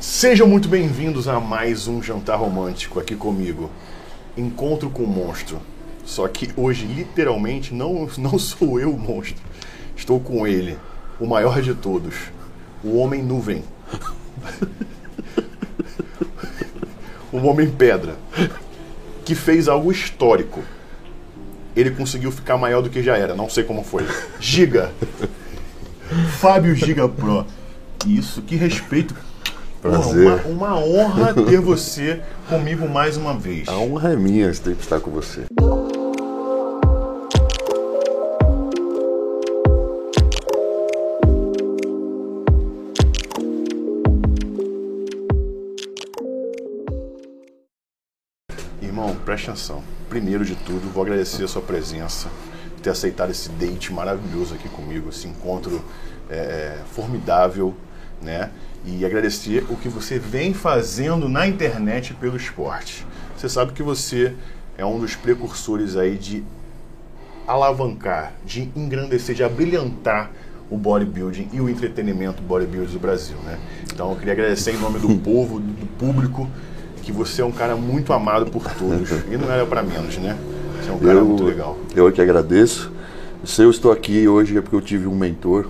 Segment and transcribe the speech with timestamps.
[0.00, 3.70] Sejam muito bem-vindos a mais um jantar romântico aqui comigo.
[4.34, 5.60] Encontro com o monstro.
[6.06, 9.42] Só que hoje, literalmente, não, não sou eu o monstro.
[9.94, 10.78] Estou com ele,
[11.20, 12.14] o maior de todos,
[12.82, 13.62] o Homem Nuvem.
[17.30, 18.16] o Homem Pedra.
[19.22, 20.62] Que fez algo histórico.
[21.76, 24.06] Ele conseguiu ficar maior do que já era, não sei como foi.
[24.40, 24.94] Giga.
[26.40, 27.44] Fábio Giga Pro.
[28.06, 29.14] Isso, que respeito.
[29.80, 30.30] Prazer.
[30.30, 32.20] Porra, uma, uma honra ter você
[32.50, 33.66] comigo mais uma vez.
[33.66, 35.44] A honra é minha sempre estar com você.
[48.82, 49.82] Irmão, preste atenção.
[50.10, 52.28] Primeiro de tudo, vou agradecer a sua presença,
[52.82, 55.82] ter aceitado esse date maravilhoso aqui comigo, esse encontro
[56.28, 57.74] é, formidável,
[58.20, 58.50] né?
[58.84, 63.06] E agradecer o que você vem fazendo na internet pelo esporte.
[63.36, 64.34] Você sabe que você
[64.76, 66.42] é um dos precursores aí de
[67.46, 70.30] alavancar, de engrandecer, de abrilhantar
[70.70, 73.58] o bodybuilding e o entretenimento bodybuilding do Brasil, né?
[73.92, 76.48] Então eu queria agradecer em nome do povo, do público,
[77.02, 79.10] que você é um cara muito amado por todos.
[79.30, 80.38] E não era para menos, né?
[80.80, 81.76] Você é um cara eu, muito legal.
[81.94, 82.92] Eu é que agradeço.
[83.44, 85.66] Se eu estou aqui hoje é porque eu tive um mentor.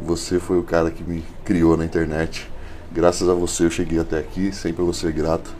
[0.00, 2.48] Você foi o cara que me criou na internet.
[2.92, 5.50] Graças a você eu cheguei até aqui, sempre eu vou ser grato.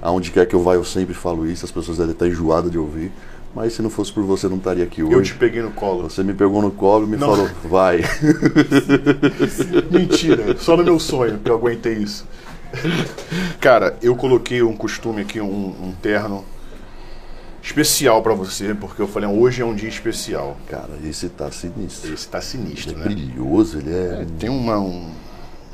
[0.00, 2.78] Aonde quer que eu vá eu sempre falo isso, as pessoas devem estar enjoadas de
[2.78, 3.12] ouvir.
[3.54, 5.12] Mas se não fosse por você eu não estaria aqui hoje.
[5.14, 6.08] Eu te peguei no colo.
[6.08, 7.28] Você me pegou no colo e me Não.
[7.28, 8.02] falou, vai.
[9.90, 12.26] Mentira, só no meu sonho que eu aguentei isso.
[13.60, 16.44] Cara, eu coloquei um costume aqui, um, um terno
[17.62, 20.56] especial pra você, porque eu falei, hoje é um dia especial.
[20.68, 22.12] Cara, esse tá sinistro.
[22.12, 23.14] Esse tá sinistro, Ele é né?
[23.14, 25.10] brilhoso, ele é, Tem uma, um,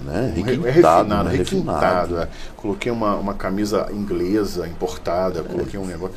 [0.02, 2.18] né, é requintado, refinado, né, requintado.
[2.20, 2.28] é.
[2.56, 6.14] Coloquei uma, uma camisa inglesa importada, coloquei um negócio.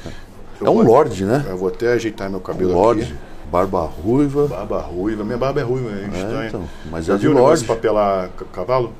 [0.59, 1.43] Eu É um lorde, né?
[1.49, 3.15] Eu vou até ajeitar meu cabelo Lorde, aqui.
[3.51, 4.47] barba ruiva.
[4.47, 6.47] Barba ruiva, minha barba é ruiva, é estranho.
[6.49, 7.81] então, mas Já é viu o negócio de lorde.
[7.81, 8.93] papelar ca- cavalo?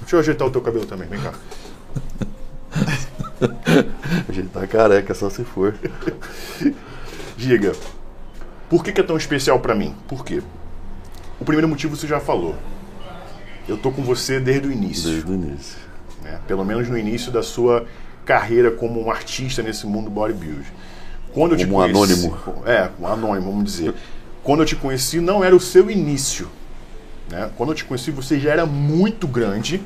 [0.00, 1.32] Deixa eu ajeitar o teu cabelo também, vem cá.
[4.28, 5.74] A gente tá careca só se for.
[7.36, 7.72] Giga,
[8.68, 9.94] por que, que é tão especial pra mim?
[10.06, 10.42] Por quê?
[11.40, 12.54] O primeiro motivo você já falou.
[13.68, 15.10] Eu tô com você desde o início.
[15.10, 15.78] Desde o início.
[16.22, 16.40] né?
[16.46, 17.86] Pelo menos no início da sua
[18.24, 20.64] carreira como um artista nesse mundo bodybuilding.
[21.32, 22.66] Quando eu te Como um conheci, anônimo.
[22.66, 23.94] É, um anônimo, vamos dizer.
[24.42, 26.48] Quando eu te conheci, não era o seu início.
[27.30, 27.50] Né?
[27.56, 29.80] Quando eu te conheci, você já era muito grande,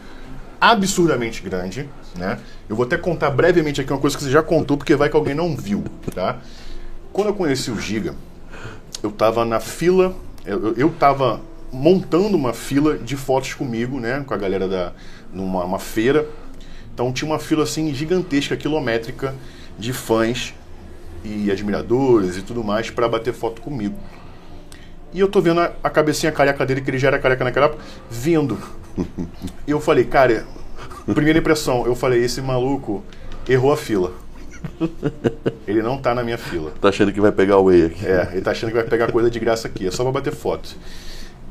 [0.61, 1.89] absurdamente grande.
[2.17, 2.39] Né?
[2.69, 5.17] Eu vou até contar brevemente aqui uma coisa que você já contou, porque vai que
[5.17, 5.85] alguém não viu.
[6.15, 6.39] Tá?
[7.13, 8.15] Quando eu conheci o Giga,
[9.03, 10.15] eu tava na fila,
[10.45, 11.41] eu, eu- tava
[11.73, 14.93] montando uma fila de fotos comigo, né, com a galera da
[15.33, 16.27] numa uma feira.
[16.93, 19.35] Então tinha uma fila assim gigantesca, quilométrica
[19.77, 20.55] de fãs
[21.25, 23.97] e admiradores e tudo mais para bater foto comigo.
[25.15, 27.67] E eu tô vendo a, a cabecinha careca dele, que ele já era careca naquela
[27.67, 28.59] época, vindo.
[29.67, 30.45] E eu falei, cara,
[31.15, 33.03] primeira impressão, eu falei, esse maluco
[33.49, 34.13] errou a fila.
[35.69, 36.73] Ele não tá na minha fila.
[36.81, 38.07] Tá achando que vai pegar o whey aqui.
[38.07, 40.35] É, ele tá achando que vai pegar coisa de graça aqui, é só pra bater
[40.35, 40.77] foto.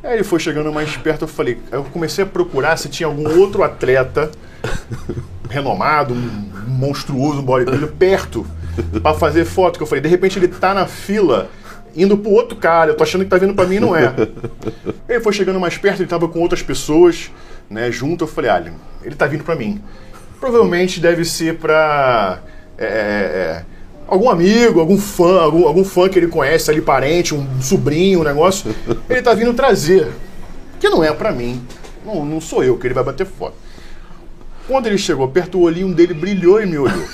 [0.03, 3.39] Aí ele foi chegando mais perto, eu falei, eu comecei a procurar se tinha algum
[3.39, 4.29] outro atleta
[5.49, 8.45] renomado, um monstruoso, um bodybuilder, perto,
[9.01, 9.77] pra fazer foto.
[9.77, 11.49] Que eu falei, de repente ele tá na fila,
[11.95, 14.13] indo pro outro cara, eu tô achando que tá vindo pra mim e não é.
[15.07, 17.29] Ele foi chegando mais perto, ele tava com outras pessoas,
[17.69, 18.63] né, junto, eu falei, ah,
[19.03, 19.81] ele tá vindo pra mim.
[20.39, 22.39] Provavelmente deve ser pra.
[22.77, 23.65] é, é, é,
[24.07, 28.23] algum amigo, algum fã, algum, algum fã que ele conhece ali, parente, um sobrinho, um
[28.23, 28.73] negócio,
[29.09, 30.07] ele tá vindo trazer.
[30.79, 31.65] Que não é pra mim.
[32.05, 33.55] Não, não sou eu que ele vai bater foto.
[34.67, 37.05] Quando ele chegou perto, o olhinho dele brilhou e me olhou.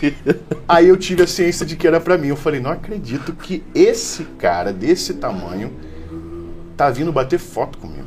[0.68, 2.28] Aí eu tive a ciência de que era pra mim.
[2.28, 5.72] Eu falei, não acredito que esse cara desse tamanho
[6.76, 8.06] tá vindo bater foto comigo.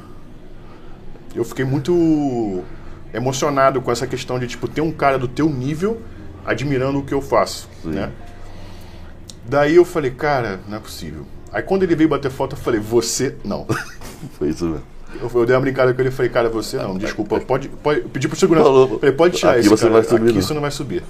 [1.35, 2.63] Eu fiquei muito
[3.13, 6.01] emocionado com essa questão de tipo ter um cara do teu nível
[6.45, 8.11] admirando o que eu faço, né?
[9.47, 11.25] Daí eu falei, cara, não é possível.
[11.51, 13.65] Aí quando ele veio bater foto, eu falei, você não.
[14.37, 14.83] Foi isso mesmo.
[15.19, 18.01] Eu, eu dei uma brincada com ele e falei, cara, você não, desculpa, pode, pode
[18.01, 18.65] eu pedi pro segurança.
[18.65, 18.99] Falou.
[18.99, 20.41] Falei, pode tirar Aqui esse você cara, vai subir, aqui não.
[20.41, 21.03] você não vai subir.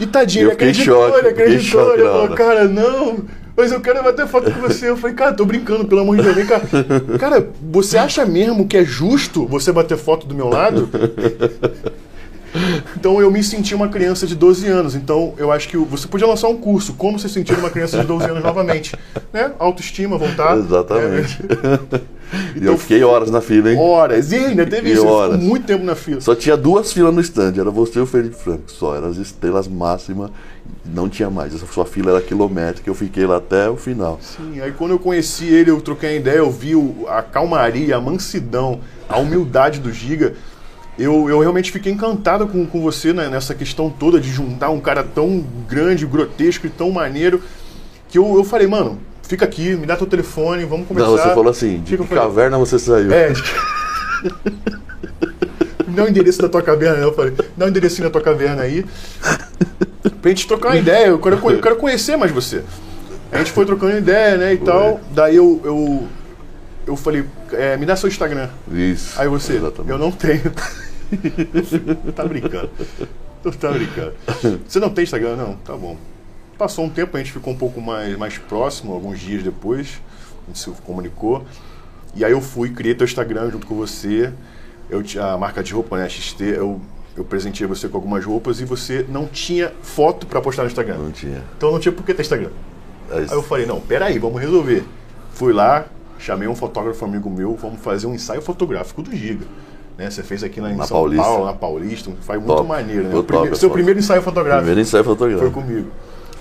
[0.00, 1.94] E tadinho, ele acreditou, ele acreditou.
[1.94, 3.24] Ele falou, cara, não,
[3.56, 4.88] mas eu quero bater foto com você.
[4.88, 6.60] Eu falei, cara, tô brincando, pelo amor de Deus, vem cá.
[7.18, 10.88] Cara, você acha mesmo que é justo você bater foto do meu lado?
[12.96, 14.94] Então eu me senti uma criança de 12 anos.
[14.94, 18.06] Então eu acho que você podia lançar um curso, como se sentir uma criança de
[18.06, 18.94] 12 anos novamente.
[19.32, 19.50] Né?
[19.58, 20.56] Autoestima, voltar.
[20.56, 21.38] Exatamente.
[21.42, 22.00] É.
[22.54, 23.78] E eu fiquei horas na fila, hein?
[23.78, 24.32] Horas.
[24.32, 25.06] E ainda teve isso.
[25.06, 25.40] horas.
[25.40, 26.20] Muito tempo na fila.
[26.20, 29.16] Só tinha duas filas no stand, era você e o Felipe Franco, só, eram as
[29.16, 30.30] estrelas máximas,
[30.84, 31.54] não tinha mais.
[31.54, 34.18] Essa sua fila era quilométrica, eu fiquei lá até o final.
[34.22, 36.72] Sim, aí quando eu conheci ele, eu troquei a ideia, eu vi
[37.08, 40.34] a calmaria, a mansidão, a humildade do Giga.
[40.98, 44.80] Eu, eu realmente fiquei encantado com, com você né, nessa questão toda de juntar um
[44.80, 47.40] cara tão grande, grotesco e tão maneiro,
[48.08, 48.98] que eu, eu falei, mano,
[49.28, 51.10] fica aqui, me dá teu telefone, vamos conversar.
[51.10, 53.12] Não, você falou assim, de que falei, caverna você saiu?
[53.12, 53.28] É.
[55.86, 57.04] Me dá o endereço da tua caverna, né?
[57.04, 58.84] Eu falei, dá o enderecinho da tua caverna aí.
[60.22, 61.08] Pra gente trocar uma ideia.
[61.08, 62.64] Eu quero, eu quero conhecer mais você.
[63.30, 65.00] A gente foi trocando ideia, né, e tal.
[65.10, 66.08] Daí eu, eu,
[66.86, 68.48] eu falei, é, me dá seu Instagram.
[68.72, 69.20] Isso.
[69.20, 69.92] Aí você, Exatamente.
[69.92, 70.50] eu não tenho.
[72.16, 72.70] tá brincando.
[73.42, 74.14] Tu tá brincando.
[74.66, 75.36] Você não tem Instagram?
[75.36, 75.98] Não, tá bom.
[76.58, 80.00] Passou um tempo, a gente ficou um pouco mais, mais próximo, alguns dias depois,
[80.44, 81.44] a gente se comunicou.
[82.16, 84.32] E aí eu fui, criei teu Instagram junto com você.
[84.90, 86.80] Eu, a marca de roupa, né, XT, eu,
[87.16, 90.96] eu presenteei você com algumas roupas e você não tinha foto pra postar no Instagram.
[90.98, 91.44] Não tinha.
[91.56, 92.50] Então não tinha por que ter Instagram.
[93.10, 94.84] Aí, Aí eu falei, não, peraí, vamos resolver.
[95.32, 95.84] Fui lá,
[96.18, 99.46] chamei um fotógrafo amigo meu, vamos fazer um ensaio fotográfico do Giga.
[99.96, 101.24] Né, você fez aqui na, em Na São Paulista.
[101.24, 103.10] Paulo, na Paulista, foi muito maneiro, né?
[103.10, 105.50] Foi O primeiro- seu primeiro ensaio fotográfico Primeiro ensaio foi fotográfico.
[105.52, 105.90] comigo.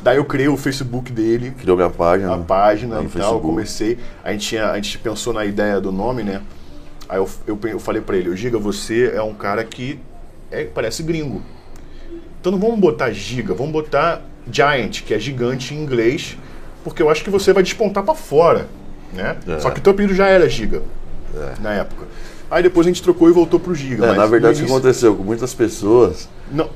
[0.07, 2.33] Daí eu criei o Facebook dele, Criou minha página.
[2.33, 3.97] a página e tal, comecei.
[4.23, 6.41] A gente, tinha, a gente pensou na ideia do nome, né?
[7.09, 9.99] Aí eu, eu, eu falei pra ele, Giga, você é um cara que
[10.49, 11.41] é, parece gringo.
[12.39, 16.37] Então não vamos botar giga, vamos botar giant, que é gigante em inglês,
[16.85, 18.69] porque eu acho que você vai despontar pra fora,
[19.11, 19.35] né?
[19.45, 19.59] É.
[19.59, 20.83] Só que teu apelido já era giga
[21.59, 22.05] na época.
[22.49, 24.05] Aí depois a gente trocou e voltou pro giga.
[24.05, 26.69] É, mas na verdade, o que aconteceu com muitas pessoas, Não.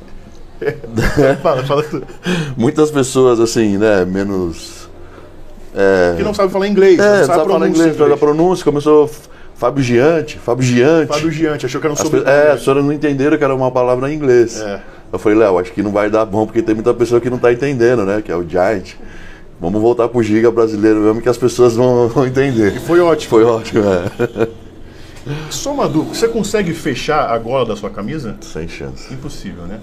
[1.42, 1.86] fala, fala
[2.56, 4.90] muitas pessoas assim, né, menos.
[5.74, 8.66] É, Que não sabe falar inglês, é, não sabe, sabe falar pronúncia inglês, da pronúncia,
[8.66, 9.10] começou
[9.56, 11.08] Fábio Giante, Fábio Giante.
[11.08, 12.30] Fábio Giante, achou que era um sobrenome.
[12.30, 14.60] é, as pessoas não entenderam que era uma palavra em inglês.
[14.60, 14.82] É.
[15.14, 17.38] Eu falei, Léo, acho que não vai dar bom, porque tem muita pessoa que não
[17.38, 18.22] tá entendendo, né?
[18.24, 18.94] Que é o Giant.
[19.60, 22.76] Vamos voltar pro Giga brasileiro mesmo, que as pessoas vão, vão entender.
[22.76, 23.30] E foi ótimo.
[23.30, 24.48] Foi ótimo, é.
[25.52, 28.36] Só uma dúvida, você consegue fechar a gola da sua camisa?
[28.42, 29.14] Sem chance.
[29.14, 29.80] Impossível, né?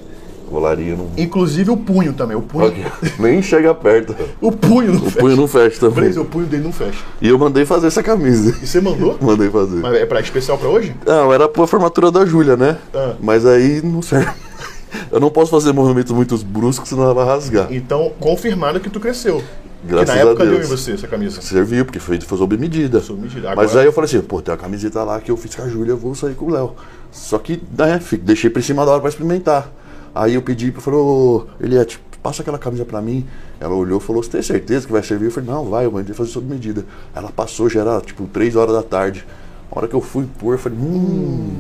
[0.48, 1.10] Colarinho não.
[1.16, 2.72] Inclusive o punho também, o punho.
[3.18, 4.14] Nem chega perto.
[4.40, 5.18] O punho não O fecha.
[5.18, 6.04] punho não fecha também.
[6.04, 6.98] Blazer, o punho dele não fecha.
[7.20, 8.56] E eu mandei fazer essa camisa.
[8.62, 9.16] E você mandou?
[9.22, 9.76] Mandei fazer.
[9.80, 10.94] Mas é pra especial pra hoje?
[11.06, 12.78] Não, era pra formatura da Júlia, né?
[12.94, 13.14] Ah.
[13.20, 14.30] Mas aí não serve.
[15.12, 17.66] Eu não posso fazer movimentos muito bruscos, senão ela vai rasgar.
[17.70, 19.42] Então, confirmado que tu cresceu.
[19.84, 20.58] Graças que na época a Deus.
[20.60, 21.40] deu em você essa camisa.
[21.42, 23.00] Serviu, porque foi, foi sob medida.
[23.00, 23.54] Sob medida.
[23.54, 25.62] Mas Agora- aí eu falei assim, pô, tem uma camiseta lá que eu fiz com
[25.62, 26.72] a Júlia, eu vou sair com o Léo.
[27.12, 29.70] Só que, né, deixei pra cima da hora pra experimentar.
[30.14, 31.48] Aí eu pedi, falou,
[31.86, 33.26] tipo, passa aquela camisa pra mim.
[33.60, 35.26] Ela olhou e falou, você tem certeza que vai servir?
[35.26, 36.84] Eu falei, não, vai, eu mandei fazer sob medida.
[37.14, 39.26] Ela passou, já era tipo 3 horas da tarde.
[39.70, 41.56] A hora que eu fui pôr, eu falei, hum,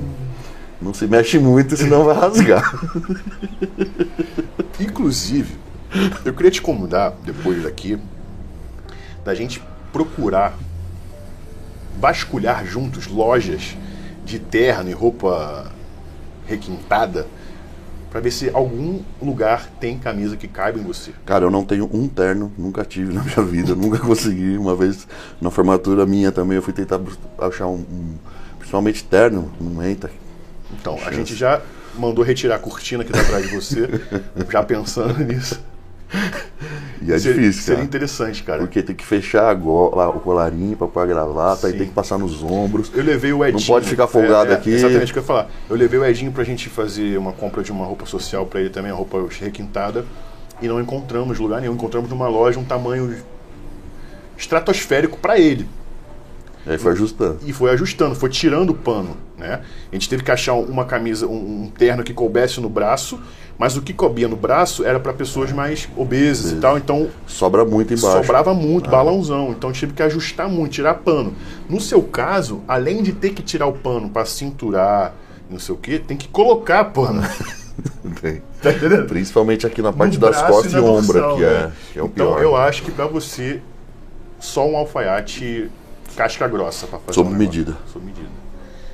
[0.80, 2.62] não se mexe muito, senão vai rasgar.
[4.80, 5.56] Inclusive,
[6.24, 7.98] eu queria te convidar, depois daqui,
[9.24, 9.62] da gente
[9.92, 10.56] procurar
[12.00, 13.76] vasculhar juntos lojas
[14.24, 15.66] de terno e roupa
[16.46, 17.26] requintada
[18.10, 21.12] pra ver se algum lugar tem camisa que caiba em você.
[21.26, 24.56] Cara, eu não tenho um terno, nunca tive na minha vida, nunca consegui.
[24.56, 25.06] Uma vez
[25.40, 27.00] na formatura minha também eu fui tentar
[27.38, 28.14] achar um, um-
[28.58, 30.10] principalmente terno, não entra.
[30.80, 31.60] Então, a gente já
[31.98, 33.88] mandou retirar a cortina que tá atrás de você,
[34.50, 35.60] já pensando nisso.
[37.08, 37.86] E é Seria- difícil, Seria cara.
[37.86, 38.58] interessante, cara.
[38.58, 41.78] Porque tem que fechar gola, o colarinho pra pôr a gravata, aí Sim.
[41.78, 42.92] tem que passar nos ombros.
[42.94, 43.60] Eu levei o Edinho.
[43.60, 44.70] Não pode ficar folgado É, é, aqui.
[44.74, 45.50] Exatamente o que eu ia falar.
[45.70, 48.68] Eu levei o Edinho pra gente fazer uma compra de uma roupa social pra ele
[48.68, 50.04] também, uma roupa requintada.
[50.60, 51.72] E não encontramos lugar nenhum.
[51.72, 53.16] Encontramos numa loja um tamanho
[54.36, 55.66] estratosférico pra ele.
[56.66, 57.38] Aí foi ajustando.
[57.46, 59.62] E foi ajustando, foi tirando o pano, né?
[59.90, 63.18] A gente teve que achar uma camisa, um, um terno que coubesse no braço,
[63.58, 67.64] mas o que coubia no braço era pra pessoas mais obesas e tal, então Sobra
[67.64, 68.18] muito embaixo.
[68.18, 69.50] sobrava muito, balãozão.
[69.50, 71.34] Então tive que ajustar muito, tirar pano.
[71.68, 75.12] No seu caso, além de ter que tirar o pano pra cinturar,
[75.50, 77.22] não sei o que, tem que colocar pano.
[78.60, 79.06] Tá entendendo?
[79.06, 81.48] Principalmente aqui na parte No das costas e dorsal, que, né?
[81.48, 82.42] é, que é o então pior.
[82.42, 83.62] eu acho que pra você,
[84.40, 85.70] só um alfaiate
[86.16, 87.76] casca grossa pra fazer Sob um medida.
[87.92, 88.26] Sob medida.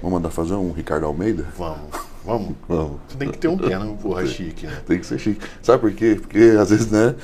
[0.03, 1.47] Vamos mandar fazer um Ricardo Almeida?
[1.57, 1.79] Vamos,
[2.25, 2.55] vamos.
[2.69, 2.93] Vamos.
[3.09, 4.73] Você tem que ter um terno, porra, chique, né?
[4.87, 5.41] Tem que ser chique.
[5.63, 6.17] Sabe por quê?
[6.21, 7.15] Porque às vezes, né?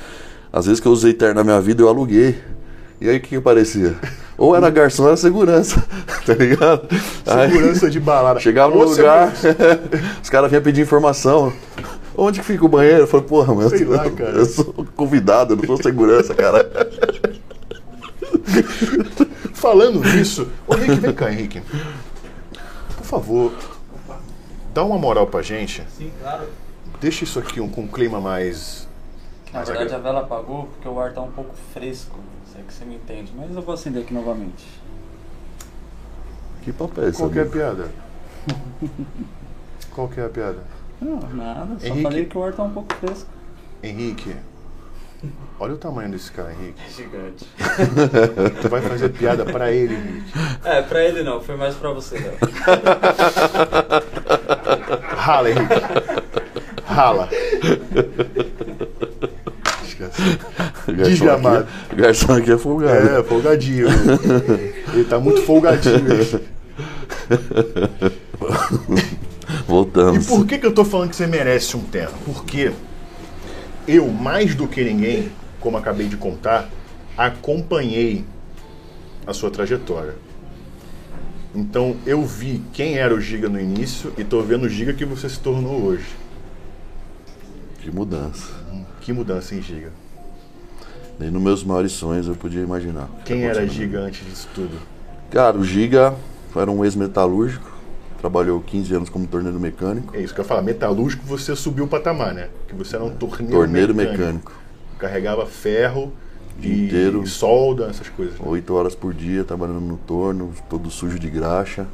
[0.51, 2.37] Às vezes que eu usei terno na minha vida, eu aluguei.
[2.99, 3.95] E aí o que, que parecia?
[4.37, 5.83] Ou era garçom, ou era segurança.
[6.25, 6.87] Tá ligado?
[7.25, 8.39] Aí, Segurança de balada.
[8.39, 9.33] chegava no lugar,
[10.21, 11.51] os caras vinham pedir informação.
[12.15, 12.99] Onde que fica o banheiro?
[12.99, 16.69] Eu falei, porra, mas Sei lá, eu sou convidado, eu não sou segurança, cara.
[19.53, 21.61] Falando nisso, ô Henrique, vem cá, Henrique.
[22.97, 23.51] Por favor,
[24.73, 25.83] dá uma moral pra gente.
[25.97, 26.47] Sim, claro.
[26.99, 28.87] Deixa isso aqui um, com um clima mais.
[29.51, 30.21] Na mais verdade a agradável.
[30.21, 32.19] vela apagou porque o ar tá um pouco fresco.
[32.51, 33.31] Se é que você me entende.
[33.35, 34.65] Mas eu vou acender aqui novamente.
[36.63, 37.17] Que papo é esse?
[37.17, 37.91] Qual que é a piada?
[39.93, 40.63] Qual que é a piada?
[41.01, 41.79] Não, nada.
[41.79, 42.03] Só Henrique.
[42.03, 43.29] falei que o ar tá um pouco fresco.
[43.81, 44.35] Henrique,
[45.59, 46.81] olha o tamanho desse cara, Henrique.
[46.87, 47.45] É gigante.
[48.61, 50.31] Tu vai fazer piada pra ele, Henrique.
[50.63, 51.41] É, pra ele não.
[51.41, 52.17] Foi mais pra você.
[55.17, 55.73] Rala, Henrique.
[56.85, 57.29] Rala.
[59.85, 60.21] Esquece.
[60.87, 61.57] O garçom Desgramado.
[61.59, 63.09] aqui- O garçom aqui é folgado.
[63.09, 63.87] É, folgadinho.
[64.93, 66.41] Ele tá muito folgadinho.
[69.51, 70.25] E Voltamos.
[70.27, 72.17] por que, que eu tô falando que você merece um terno?
[72.25, 72.71] Porque
[73.87, 76.69] eu, mais do que ninguém, como acabei de contar,
[77.17, 78.25] acompanhei
[79.25, 80.15] a sua trajetória.
[81.53, 85.05] Então eu vi quem era o Giga no início e tô vendo o Giga que
[85.05, 86.07] você se tornou hoje.
[87.79, 88.47] Que mudança.
[89.01, 89.91] Que mudança, hein, Giga?
[91.19, 93.09] Nem nos meus maiores sonhos eu podia imaginar.
[93.25, 93.67] Quem era.
[93.67, 94.77] Giga antes disso tudo?
[95.29, 96.15] Cara, o Giga
[96.55, 97.70] era um ex-metalúrgico.
[98.21, 100.15] Trabalhou 15 anos como torneiro mecânico.
[100.15, 100.61] É isso que eu ia falar.
[100.61, 102.49] Metalúrgico, você subiu o patamar, né?
[102.67, 104.21] Que você era um torneiro, Torneiro mecânico.
[104.21, 104.51] mecânico.
[104.99, 106.13] Carregava ferro
[106.61, 107.23] e, inteiro.
[107.23, 108.35] e solda, essas coisas.
[108.35, 108.45] né?
[108.45, 111.87] Oito horas por dia trabalhando no torno, todo sujo de graxa,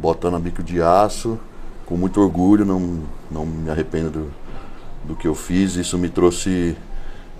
[0.00, 1.38] botando a bico de aço,
[1.86, 4.30] com muito orgulho, não, não me arrependo do,
[5.04, 5.76] do que eu fiz.
[5.76, 6.76] Isso me trouxe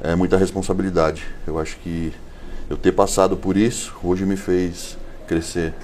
[0.00, 1.24] é, muita responsabilidade.
[1.44, 2.12] Eu acho que
[2.70, 5.74] eu ter passado por isso hoje me fez crescer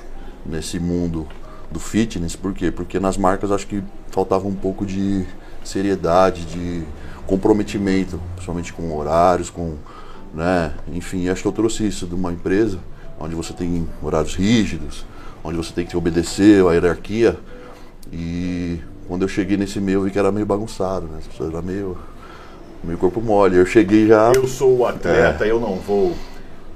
[0.47, 1.27] nesse mundo
[1.75, 2.37] do fitness.
[2.37, 2.71] Por quê?
[2.71, 5.27] Porque nas marcas acho que faltava um pouco de
[5.65, 6.83] seriedade, de
[7.27, 9.75] comprometimento, principalmente com horários, com
[10.33, 10.73] né?
[10.93, 12.79] Enfim, acho que eu trouxe isso de uma empresa
[13.19, 15.05] onde você tem horários rígidos,
[15.43, 17.37] onde você tem que obedecer a hierarquia.
[18.13, 21.19] E quando eu cheguei nesse meio, eu vi que era meio bagunçado, né?
[21.19, 21.97] As pessoas eram meio,
[22.83, 23.57] meio corpo mole.
[23.57, 24.33] Eu cheguei já.
[24.35, 26.15] Eu sou o atleta, eu não vou.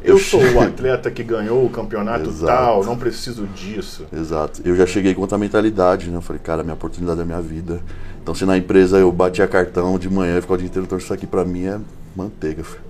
[0.02, 2.46] Eu, Eu sou che- o atleta que ganhou o campeonato Exato.
[2.46, 4.06] tal, não preciso disso.
[4.12, 4.62] Exato.
[4.64, 6.16] Eu já cheguei com outra mentalidade, né?
[6.16, 7.80] Eu falei, cara, minha oportunidade é minha vida.
[8.22, 10.98] Então, se na empresa eu batia cartão de manhã e ficava o dia inteiro, então
[10.98, 11.80] isso aqui pra mim é
[12.14, 12.62] manteiga.
[12.62, 12.82] filho.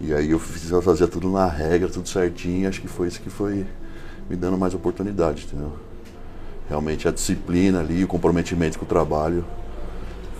[0.00, 2.68] E aí eu fiz, eu fazia tudo na regra, tudo certinho.
[2.68, 3.64] Acho que foi isso que foi
[4.28, 5.72] me dando mais oportunidade, entendeu?
[6.68, 9.44] Realmente a disciplina ali, o comprometimento com o trabalho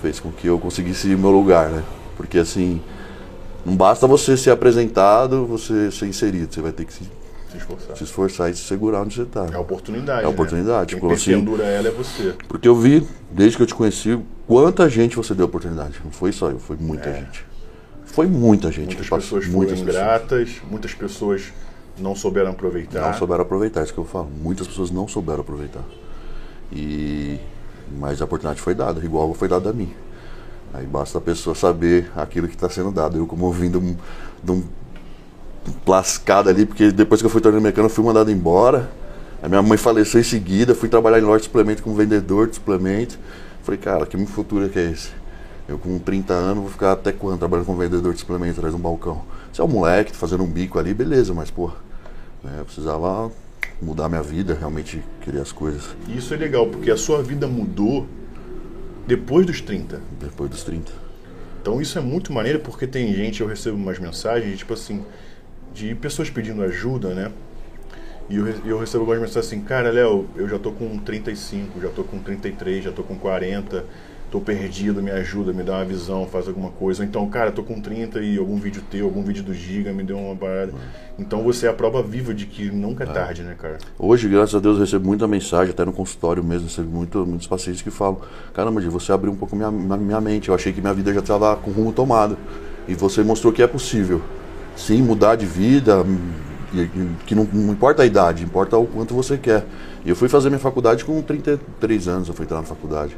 [0.00, 1.82] fez com que eu conseguisse o meu lugar, né?
[2.16, 2.80] Porque assim,
[3.64, 6.52] não basta você ser apresentado, você ser inserido.
[6.52, 7.04] Você vai ter que se,
[7.50, 7.96] Se esforçar.
[7.96, 9.46] se esforçar e se segurar onde você tá.
[9.52, 10.22] É a oportunidade.
[10.22, 11.00] É a oportunidade, Né?
[11.00, 12.34] Quem assim- pendura ela é você.
[12.48, 15.94] Porque eu vi, desde que eu te conheci, quanta gente você deu oportunidade.
[16.04, 17.20] Não foi só eu, foi muita É.
[17.20, 17.44] gente.
[18.04, 19.38] Foi muita gente Muitas que passou.
[19.38, 21.42] pessoas foram muitas pessoas ingratas, muitas pessoas
[21.98, 23.00] não souberam aproveitar.
[23.00, 24.28] não souberam aproveitar, é isso que eu falo.
[24.42, 25.82] Muitas pessoas não souberam aproveitar.
[26.70, 27.38] E
[27.98, 29.92] mas a oportunidade foi dada, igual foi dada a mim.
[30.72, 33.18] Aí basta a pessoa saber aquilo que está sendo dado.
[33.18, 33.96] Eu como vindo de um-
[34.42, 34.64] de um
[35.86, 38.90] lascado ali, porque depois que eu fui torneio mecânico, fui mandado embora.
[39.42, 42.54] A minha mãe faleceu em seguida, fui trabalhar em loja de suplemento como vendedor de
[42.54, 43.18] suplemento.
[43.62, 45.10] Falei, cara, que futuro que é esse?
[45.68, 48.80] Eu com 30 anos vou ficar até quando trabalhando como vendedor de suplemento atrás de
[48.80, 49.22] um balcão?
[49.52, 51.68] Se é um moleque, fazendo um bico ali, beleza, mas pô,
[52.42, 53.30] né, eu precisava
[53.80, 58.06] mudar minha vida, realmente querer as coisas isso é legal, porque a sua vida mudou
[59.12, 60.00] depois dos 30.
[60.18, 60.90] depois dos 30.
[61.60, 65.04] Então isso é muito maneiro porque tem gente, eu recebo umas mensagens, tipo assim,
[65.74, 67.30] de pessoas pedindo ajuda, né?
[68.30, 71.90] E eu, eu recebo algumas mensagens assim, cara, Léo, eu já tô com 35, já
[71.90, 73.84] tô com 33, já tô com 40,
[74.32, 77.02] tô perdido, me ajuda, me dá uma visão, faz alguma coisa.
[77.02, 80.02] Ou então, cara, tô com 30 e algum vídeo teu, algum vídeo do Giga me
[80.02, 80.72] deu uma parada.
[81.18, 83.76] Então você é a prova viva de que nunca é tarde, né, cara?
[83.98, 87.46] Hoje, graças a Deus, eu recebo muita mensagem, até no consultório mesmo, recebo muito, muitos
[87.46, 88.22] pacientes que falam:
[88.54, 90.48] Caramba, você abriu um pouco minha, minha, mente.
[90.48, 92.38] Eu achei que minha vida já estava com rumo tomado.
[92.88, 94.22] E você mostrou que é possível.
[94.74, 99.36] Sim, mudar de vida, hum, que não, não importa a idade, importa o quanto você
[99.36, 99.66] quer.
[100.06, 103.14] E eu fui fazer minha faculdade com 33 anos, eu fui entrar na faculdade.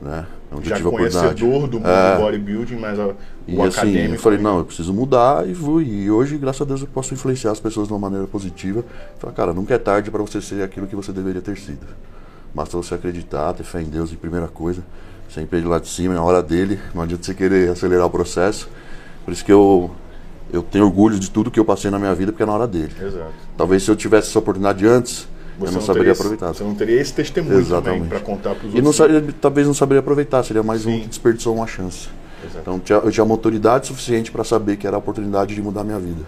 [0.00, 0.26] Né?
[0.50, 1.40] Onde eu Já tive a oportunidade.
[1.42, 2.16] conhecedor do mundo É.
[2.18, 3.10] bodybuilding, mas a,
[3.46, 4.14] E o assim, acadêmico...
[4.14, 5.84] eu falei, não, eu preciso mudar e fui.
[5.84, 8.82] E hoje, graças a Deus, eu posso influenciar as pessoas de uma maneira positiva.
[9.18, 11.86] Falar, cara, nunca é tarde para você ser aquilo que você deveria ter sido.
[12.54, 14.82] Basta você acreditar, ter fé em Deus em primeira coisa.
[15.28, 16.80] Sempre ele lá de cima, na hora dele.
[16.94, 18.70] Não adianta você querer acelerar o processo.
[19.26, 19.90] Por isso que eu,
[20.50, 22.66] eu tenho orgulho de tudo que eu passei na minha vida, porque é na hora
[22.66, 22.92] dele.
[22.98, 23.32] Exato.
[23.54, 25.28] Talvez se eu tivesse essa oportunidade antes,
[25.60, 26.48] eu não, saberia teria, aproveitar.
[26.54, 28.08] Você não teria esse testemunho Exatamente.
[28.08, 28.96] para contar para os E não outros.
[28.96, 31.00] saberia, talvez não saberia aproveitar, seria mais um Sim.
[31.00, 32.08] que desperdiçou uma chance.
[32.44, 32.58] Exato.
[32.60, 35.80] Então tinha- eu tinha uma autoridade suficiente para saber que era a oportunidade de mudar
[35.80, 36.22] a minha vida.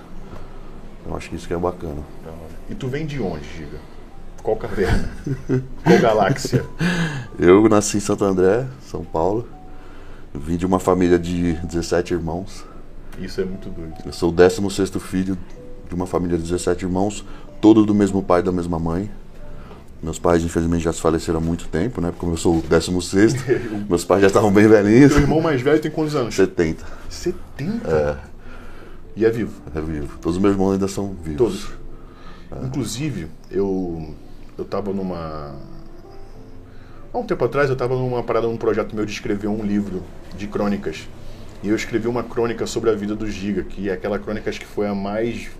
[1.06, 2.02] Eu acho que isso que é bacana.
[2.68, 3.78] E tu vem de onde, Giga?
[4.42, 5.10] Qual caverna?
[5.84, 6.64] Qual galáxia?
[7.38, 9.46] Eu nasci em Santo André, São Paulo.
[10.32, 12.64] Vim de uma família de 17 irmãos.
[13.18, 13.94] Isso é muito doido.
[14.06, 15.36] Eu sou o 16 filho
[15.88, 17.24] de uma família de 17 irmãos,
[17.60, 19.10] todos do mesmo pai e da mesma mãe.
[20.02, 22.08] Meus pais, infelizmente, já se faleceram há muito tempo, né?
[22.08, 23.34] Porque como eu sou o 16,
[23.88, 25.12] meus pais já estavam bem velhinhos.
[25.12, 26.34] Teu irmão mais velho tem quantos anos?
[26.34, 26.84] 70.
[27.10, 27.86] 70?
[27.88, 28.16] É,
[29.14, 29.52] E é vivo?
[29.74, 30.16] é vivo.
[30.18, 31.36] Todos os meus irmãos ainda são vivos.
[31.36, 31.68] Todos.
[32.64, 34.14] Inclusive, eu
[34.58, 35.54] eu tava numa
[37.12, 40.02] há um tempo atrás eu tava numa parada num projeto meu de escrever um livro
[40.36, 41.08] de crônicas.
[41.62, 44.58] E eu escrevi uma crônica sobre a vida do Giga, que é aquela crônica acho
[44.58, 45.50] que foi a mais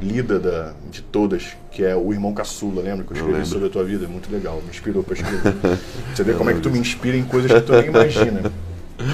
[0.00, 3.48] lida da, de todas, que é o Irmão Caçula, lembra que eu escrevi lembro.
[3.48, 4.04] sobre a tua vida?
[4.04, 5.54] É muito legal, me inspirou pra escrever.
[6.14, 8.50] Você vê como é que tu me inspira em coisas que tu nem imagina.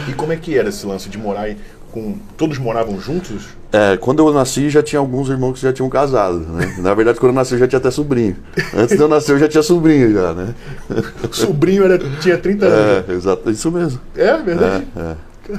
[0.09, 1.57] E como é que era esse lance de morar em-
[1.93, 3.45] com todos moravam juntos?
[3.73, 6.75] É, quando eu nasci já tinha alguns irmãos que já tinham casado, né?
[6.79, 8.37] Na verdade, quando eu nasci eu já tinha até sobrinho.
[8.75, 10.55] Antes de eu nascer eu já tinha sobrinho já, né?
[11.31, 13.09] Sobrinho era, tinha 30 anos.
[13.09, 14.01] É, exato, isso mesmo.
[14.17, 14.87] É, verdade?
[14.97, 15.01] É,
[15.53, 15.57] é.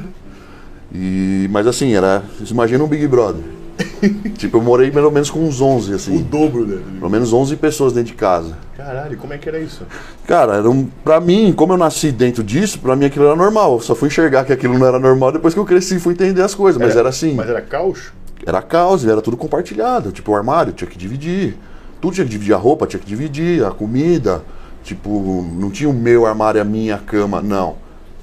[0.94, 2.24] E, mas assim, era.
[2.50, 3.44] Imagina um Big Brother.
[4.38, 6.22] tipo, eu morei pelo menos com uns 11, O assim.
[6.24, 6.84] dobro dele.
[7.00, 8.58] Pelo menos 11 pessoas dentro de casa.
[8.76, 9.84] Caralho, como é que era isso?
[10.28, 13.74] Cara, era um, pra mim, como eu nasci dentro disso, pra mim aquilo era normal.
[13.74, 16.14] Eu só fui enxergar que aquilo não era normal depois que eu cresci e fui
[16.14, 16.82] entender as coisas.
[16.82, 17.34] Mas era, assim.
[17.34, 18.12] Mas era caos?
[18.46, 20.12] Era causa, era tudo compartilhado.
[20.12, 21.58] Tipo, o armário tinha que dividir.
[22.02, 22.54] Tudo tinha que dividir.
[22.54, 24.44] A roupa tinha que dividir, a comida.
[24.84, 27.76] Tipo, não tinha o meu armário, a minha cama, não.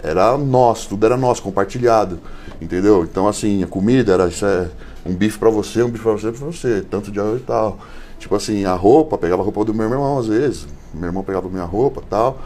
[0.02, 2.20] Era nosso, tudo era nosso, compartilhado.
[2.60, 3.02] Entendeu?
[3.02, 4.68] Então, assim, a comida era isso é
[5.04, 7.78] um bife pra você, um bife pra você, pra você, tanto de arroz e tal.
[8.18, 10.66] Tipo assim, a roupa, pegava a roupa do meu irmão às vezes.
[10.94, 12.38] Meu irmão pegava minha roupa e tal.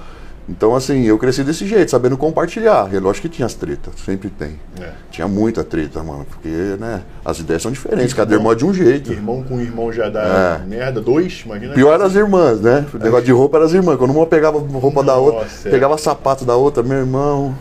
[0.48, 2.88] Então, assim, eu cresci desse jeito, sabendo compartilhar.
[2.92, 4.60] E é lógico que tinha as tretas, sempre tem.
[4.80, 4.92] É.
[5.10, 6.48] Tinha muita treta, mano, porque,
[6.78, 9.12] né, as ideias são diferentes, cada irmão é de um jeito.
[9.12, 10.64] Irmão com irmão já dá É.
[10.64, 11.00] merda.
[11.00, 11.74] Dois, imagina.
[11.74, 12.86] Pior eram as irmãs, né?
[12.94, 13.98] O negócio de roupa era as irmãs.
[13.98, 17.52] Quando uma pegava roupa da outra, Nossa, pegava sapato da outra, meu irmão.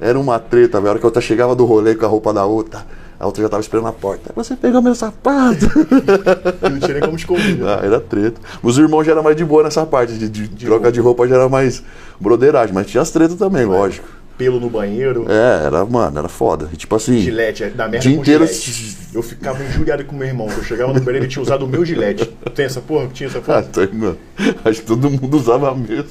[0.00, 0.86] Era uma treta, velho.
[0.86, 2.86] A hora que a outra chegava do rolê com a roupa da outra,
[3.24, 4.30] a outra já tava esperando na porta.
[4.36, 5.66] Você pegou meu sapato?
[6.70, 7.58] Não tinha nem como esconder.
[7.66, 8.40] ah, era treta.
[8.62, 11.36] Os irmãos já eram mais de boa nessa parte, de, de troca de roupa já
[11.36, 11.82] era mais
[12.20, 12.74] broderagem.
[12.74, 14.06] Mas tinha as tretas também, lógico.
[14.36, 15.26] Pelo no banheiro.
[15.28, 16.68] É, era, mano, era foda.
[16.72, 17.18] E tipo assim.
[17.20, 18.96] Gilete, é, da merda Dia inteiro- gilete.
[19.14, 20.48] Eu ficava injuriado com meu irmão.
[20.54, 22.26] Eu chegava no banheiro e ele tinha usado o meu gilete.
[22.54, 23.06] Tem essa porra?
[23.12, 23.62] Tinha essa Ah, porra?
[23.62, 24.18] tá, mano.
[24.64, 26.08] Acho que todo mundo usava mesmo.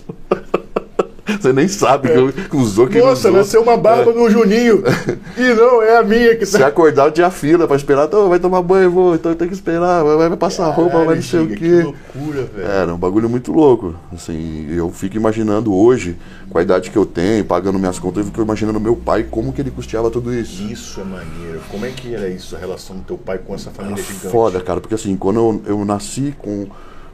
[1.40, 3.40] Você nem sabe que, eu, que usou que não Nossa, usou.
[3.40, 4.84] nasceu uma barba no Juninho.
[5.36, 6.68] E não, é a minha que Se tá.
[6.68, 8.06] acordar, eu tinha fila pra esperar.
[8.06, 10.04] Então, vai tomar banho, vou, então tem que esperar.
[10.04, 11.56] Vai, vai passar roupa, vai não sei o quê.
[11.56, 12.68] Que loucura, velho.
[12.68, 13.96] Era um bagulho muito louco.
[14.14, 16.18] Assim, eu fico imaginando hoje,
[16.50, 19.52] com a idade que eu tenho, pagando minhas contas, eu fico imaginando meu pai, como
[19.52, 20.62] que ele custeava tudo isso.
[20.64, 21.62] Isso é maneiro.
[21.72, 24.28] Como é que era isso, a relação do teu pai com essa família gigante?
[24.28, 26.68] Foda, cara, porque assim, quando eu, eu nasci com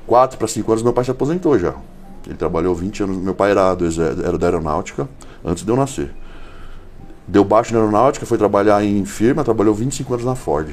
[0.05, 1.73] 4 para 5 anos, meu pai se aposentou já.
[2.25, 3.17] Ele trabalhou 20 anos.
[3.17, 3.85] Meu pai era, do,
[4.23, 5.07] era da aeronáutica
[5.43, 6.11] antes de eu nascer.
[7.27, 10.69] Deu baixo na aeronáutica, foi trabalhar em firma, trabalhou 25 anos na Ford.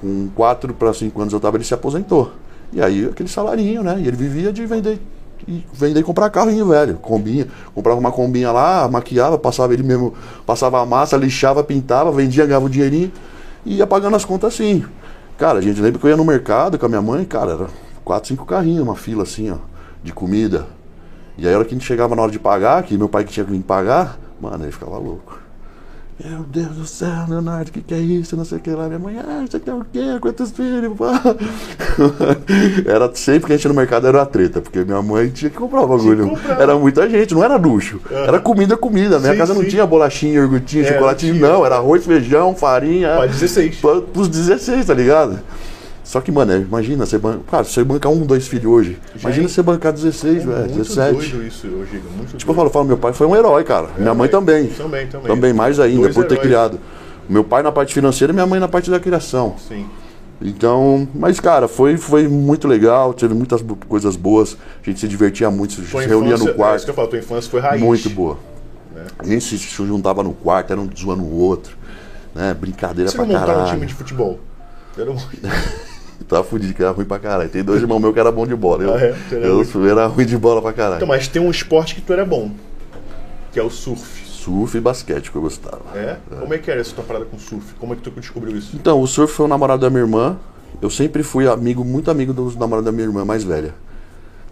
[0.00, 2.32] Com 4 para 5 anos eu tava, ele se aposentou.
[2.72, 3.96] E aí aquele salarinho, né?
[4.00, 5.00] E ele vivia de vender
[5.46, 6.94] e vender e comprar carrinho, velho.
[6.96, 7.46] Combinha.
[7.74, 10.14] Comprava uma combinha lá, maquiava, passava ele mesmo,
[10.46, 13.12] passava a massa, lixava, pintava, vendia, ganhava o dinheirinho
[13.64, 14.84] e ia pagando as contas assim.
[15.38, 17.66] Cara, a gente lembra que eu ia no mercado com a minha mãe, cara, era
[18.04, 19.56] 4, 5 carrinhos, uma fila assim, ó,
[20.04, 20.66] de comida.
[21.36, 23.24] E aí a hora que a gente chegava na hora de pagar, que meu pai
[23.24, 25.42] que tinha que vir pagar, mano, ele ficava louco.
[26.24, 28.36] Meu Deus do céu, Leonardo, o que, que é isso?
[28.36, 28.86] Não sei o que lá.
[28.86, 30.00] Minha mãe, ah, isso aqui é o quê?
[30.20, 30.96] Quantos filhos?
[30.96, 31.20] pá?"
[32.86, 35.50] era sempre que a gente ia no mercado era uma treta, porque minha mãe tinha
[35.50, 36.28] que comprar o bagulho.
[36.28, 36.60] comprar.
[36.60, 38.00] Era muita gente, não era luxo.
[38.08, 39.18] Era comida, comida.
[39.18, 39.68] Minha Sim, casa não sim.
[39.70, 41.66] tinha bolachinha, iogurtinho, É, chocolatinho, não não.
[41.66, 43.16] Era arroz, feijão, farinha.
[43.16, 43.76] Pra 16.
[43.78, 45.40] Pra, pros 16, tá ligado?
[46.04, 47.40] Só que, mano, é, imagina, você banca.
[47.50, 48.98] Cara, se você bancar um, dois filhos hoje.
[49.16, 50.58] Já imagina é- você bancar 16, É velho.
[50.58, 51.12] muito 17.
[51.18, 52.08] doido isso, ô, Giga.
[52.16, 53.88] Muito Tipo, eu falo, eu falo, meu pai foi um herói, cara.
[53.96, 54.66] minha mãe também.
[54.68, 55.26] Também, também.
[55.28, 56.46] Também, mais ainda, Dois por ter heróis.
[56.48, 56.80] criado.
[57.28, 59.56] Meu pai na parte financeira e minha mãe na parte da criação.
[59.66, 59.86] Sim.
[60.42, 65.50] Então, mas cara, foi, foi muito legal, teve muitas coisas boas, a gente se divertia
[65.50, 67.60] muito, se Tua reunia infância- no É isso quarto, que eu falo, tua infância foi
[67.60, 67.80] raiz.
[67.80, 68.36] muito boa.
[68.94, 69.04] né?
[69.18, 71.76] A gente se juntava no quarto, era um zoando o outro,
[72.34, 72.52] né?
[72.52, 73.74] Brincadeira Você pra não montaram um caralho.
[73.74, 74.38] time de futebol?
[74.98, 75.16] Era um...
[76.28, 77.48] Tava fudido, que era ruim pra caralho.
[77.48, 78.82] Tem dois irmãos meus que era bom de bola.
[78.82, 79.14] Eu, Ah, é?
[79.30, 80.96] Era eu era ruim de bola pra caralho.
[80.96, 82.50] Então, mas tem um esporte que tu era bom,
[83.52, 84.24] que é o surf.
[84.26, 85.80] Surf e basquete que eu gostava.
[85.94, 86.16] É?
[86.38, 87.74] Como é que era essa tua parada com surf?
[87.78, 88.76] Como é que tu descobriu isso?
[88.76, 90.36] Então, o surf foi o namorado da minha irmã.
[90.82, 93.72] Eu sempre fui amigo, muito amigo dos namorados da minha irmã mais velha.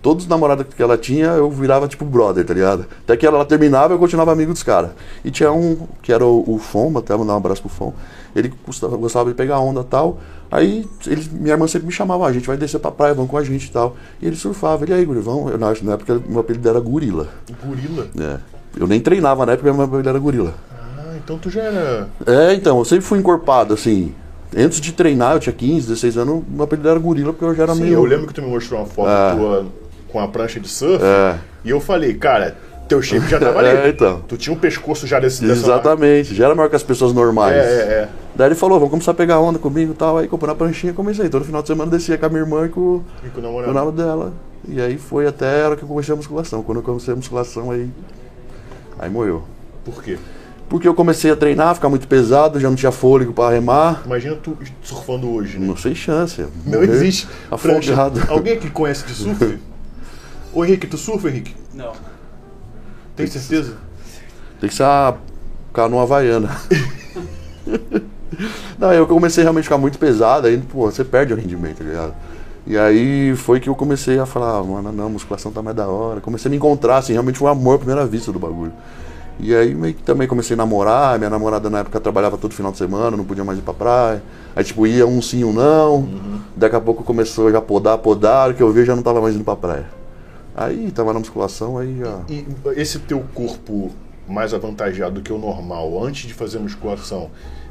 [0.01, 2.87] todos os namorados que ela tinha, eu virava tipo brother, tá ligado?
[3.05, 4.91] Até que ela, ela terminava, eu continuava amigo dos caras.
[5.25, 7.93] E tinha um, que era o, o Fom, até mandar um abraço pro Fom.
[8.35, 10.19] Ele gostava, gostava de pegar onda e tal.
[10.51, 13.27] Aí ele, minha irmã sempre me chamava, "Ah, a gente vai descer pra praia, vão
[13.27, 13.97] com a gente e tal.
[14.21, 15.53] E ele surfava, ele aí, guri, vamos.
[15.53, 17.29] Eu, na, na época, meu apelido era Gorila.
[17.65, 18.07] Gorila.
[18.19, 18.39] É.
[18.79, 20.55] Eu nem treinava na época, meu apelido era Gorila.
[20.99, 22.09] Ah, então tu já era.
[22.27, 24.15] É, então, eu sempre fui encorpado, assim.
[24.57, 27.63] Antes de treinar, eu tinha 15, 16 anos, meu apelido era Gorila, porque eu já
[27.63, 27.95] era Sim, meio.
[27.95, 29.35] eu lembro que tu me mostrou uma foto É.
[29.35, 29.67] tua
[30.11, 31.03] com a prancha de surf.
[31.03, 31.39] É.
[31.65, 32.57] E eu falei, cara,
[32.93, 33.69] teu shape já tava ali.
[33.83, 34.23] É, então.
[34.29, 37.57] Tu tinha um pescoço já desse dessa Exatamente, já era maior que as pessoas normais.
[37.57, 38.09] É, é, é.
[38.35, 40.19] Daí ele falou, vamos começar a pegar onda comigo e tal.
[40.19, 41.29] Aí comprou a pranchinha e comecei.
[41.29, 43.33] Todo final de semana eu descia com a minha irmã e com, E com o
[43.33, 43.73] com o namorado.
[43.73, 44.33] namorado dela.
[44.69, 46.63] E aí foi até a hora que eu comecei a musculação.
[46.63, 47.89] Quando eu comecei a musculação, aí.
[48.99, 49.43] Aí morreu.
[49.85, 50.19] Por quê?
[50.69, 54.03] Porque eu comecei a treinar, ficar muito pesado, já não tinha fôlego pra remar.
[54.07, 55.67] Imagina tu surfando hoje, né?
[55.67, 56.47] Não sei chance.
[56.65, 57.29] Não existe.
[57.61, 57.93] prancha.
[57.93, 58.23] Afogado.
[58.29, 59.59] Alguém que conhece de surf?
[60.55, 61.55] Ô Henrique, tu surfa, Henrique?
[61.75, 61.93] Não.
[63.17, 63.77] Tem certeza?
[64.61, 65.17] Tem que ser uma
[65.73, 66.51] canoa havaiana.
[68.79, 71.85] Não, eu comecei realmente a ficar muito pesado, aí, pô, você perde o rendimento, tá
[71.85, 72.15] ligado?
[72.67, 75.89] E aí foi que eu comecei a falar, ah, mano, não, musculação tá mais da
[75.89, 76.21] hora.
[76.21, 78.73] Comecei a me encontrar, assim, realmente foi um amor à primeira vista do bagulho.
[79.41, 82.71] E aí meio que também comecei a namorar, minha namorada na época trabalhava todo final
[82.71, 84.23] de semana, não podia mais ir pra praia.
[84.55, 86.09] Aí tipo, ia um sim, um não.
[86.57, 89.35] Daqui a pouco começou já a podar, podar, que eu vi já não tava mais
[89.35, 90.02] indo pra praia.
[90.55, 92.21] Aí tava na musculação, aí já.
[92.29, 93.91] E esse teu corpo
[94.29, 97.31] mais avantajado do que o normal, antes de fazer musculação,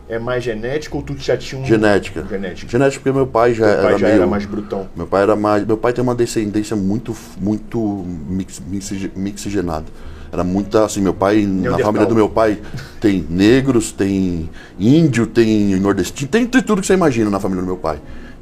[0.10, 1.66] é mais genético ou tu já tinha um...
[1.66, 2.26] Genética.
[2.30, 2.70] Genética.
[2.70, 4.18] Genética porque meu pai já pai era já meio...
[4.18, 4.88] era mais brutão.
[4.96, 5.66] Meu pai era mais.
[5.66, 9.86] Meu pai tem uma descendência muito, muito mix, mixige- mixigenada.
[10.32, 12.58] Era muita assim, meu pai, na família do meu pai,
[13.02, 17.68] tem negros, tem índio, tem nordestino, tem, tem tudo que você imagina na família do
[17.68, 18.00] meu pai.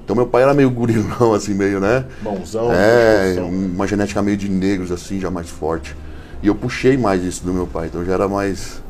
[0.09, 2.03] Então meu pai era meio gurilão, assim, meio, né?
[2.23, 3.47] Mãozão, É, disposição.
[3.47, 5.95] uma genética meio de negros, assim, já mais forte.
[6.41, 8.81] E eu puxei mais isso do meu pai, então já era mais.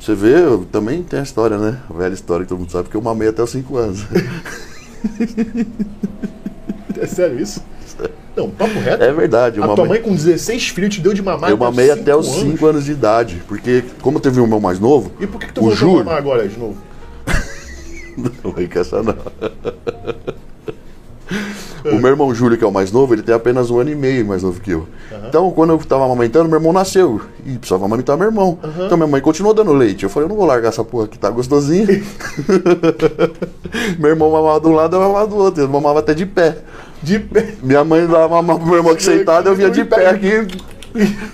[0.00, 1.76] Você vê, eu também tem a história, né?
[1.90, 4.06] A velha história que todo mundo sabe que eu mamei até os 5 anos.
[6.98, 7.60] É sério isso?
[8.36, 9.02] Não, papo reto.
[9.02, 9.88] É verdade, A tua mamei.
[9.88, 12.84] mãe com 16 filhos te deu de mamar Eu mamei até os cinco 5 anos
[12.84, 13.42] de idade.
[13.48, 16.04] Porque, como teve um irmão mais novo, E por que, que tu voltou a Júlio.
[16.04, 16.76] mamar agora de novo?
[18.44, 19.16] Não vai essa não.
[21.84, 23.94] O meu irmão Júlio, que é o mais novo, ele tem apenas um ano e
[23.94, 24.86] meio mais novo que eu.
[25.26, 27.20] Então, quando eu tava amamentando, meu irmão nasceu.
[27.44, 28.58] E precisava amamentar meu irmão.
[28.84, 30.04] Então, minha mãe continuou dando leite.
[30.04, 31.86] Eu falei, eu não vou largar essa porra aqui, tá gostosinho.
[33.98, 35.62] meu irmão mamava de um lado, eu mamava do outro.
[35.62, 36.58] Ele mamava até de pé.
[37.02, 37.54] De pé.
[37.62, 40.46] Minha mãe dava mamar pro meu irmão aqui sentado, eu vinha de pé aqui.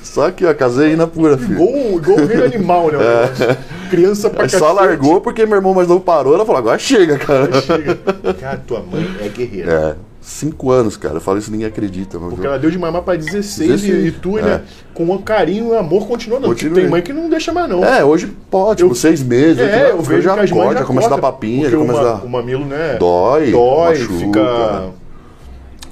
[0.02, 1.60] Só que, ó, casei na pura, filho.
[1.96, 2.98] Igual, igual animal, né?
[2.98, 3.77] negócio.
[3.88, 4.74] Criança pra Aí só cacete.
[4.86, 6.34] largou porque meu irmão mais novo parou.
[6.34, 7.48] Ela falou, agora chega, cara.
[7.60, 7.98] Chega.
[8.40, 9.72] Cara, tua mãe é guerreira.
[9.72, 11.16] É, cinco anos, cara.
[11.16, 12.18] Eu falo isso ninguém acredita.
[12.18, 14.42] Porque eu- ela deu de mamar pra 16, 16, e, e tu, é.
[14.42, 14.62] né,
[14.94, 16.46] com um carinho e amor continuando.
[16.46, 16.82] Porque Continuei.
[16.84, 17.84] tem mãe que não deixa mais, não.
[17.84, 19.58] É, hoje pode, tipo, Eu- seis meses.
[19.58, 22.24] É, eu anos, vejo já que já começa a dar papinha, já começa a dar...
[22.24, 22.96] o mamilo, né?
[22.98, 24.18] Dói, Dói, machuca.
[24.18, 24.84] fica...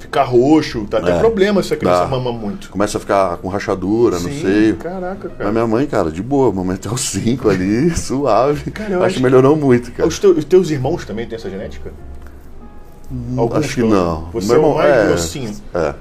[0.07, 0.85] Fica roxo.
[0.89, 1.19] Tá até É.
[1.19, 2.07] problema se a criança Dá.
[2.07, 2.69] mama muito.
[2.69, 4.75] Começa a ficar com rachadura Sim, seio.
[4.77, 5.43] Caraca, cara.
[5.45, 8.71] Mas minha mãe, cara, de boa, mamãe até os cinco ali, suave.
[8.71, 10.07] Cara, eu acho acho que melhorou muito, cara.
[10.07, 11.91] Os, teu- os teus irmãos também têm essa genética?
[13.37, 14.29] Alguns acho que não.
[14.33, 15.07] Você Meu é o irmão- mais é.
[15.07, 15.55] grossinho.
[15.73, 15.93] É,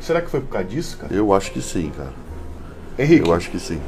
[0.00, 1.12] Será que foi por causa disso, cara?
[1.14, 2.10] eu acho que sim, cara.
[2.98, 3.80] Henrique, Eu acho que sim.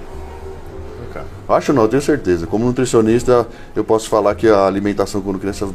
[1.49, 2.47] Acho não, eu tenho certeza.
[2.47, 5.69] Como nutricionista, eu posso falar que a alimentação quando criança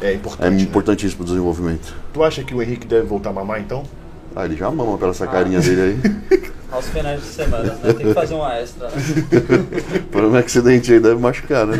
[0.00, 0.54] é é importante.
[0.54, 0.62] né?
[0.62, 1.94] importantíssima pro desenvolvimento.
[2.12, 3.84] Tu acha que o Henrique deve voltar a mamar, então?
[4.34, 6.50] Ah, ele já mama pela essa carinha dele aí.
[6.70, 7.92] Aos finais de semana, né?
[7.92, 8.94] Tem que fazer uma extra, né?
[9.96, 11.76] O problema é que esse dente aí deve machucar, né?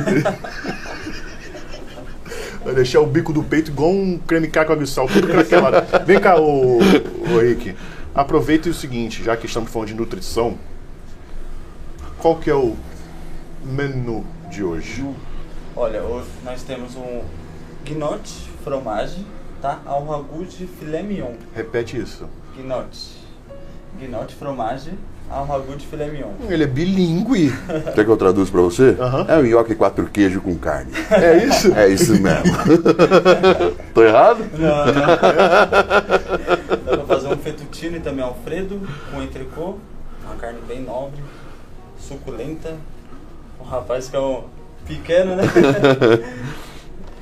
[2.64, 5.86] Vai deixar o bico do peito igual um creme caco abissal, tudo craquelado.
[6.06, 7.76] Vem cá, ô, ô Henrique.
[8.14, 10.56] Aproveita o seguinte, já que estamos falando de nutrição,
[12.18, 12.74] qual que é o
[13.62, 15.04] menu de hoje?
[15.76, 17.20] Olha, hoje nós temos um
[17.86, 19.24] guinote, fromage,
[19.62, 19.80] tá?
[19.86, 21.34] Ao ragu de filé mignon.
[21.54, 22.28] Repete isso.
[22.56, 23.14] Guinote.
[23.96, 24.90] Guinote, fromage,
[25.30, 26.32] ao ragu de filé mignon.
[26.48, 27.52] Ele é bilíngue.
[27.94, 28.96] Quer que eu traduza pra você?
[29.28, 30.90] É um nhoque quatro queijo com carne.
[31.12, 31.72] É isso?
[31.74, 32.56] É isso mesmo.
[33.94, 34.44] Tô errado?
[34.58, 34.94] Não, não.
[36.84, 38.80] Dá pra fazer um fettuccine também alfredo
[39.12, 39.76] com entrecô,
[40.24, 41.22] uma carne bem nobre,
[42.00, 42.74] suculenta.
[43.60, 44.42] Um rapaz que é um
[44.86, 45.44] pequeno, né?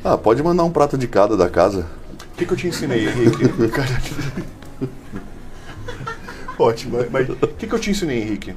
[0.04, 1.86] Ah, pode mandar um prato de cada da casa.
[2.32, 3.44] O que, que eu te ensinei, Henrique?
[6.58, 8.54] Ótimo, mas o que, que eu te ensinei, Henrique?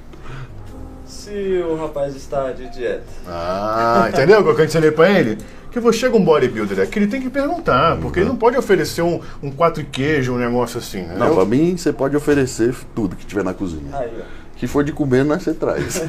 [1.27, 3.03] se o rapaz está de dieta?
[3.27, 5.37] Ah, entendeu o que eu ensinei pra ele?
[5.71, 9.01] Que você chega um bodybuilder aqui, ele tem que perguntar, porque ele não pode oferecer
[9.01, 11.15] um, um quatro queijo, um negócio assim, né?
[11.17, 13.89] Não, pra mim você pode oferecer tudo que tiver na cozinha.
[13.93, 14.23] Aí, ó.
[14.55, 16.01] Que for de comer, né, você traz.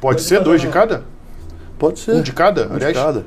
[0.00, 1.04] Pode ser dois de cada?
[1.78, 2.12] Pode ser.
[2.12, 2.64] Um de cada?
[2.64, 2.96] Um de aliás?
[2.96, 3.24] cada.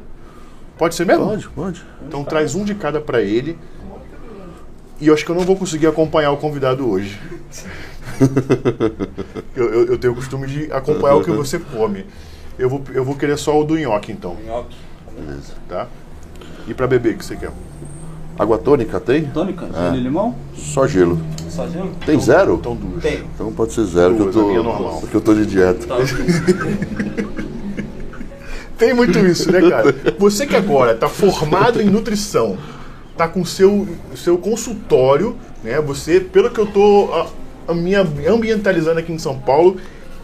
[0.79, 1.25] Pode ser mesmo?
[1.25, 1.85] Pode, pode.
[2.07, 3.55] Então traz um de cada pra ele.
[5.01, 7.19] E eu acho que eu não vou conseguir acompanhar o convidado hoje.
[9.55, 12.05] eu, eu- eu tenho o costume de acompanhar o que você come.
[12.57, 14.75] Eu vou, eu vou querer só o do nhoque, então, Nhoque.
[15.17, 15.53] Beleza.
[15.67, 15.87] tá?
[16.67, 17.51] E pra beber, o que você quer?
[18.37, 19.25] Água tônica tem?
[19.25, 19.65] Tônica?
[19.73, 19.83] É.
[19.85, 20.35] Gelo e limão?
[20.55, 21.19] Só gelo.
[21.49, 21.91] Só gelo?
[22.05, 22.55] Tem zero?
[22.55, 23.01] Então duas.
[23.03, 23.23] Tem.
[23.35, 24.97] Então pode ser zero, que eu Duas, a tô, minha é normal.
[25.01, 25.87] porque eu tô de dieta.
[25.87, 25.95] Tá.
[28.79, 29.93] Tem muito isso, né, cara?
[30.17, 32.57] Você que agora tá formado em nutrição,
[33.17, 35.81] tá com seu seu consultório, né?
[35.81, 39.77] Você, pelo que eu tô a, a minha ambientalizando aqui em São Paulo,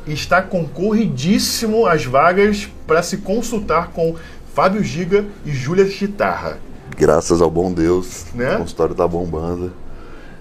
[0.07, 4.15] está concorridíssimo as vagas para se consultar com
[4.53, 6.57] Fábio Giga e Júlia Chitarra.
[6.97, 8.55] Graças ao bom Deus, Né?
[8.55, 9.73] o consultório tá bombando.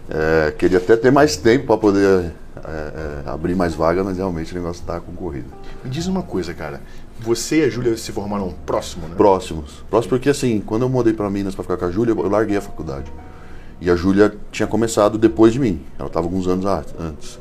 [0.08, 2.30] É, queria até ter mais tempo para poder
[2.64, 2.70] é,
[3.26, 5.46] é, abrir mais vaga, mas realmente o negócio tá concorrido.
[5.82, 6.80] Me diz uma coisa, cara.
[7.20, 9.14] Você e a Júlia se formaram próximo, né?
[9.16, 9.84] Próximos.
[9.88, 12.56] Próximo porque assim, quando eu mudei para Minas para ficar com a Júlia, eu larguei
[12.56, 13.10] a faculdade.
[13.80, 15.80] E a Júlia tinha começado depois de mim.
[15.98, 16.64] Ela estava alguns anos
[16.98, 17.38] antes.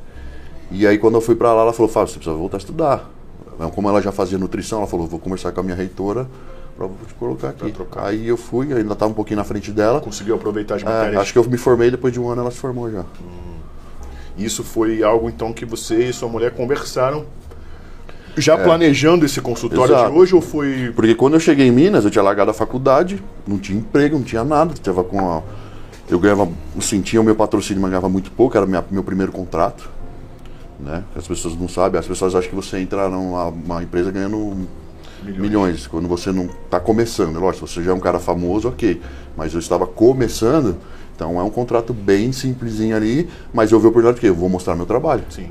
[0.71, 3.09] E aí quando eu fui para lá, ela falou: "Fábio, você precisa voltar a estudar".
[3.75, 6.27] Como ela já fazia nutrição, ela falou: "Vou conversar com a minha reitora
[6.77, 7.71] para te colocar aqui".
[7.71, 8.07] trocar.
[8.07, 9.99] Aí eu fui, ainda estava um pouquinho na frente dela.
[10.01, 11.21] Conseguiu aproveitar as É, matérias.
[11.21, 13.03] acho que eu me formei depois de um ano, ela se formou já.
[14.37, 17.25] Isso foi algo então que você e sua mulher conversaram
[18.37, 19.97] já planejando esse consultório É.
[19.97, 20.11] Exato.
[20.11, 23.21] de hoje ou foi Porque quando eu cheguei em Minas, eu tinha largado a faculdade,
[23.47, 24.73] não tinha emprego, não tinha nada.
[24.81, 25.41] Tava com a...
[26.09, 29.31] Eu ganhava, assim, tinha o meu patrocínio, mas ganhava muito pouco, era minha, meu primeiro
[29.31, 29.89] contrato.
[30.79, 31.03] Né?
[31.15, 34.67] As pessoas não sabem, as pessoas acham que você entra numa uma empresa ganhando
[35.23, 35.87] milhões.
[35.87, 37.39] quando você não está começando.
[37.39, 39.01] Lógico, se você já é um cara famoso, ok.
[39.37, 40.75] Mas eu estava começando,
[41.15, 44.29] então é um contrato bem simplesinho ali, mas eu vi a oportunidade de quê?
[44.29, 45.23] Eu vou mostrar meu trabalho.
[45.29, 45.49] Sim.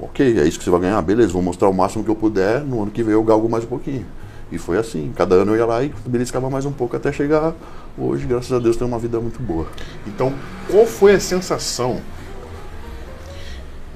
[0.00, 1.02] Ok, é isso que você vai ganhar?
[1.02, 2.60] Beleza, vou mostrar o máximo que eu puder.
[2.60, 4.06] No ano que vem eu galgo mais um pouquinho.
[4.50, 5.12] E foi assim.
[5.16, 7.52] Cada ano eu ia lá e beliscava mais um pouco até chegar
[7.98, 9.66] hoje, graças a Deus, ter uma vida muito boa.
[10.06, 10.32] Então,
[10.70, 12.00] qual foi a sensação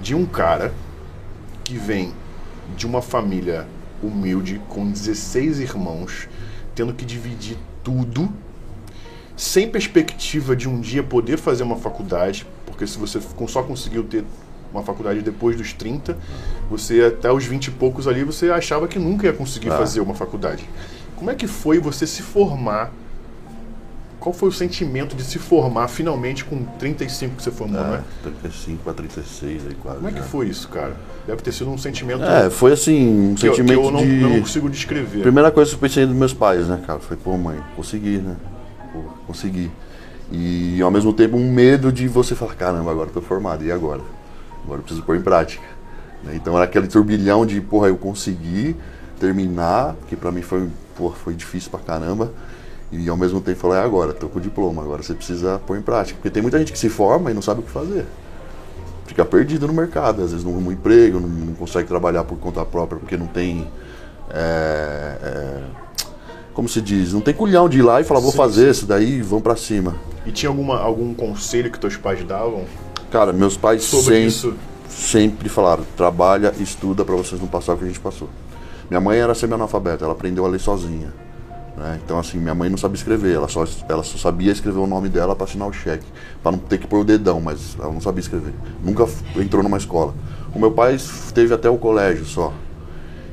[0.01, 0.75] de um cara
[1.63, 2.13] que vem
[2.77, 3.67] de uma família
[4.03, 6.29] humilde, com 16 irmãos,
[6.75, 8.29] tendo que dividir tudo,
[9.37, 14.25] sem perspectiva de um dia poder fazer uma faculdade, porque se você só conseguiu ter
[14.73, 16.17] uma faculdade depois dos 30,
[16.71, 19.79] você até os 20 e poucos ali, você achava que nunca ia conseguir Ah.
[19.79, 20.69] fazer uma faculdade.
[21.17, 22.91] Como é que foi você se formar
[24.19, 28.05] qual foi o sentimento de se formar finalmente com 35 que você formou, né?
[28.23, 29.97] 35 para 36 aí quase.
[29.97, 30.27] Como é que né?
[30.27, 30.95] foi isso, cara?
[31.27, 34.01] Deve ter sido um sentimento É, foi assim, um que, eu, que sentimento eu não,
[34.01, 34.07] de.
[34.21, 35.23] não consigo descrever.
[35.23, 37.01] Primeira coisa que eu pensei dos meus pais, né, cara?
[37.01, 38.37] Foi, pô, mãe, consegui, né?
[38.93, 39.69] Pô, consegui.
[40.31, 43.73] E ao mesmo tempo um medo de você falar, caramba, agora eu tô formado, e
[43.73, 44.03] agora?
[44.65, 45.65] Agora eu preciso pôr em prática.
[46.23, 46.35] né?
[46.35, 48.77] Então era aquele turbilhão de, porra, eu consegui
[49.19, 52.31] terminar, que pra mim foi, porra, foi difícil pra caramba.
[52.91, 55.79] E ao mesmo tempo falar, é agora, tô com o diploma, agora você precisa pôr
[55.79, 56.17] em prática.
[56.17, 58.05] Porque tem muita gente que se forma e não sabe o que fazer.
[59.07, 62.39] Fica perdido no mercado, às vezes não arruma um emprego, não, não consegue trabalhar por
[62.39, 63.67] conta própria porque não tem.
[64.31, 65.63] é, é,
[66.55, 67.13] como se diz?
[67.15, 69.57] Não tem culhão de ir lá e falar, vou Sim, fazer isso daí vão pra
[69.57, 69.97] cima.
[70.27, 72.65] E tinha alguma, algum conselho que teus pais davam
[73.13, 74.55] Cara, meus pais sempre, isso?
[74.89, 78.29] sempre falaram: trabalha, estuda pra vocês não passar o que a gente passou.
[78.89, 81.13] Minha mãe era semi-analfabeta, ela aprendeu a ler sozinha.
[81.77, 82.01] né?
[82.03, 85.11] Então, assim, minha mãe não sabia escrever, ela só, ela só sabia escrever o nome
[85.11, 86.07] dela pra assinar o cheque,
[86.43, 88.55] Pra não ter que pôr o dedão, mas ela não sabia escrever.
[88.83, 90.15] Nunca entrou numa escola.
[90.55, 90.97] O meu pai
[91.35, 92.53] teve até o colégio só.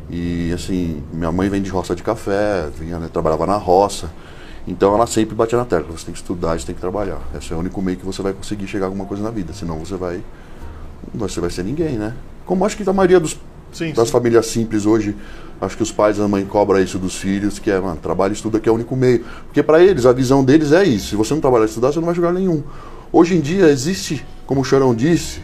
[0.10, 4.10] E assim, minha mãe vem de roça de café, vinha, né, trabalhava na roça.
[4.70, 7.20] Então ela sempre batia na tecla, você tem que estudar, você tem que trabalhar.
[7.36, 9.52] Esse é o único meio que você vai conseguir chegar a alguma coisa na vida,
[9.52, 10.22] senão você vai
[11.12, 12.14] você vai ser ninguém, né?
[12.46, 13.36] Como acho que a maioria dos,
[13.72, 14.12] Sim, das sim.
[14.12, 15.16] famílias simples hoje,
[15.60, 18.32] acho que os pais e a mãe cobram isso dos filhos, que é, mano, trabalho
[18.32, 19.26] e estuda que é o único meio.
[19.46, 21.08] Porque para eles, a visão deles é isso.
[21.08, 22.64] Se você não trabalhar e estudar, você não vai jogar nenhum.
[23.12, 25.42] Hoje em dia existe, como o Chorão disse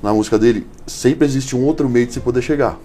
[0.00, 2.78] na música dele, sempre existe um outro meio de se poder chegar.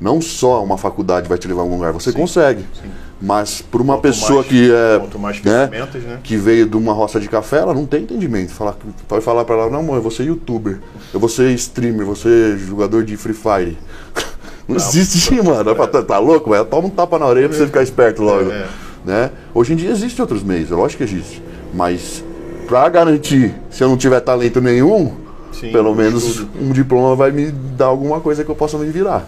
[0.00, 2.64] Não só uma faculdade vai te levar a algum lugar, você Sim, consegue.
[2.74, 2.88] sim.
[3.20, 6.18] Mas por uma Quanto pessoa mais- que é quanto mais né, né?
[6.24, 8.50] que veio de uma roça de café, ela não tem entendimento.
[8.52, 8.74] Falar,
[9.06, 10.80] pode falar pra ela, não, mãe, eu vou ser youtuber,
[11.14, 13.78] eu vou ser streamer, eu vou ser jogador de Free Fire.
[14.68, 15.60] Não, existe, mano.
[15.60, 16.50] Ela fala, Tá, tá louco?
[16.50, 16.64] Velho?
[16.64, 18.50] Toma um tapa na orelha pra você ficar esperto logo.
[18.50, 18.66] É.
[19.04, 19.30] Né?
[19.52, 21.42] Hoje em dia existem outros meios, é lógico que existe.
[21.74, 22.22] Mas
[22.68, 25.12] pra garantir, se eu não tiver talento nenhum,
[25.52, 26.50] Sim, pelo menos estudo.
[26.60, 29.26] um diploma vai me dar alguma coisa que eu possa me virar.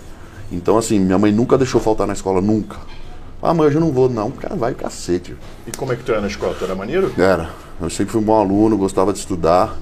[0.52, 2.76] Então, assim, minha mãe nunca deixou faltar na escola, nunca.
[3.42, 4.30] Ah, mãe, hoje eu não vou, não.
[4.30, 5.36] Cara, vai cacete.
[5.66, 6.54] E como é que tu era na escola?
[6.58, 7.12] Tu era maneiro?
[7.18, 7.50] Era.
[7.80, 9.76] Eu sempre fui um bom aluno, gostava de estudar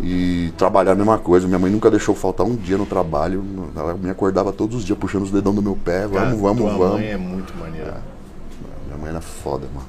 [0.00, 1.46] e trabalhar a mesma coisa.
[1.46, 3.44] Minha mãe nunca deixou faltar um dia no trabalho.
[3.74, 6.02] Ela me acordava todos os dias puxando os dedão do meu pé.
[6.06, 7.00] Vamos, Cara, vamos, tua vamos.
[7.00, 8.00] mãe é muito maneira.
[8.86, 9.86] Minha mãe era foda, mano.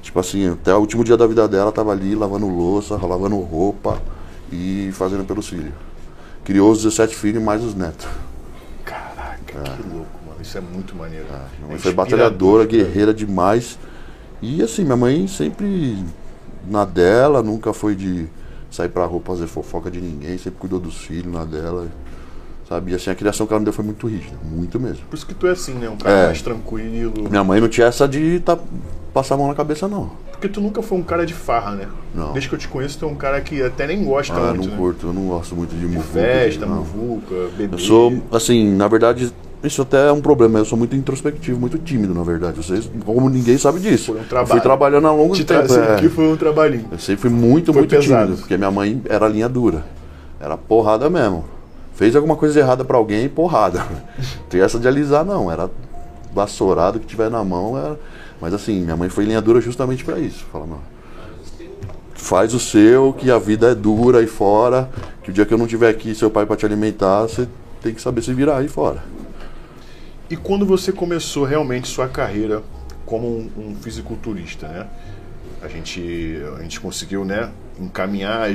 [0.00, 4.00] Tipo assim, até o último dia da vida dela, tava ali lavando louça, lavando roupa
[4.52, 5.72] e fazendo pelos filhos.
[6.44, 8.06] Criou os 17 filhos e mais os netos.
[9.52, 10.40] Que louco, mano.
[10.40, 11.26] Isso é muito maneiro.
[11.26, 12.78] Minha É mãe foi inspirador, batalhadora, cara.
[12.78, 13.78] guerreira demais.
[14.40, 15.96] E assim, minha mãe sempre
[16.68, 18.26] na dela, nunca foi de
[18.70, 21.86] sair pra rua fazer fofoca de ninguém, sempre cuidou dos filhos na dela.
[22.68, 22.92] Sabe?
[22.92, 25.04] E assim, a criação que ela me deu foi muito rígida, muito mesmo.
[25.10, 25.88] Por isso que tu é assim, né?
[25.90, 26.26] Um cara É.
[26.26, 27.28] mais tranquilo.
[27.28, 28.58] Minha mãe não tinha essa de tá,
[29.12, 30.10] passar a mão na cabeça, não.
[30.30, 31.86] Porque tu nunca foi um cara de farra, né?
[32.14, 32.32] Não.
[32.32, 34.64] Desde que eu te conheço, tu é um cara que até nem gosta Ah, muito,
[34.64, 34.76] não né?
[34.76, 36.76] curto, eu não gosto muito de De muvuca, festa, não.
[36.76, 37.74] muvuca, bebê.
[37.74, 40.58] Eu sou, assim, na verdade, isso até é um problema.
[40.58, 42.56] Eu sou muito introspectivo, muito tímido, na verdade.
[42.56, 44.06] Vocês, como ninguém sabe disso.
[44.06, 44.50] Foi um Eu trabalho.
[44.50, 45.68] fui trabalhando ao longo do tempo.
[45.68, 46.08] trazer é.
[46.08, 46.86] foi um trabalhinho.
[46.90, 48.24] Eu sempre fui muito, Foi muito pesado.
[48.24, 49.84] tímido, porque minha mãe era linha dura.
[50.40, 51.44] Era porrada mesmo.
[51.94, 53.86] Fez alguma coisa errada pra alguém, porrada.
[54.50, 55.52] Tem essa de alisar, não.
[55.52, 55.70] Era
[56.34, 57.78] vassourado que tiver na mão.
[57.78, 57.96] Era...
[58.42, 60.44] Mas assim, minha mãe foi linha dura justamente pra isso.
[60.50, 60.82] Fala, mano,
[62.12, 64.90] faz o seu, que a vida é dura aí fora,
[65.22, 67.46] que o dia que eu não tiver aqui, seu pai pra te alimentar, você
[67.80, 69.04] tem que saber se virar aí fora.
[70.28, 72.64] E quando você começou realmente sua carreira
[73.06, 74.88] como um, um fisiculturista, né?
[75.62, 78.48] A gente, a gente conseguiu, né, encaminhar,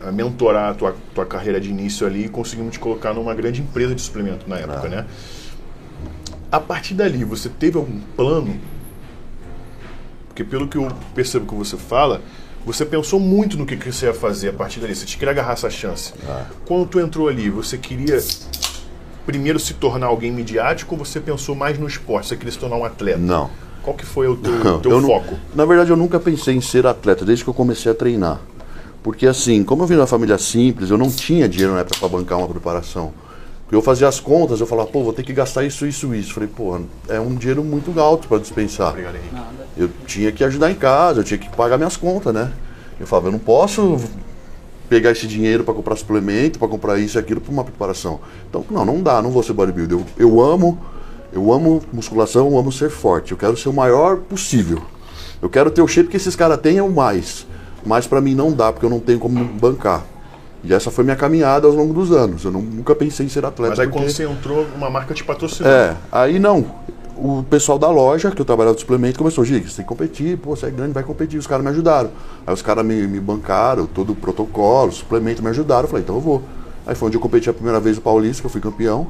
[0.00, 3.60] a mentorar a tua, tua carreira de início ali e conseguimos te colocar numa grande
[3.60, 4.88] empresa de suplemento na época, Ah.
[4.88, 5.06] né?
[6.50, 8.56] A partir dali, você teve algum plano?
[10.32, 12.22] Porque pelo que eu percebo que você fala,
[12.64, 14.94] você pensou muito no que, que você ia fazer a partir dali.
[14.94, 16.14] Você queria agarrar essa chance.
[16.26, 16.46] Ah.
[16.64, 18.18] Quando tu entrou ali, você queria
[19.26, 22.28] primeiro se tornar alguém midiático ou você pensou mais no esporte?
[22.28, 23.18] Você queria se tornar um atleta?
[23.18, 23.50] Não.
[23.82, 25.36] Qual que foi o teu, Não, teu eu não- foco?
[25.54, 28.40] na verdade, eu nunca pensei em ser atleta desde que eu comecei a treinar.
[29.02, 31.98] Porque assim, como eu vim de uma família simples, eu não tinha dinheiro na época
[31.98, 33.12] para bancar uma preparação.
[33.72, 36.34] Porque eu fazia as contas, eu falava, pô, vou ter que gastar isso, isso, isso.
[36.34, 38.90] Falei, pô, é um dinheiro muito alto para dispensar.
[38.90, 39.34] Obrigado, Henrique.
[39.34, 39.66] Nada.
[39.74, 42.52] Eu tinha que ajudar em casa, eu tinha que pagar minhas contas, né?
[43.00, 43.98] Eu falava, eu não posso
[44.90, 48.20] pegar esse dinheiro para comprar suplemento, para comprar isso e aquilo para uma preparação.
[48.46, 49.98] Então, não, não dá, não vou ser bodybuilder.
[49.98, 50.78] Eu, eu amo,
[51.32, 53.32] eu amo musculação, eu amo ser forte.
[53.32, 54.82] Eu quero ser o maior possível.
[55.40, 57.46] Eu quero ter o shape que esses caras têm ou mais.
[57.86, 60.04] Mas para mim não dá, porque eu não tenho como bancar.
[60.64, 62.44] E essa foi minha caminhada ao longo dos anos.
[62.44, 63.70] Eu não- nunca pensei em ser atleta.
[63.70, 64.04] Mas aí porque...
[64.04, 65.70] quando você entrou, uma marca te patrocinou.
[65.70, 66.64] É, aí não.
[67.16, 70.38] O pessoal da loja, que eu trabalhava de suplemento, começou, Giga, você tem que competir,
[70.38, 71.38] pô, você é grande, vai competir.
[71.38, 72.10] Os caras me ajudaram.
[72.46, 75.82] Aí os caras me, me bancaram, todo o protocolo, suplemento, me ajudaram.
[75.84, 76.42] Eu falei, então eu vou.
[76.86, 79.08] Aí foi onde eu competi a primeira vez no Paulista, que eu fui campeão.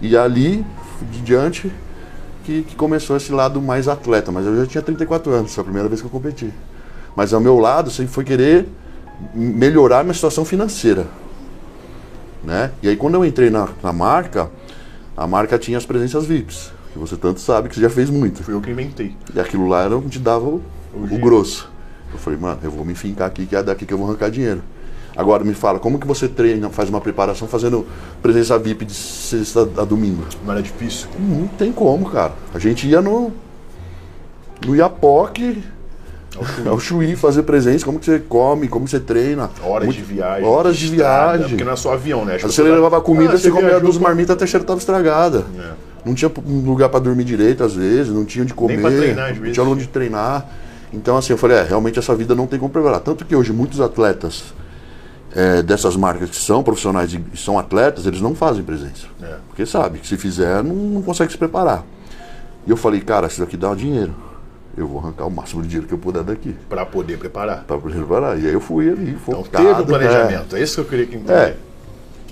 [0.00, 0.64] E ali,
[1.10, 1.72] de diante,
[2.44, 4.30] que, que começou esse lado mais atleta.
[4.30, 6.52] Mas eu já tinha 34 anos, foi a primeira vez que eu competi.
[7.16, 8.68] Mas ao meu lado sempre foi querer
[9.34, 11.06] melhorar minha situação financeira
[12.44, 12.72] né?
[12.82, 14.50] E aí quando eu entrei na, na marca,
[15.16, 18.42] a marca tinha as presenças VIPs, que você tanto sabe que você já fez muito.
[18.42, 19.14] Fui eu que inventei.
[19.34, 20.62] E aquilo lá era onde te dava o,
[20.94, 21.24] o dinheiro.
[21.24, 21.70] grosso.
[22.12, 24.30] Eu falei, mano, eu vou me fincar aqui, que é daqui que eu vou arrancar
[24.30, 24.62] dinheiro.
[25.16, 27.86] Agora me fala, como que você treina, faz uma preparação fazendo
[28.22, 30.24] presença VIP de sexta a domingo?
[30.44, 31.08] Não era difícil.
[31.18, 32.32] Não tem como, cara.
[32.52, 33.32] A gente ia no.
[34.64, 35.62] No Iapoque,
[36.66, 39.50] ao Chuí fazer presença, como que você come, como você treina.
[39.62, 40.44] Horas Muito- de viagem.
[40.48, 41.48] Horas de estrada, viagem.
[41.50, 42.38] Porque não é só avião, né?
[42.38, 45.44] Você levava comida, Ah, você comia viajou duas marmitas até a cheira tava estragada.
[45.58, 45.70] É.
[46.04, 49.34] Não tinha lugar pra dormir direito às vezes, não tinha onde comer, pra treinar, às
[49.36, 49.54] não vezes.
[49.54, 50.46] tinha onde treinar.
[50.92, 53.00] Então assim, eu falei, é, realmente essa vida não tem como preparar.
[53.00, 54.52] Tanto que hoje muitos atletas
[55.34, 59.06] é, dessas marcas que são profissionais e são atletas, eles não fazem presença.
[59.22, 59.36] É.
[59.48, 61.84] Porque sabe que se fizer, não, não consegue se preparar.
[62.66, 64.14] E eu falei, cara, isso daqui dá dinheiro.
[64.76, 66.56] Eu vou arrancar o máximo de dinheiro que eu puder daqui.
[66.68, 67.64] Pra poder preparar.
[67.64, 68.38] Pra preparar.
[68.40, 69.64] E aí eu fui ali, Então focado.
[69.66, 69.86] teve um é.
[69.86, 70.56] planejamento.
[70.56, 71.32] É isso que eu queria que entender.
[71.32, 71.56] É.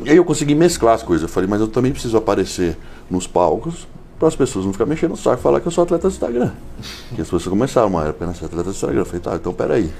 [0.02, 1.22] E aí eu consegui mesclar as coisas.
[1.22, 2.76] Eu falei, mas eu também preciso aparecer
[3.10, 3.86] nos palcos
[4.18, 6.12] para as pessoas não ficarem mexendo no saco e falar que eu sou atleta do
[6.12, 6.50] Instagram.
[7.14, 8.98] que as pessoas começaram, mas era apenas ser atleta do Instagram.
[9.00, 9.90] Eu falei, tá, então peraí.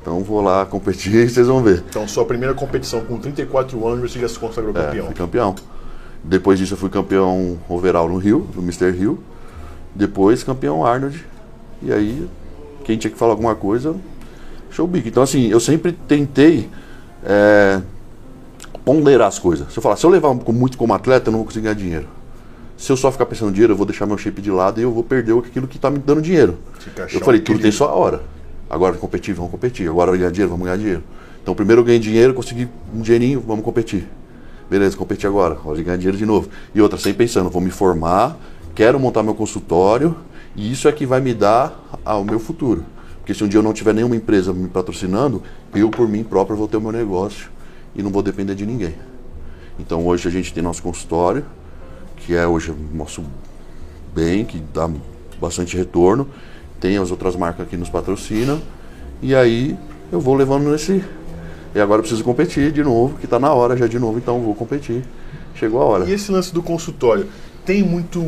[0.00, 1.84] Então vou lá competir e vocês vão ver.
[1.88, 5.06] Então, sua primeira competição com 34 anos, você já se consagrou É, campeão.
[5.06, 5.54] fui campeão.
[6.24, 8.90] Depois disso eu fui campeão overall no Rio, no Mr.
[8.90, 9.18] Rio.
[9.94, 11.24] Depois campeão Arnold.
[11.82, 12.28] E aí,
[12.84, 13.94] quem tinha que falar alguma coisa,
[14.70, 15.08] show o bico.
[15.08, 16.68] Então assim, eu sempre tentei
[17.24, 17.80] é,
[18.84, 19.72] ponderar as coisas.
[19.72, 22.08] Se eu falar, se eu levar muito como atleta, eu não vou conseguir ganhar dinheiro.
[22.76, 24.84] Se eu só ficar pensando no dinheiro, eu vou deixar meu shape de lado e
[24.84, 26.58] eu vou perder aquilo que está me dando dinheiro.
[27.12, 28.22] Eu falei, tudo tem sua hora.
[28.70, 29.88] Agora competir, vamos competir.
[29.88, 31.02] Agora ganhar dinheiro, vamos ganhar dinheiro.
[31.42, 34.06] Então primeiro eu ganhei dinheiro, consegui um dinheirinho, vamos competir.
[34.70, 36.48] Beleza, competi agora, hora de ganhar dinheiro de novo.
[36.74, 38.36] E outra, sempre pensando, vou me formar,
[38.74, 40.14] quero montar meu consultório
[40.54, 42.84] e isso é que vai me dar ao meu futuro.
[43.18, 45.42] Porque se um dia eu não tiver nenhuma empresa me patrocinando,
[45.74, 47.50] eu por mim próprio vou ter o meu negócio
[47.94, 48.94] e não vou depender de ninguém.
[49.78, 51.44] Então hoje a gente tem nosso consultório,
[52.16, 53.22] que é hoje nosso
[54.14, 54.90] bem, que dá
[55.40, 56.28] bastante retorno.
[56.80, 58.60] Tem as outras marcas que nos patrocinam.
[59.20, 59.76] E aí
[60.10, 61.04] eu vou levando nesse.
[61.74, 64.40] E agora eu preciso competir de novo, que está na hora já de novo, então
[64.40, 65.04] vou competir.
[65.54, 66.04] Chegou a hora.
[66.06, 67.26] E esse lance do consultório?
[67.64, 68.22] Tem muito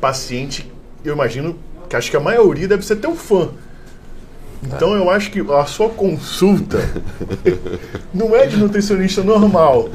[0.00, 0.70] paciente,
[1.04, 1.56] eu imagino
[1.88, 3.48] que acho que a maioria deve ser teu fã.
[4.62, 6.78] Então eu acho que a sua consulta
[8.12, 9.88] não é de nutricionista normal.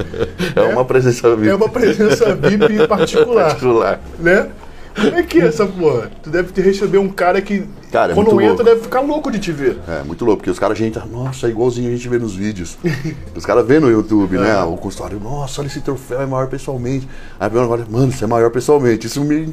[0.54, 1.48] É uma presença VIP.
[1.48, 3.48] É uma presença VIP particular.
[3.48, 4.00] particular.
[4.18, 4.48] Né?
[4.94, 6.10] Como é que é essa porra?
[6.22, 8.64] Tu deve ter receber um cara que Cara, é quando entra louco.
[8.64, 9.78] deve ficar louco de te ver.
[9.88, 12.34] É, muito louco, porque os caras, a gente, nossa, é igualzinho a gente vê nos
[12.34, 12.76] vídeos.
[13.34, 14.62] os caras vê no YouTube, né?
[14.64, 17.08] O consultório, nossa, olha esse troféu, é maior pessoalmente.
[17.40, 19.06] Aí vem agora, mano, isso é maior pessoalmente.
[19.06, 19.52] Isso me.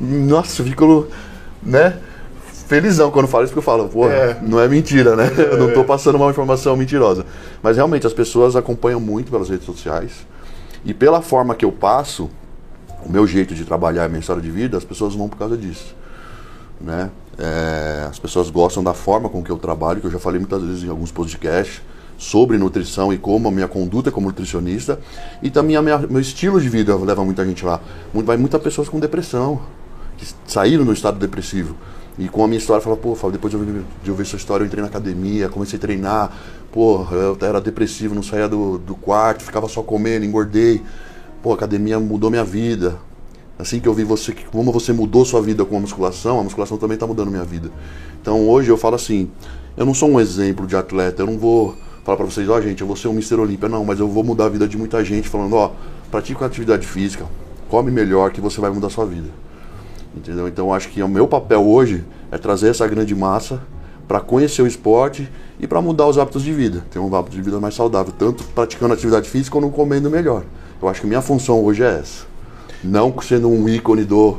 [0.00, 1.06] Nossa, eu fico,
[1.62, 1.98] né?
[2.68, 4.38] Felizão quando falo isso, porque eu falo, pô, É.
[4.42, 5.28] não é mentira, né?
[5.36, 7.26] Eu não tô passando uma informação mentirosa.
[7.62, 10.26] Mas realmente, as pessoas acompanham muito pelas redes sociais.
[10.84, 12.30] E pela forma que eu passo,
[13.04, 15.56] o meu jeito de trabalhar, a minha história de vida, as pessoas vão por causa
[15.56, 15.94] disso
[16.80, 17.10] né?
[17.38, 20.62] É, as pessoas gostam da forma com que eu trabalho, que eu já falei muitas
[20.62, 21.82] vezes em alguns podcasts
[22.18, 25.00] sobre nutrição e como a minha conduta como nutricionista
[25.42, 27.80] e também a minha, meu estilo de vida leva muita gente lá.
[28.12, 29.60] Vai muitas pessoas com depressão
[30.20, 31.74] que saíram no estado depressivo
[32.18, 34.26] e com a minha história fala, pô, fala, depois de eu, ver- de eu ver
[34.26, 36.32] sua história eu entrei na academia, comecei a treinar,
[36.70, 40.82] pô, eu era depressivo, não saía do, do quarto, ficava só comendo, engordei,
[41.42, 42.98] pô, a academia mudou minha vida,
[43.58, 46.78] Assim que eu vi você, como você mudou sua vida com a musculação, a musculação
[46.78, 47.70] também está mudando minha vida.
[48.22, 49.30] Então hoje eu falo assim,
[49.76, 52.80] eu não sou um exemplo de atleta, eu não vou falar para vocês, ó gente,
[52.80, 53.38] eu vou ser um Mr.
[53.38, 55.72] Olímpia, não, mas eu vou mudar a vida de muita gente falando, ó,
[56.10, 57.26] pratique uma atividade física,
[57.68, 59.28] come melhor que você vai mudar sua vida.
[60.14, 60.48] Entendeu?
[60.48, 63.60] Então acho que o meu papel hoje é trazer essa grande massa
[64.08, 65.30] para conhecer o esporte
[65.60, 68.42] e para mudar os hábitos de vida, ter um hábito de vida mais saudável, tanto
[68.42, 70.42] praticando atividade física ou comendo melhor.
[70.82, 72.26] Eu acho que minha função hoje é essa.
[72.82, 74.38] Não sendo um ícone do,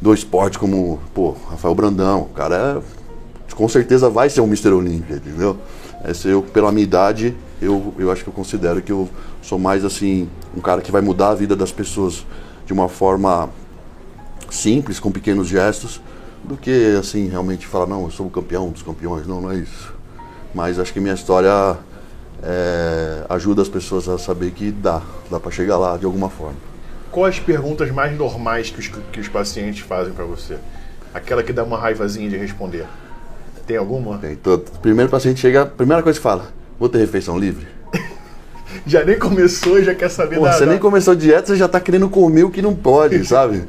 [0.00, 2.22] do esporte como, pô, Rafael Brandão.
[2.22, 4.70] O cara é, com certeza vai ser um Mr.
[4.70, 5.58] Olímpia, entendeu?
[6.02, 9.08] Essa eu, pela minha idade, eu, eu acho que eu considero que eu
[9.42, 12.26] sou mais assim, um cara que vai mudar a vida das pessoas
[12.66, 13.48] de uma forma
[14.50, 16.00] simples, com pequenos gestos,
[16.44, 19.26] do que assim, realmente falar, não, eu sou o campeão dos campeões.
[19.26, 19.94] Não, não é isso.
[20.54, 21.76] Mas acho que minha história
[22.42, 26.56] é, ajuda as pessoas a saber que dá, dá para chegar lá de alguma forma.
[27.10, 30.56] Quais as perguntas mais normais que os, que os pacientes fazem pra você?
[31.14, 32.86] Aquela que dá uma raivazinha de responder.
[33.66, 34.18] Tem alguma?
[34.18, 34.70] Tem todo.
[34.80, 37.66] Primeiro paciente chega, primeira coisa que fala, vou ter refeição livre?
[38.86, 41.66] Já nem começou e já quer saber Pô, da, você nem começou dieta, você já
[41.66, 43.64] tá querendo comer o que não pode, sabe?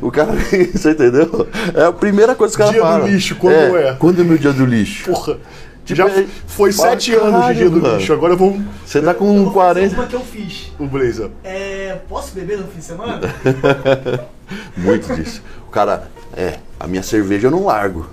[0.00, 0.32] O cara,
[0.72, 1.48] você entendeu?
[1.74, 3.08] É a primeira coisa que o cara Dia do fala.
[3.08, 3.94] lixo, quando é?
[3.98, 5.10] Quando é meu dia do lixo?
[5.10, 5.38] Porra.
[5.84, 7.96] Tipo, já é- foi fala, sete anos de caralho, dia do mano.
[7.96, 8.62] lixo, agora vamos.
[8.86, 9.88] Você tá Eu com vou 40.
[9.90, 10.72] fazer uma que eu fiz.
[10.78, 11.30] O Blazer.
[11.42, 13.20] É, posso beber no fim de semana?
[14.76, 15.42] Muito disso.
[15.66, 18.06] O cara, é, a minha cerveja eu não largo.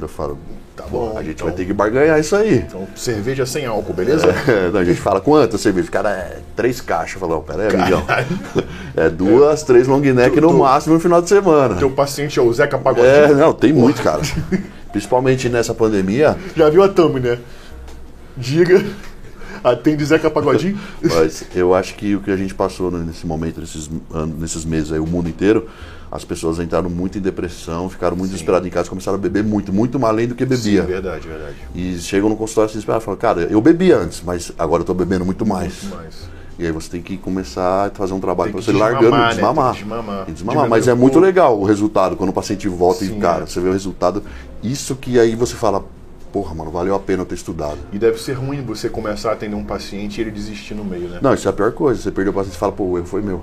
[0.00, 0.38] Eu falo,
[0.80, 1.14] Tá bom.
[1.16, 2.56] a gente então, vai ter que barganhar isso aí.
[2.58, 4.26] Então, cerveja sem álcool, beleza?
[4.48, 5.88] É, não, a gente fala quantas cervejas?
[5.88, 7.14] O cara é três caixas.
[7.14, 8.04] Eu falo, não, pera aí, amigão.
[8.96, 11.76] É duas, três long neck no Tu- tu- máximo no final de semana.
[11.76, 13.06] Teu paciente é o Zeca Pagodinho.
[13.14, 14.22] É, não, tem muito, cara.
[14.90, 16.36] Principalmente nessa pandemia.
[16.56, 17.38] Já viu a thumb, né?
[18.36, 18.84] Diga.
[19.62, 20.78] Atende Zeca Pagodinho?
[21.02, 23.90] Mas eu acho que o que a gente passou nesse momento, nesses,
[24.38, 25.68] nesses meses aí, o mundo inteiro,
[26.10, 29.72] as pessoas entraram muito em depressão, ficaram muito desesperadas em casa, começaram a beber muito,
[29.72, 30.82] muito mais além do que bebia.
[30.82, 31.56] Sim, verdade, verdade.
[31.74, 34.82] E chegam no consultório e se desesperam e falam, cara, eu bebia antes, mas agora
[34.82, 35.84] eu tô bebendo muito mais.
[35.94, 36.28] Mas.
[36.58, 39.28] E aí você tem que começar a fazer um trabalho que você desmamar, largando, né?
[39.28, 39.72] desmamar.
[39.72, 40.24] Desmamar.
[40.26, 40.68] Desmamar.
[40.68, 43.46] Mas é muito legal o resultado, quando o paciente volta Sim, e, cara, é.
[43.46, 44.22] você vê o resultado.
[44.62, 45.82] Isso que aí você fala,
[46.32, 47.78] porra, mano, valeu a pena eu ter estudado.
[47.92, 51.08] E deve ser ruim você começar a atender um paciente e ele desistir no meio,
[51.08, 51.18] né?
[51.22, 52.02] Não, isso é a pior coisa.
[52.02, 53.42] Você perdeu o paciente e fala, pô, o erro foi meu.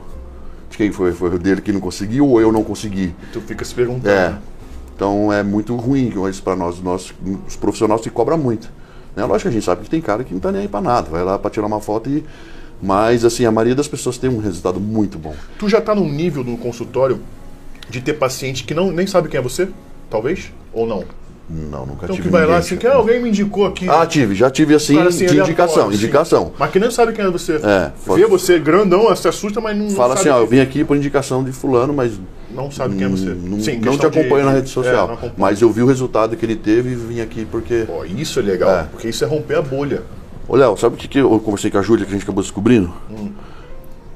[0.77, 1.11] Quem foi?
[1.11, 3.13] Foi o dele que não conseguiu ou eu não consegui?
[3.33, 4.09] Tu fica se perguntando.
[4.09, 4.37] É.
[4.95, 6.79] Então é muito ruim isso pra nós.
[6.79, 7.11] nós
[7.47, 8.69] os profissionais se cobram muito.
[9.15, 9.25] Né?
[9.25, 11.09] Lógico que a gente sabe que tem cara que não tá nem aí pra nada.
[11.09, 12.23] Vai lá pra tirar uma foto e.
[12.79, 15.33] Mas assim, a maioria das pessoas tem um resultado muito bom.
[15.57, 17.19] Tu já tá num nível no consultório
[17.89, 19.67] de ter paciente que não, nem sabe quem é você?
[20.11, 20.53] Talvez?
[20.71, 21.03] Ou não?
[21.49, 22.23] Não, nunca Então tive.
[22.23, 23.87] que vai lá ninguém, assim, que ah, alguém me indicou aqui.
[23.89, 25.95] Ah, tive, já tive assim, Cara, assim, de indicação, sim.
[25.95, 26.51] indicação.
[26.59, 27.53] Mas que nem sabe quem é você.
[27.63, 30.83] É, Vê você grandão, se assusta, mas não Fala sabe assim, ó, eu vim aqui
[30.83, 32.19] por indicação de fulano, mas
[32.51, 33.29] não sabe quem é você.
[33.29, 35.07] não, Sim, não te questão de- acompanho na rede é, social.
[35.07, 35.33] não acompanho.
[35.37, 37.85] mas eu vi o resultado que ele teve e vim aqui porque.
[37.87, 38.83] Pô, isso é legal, É.
[38.83, 40.03] porque isso é romper a bolha.
[40.49, 42.43] Ô Léo, sabe o que, que eu conversei com a Júlia que a gente acabou
[42.43, 42.91] descobrindo?
[43.09, 43.31] Hum.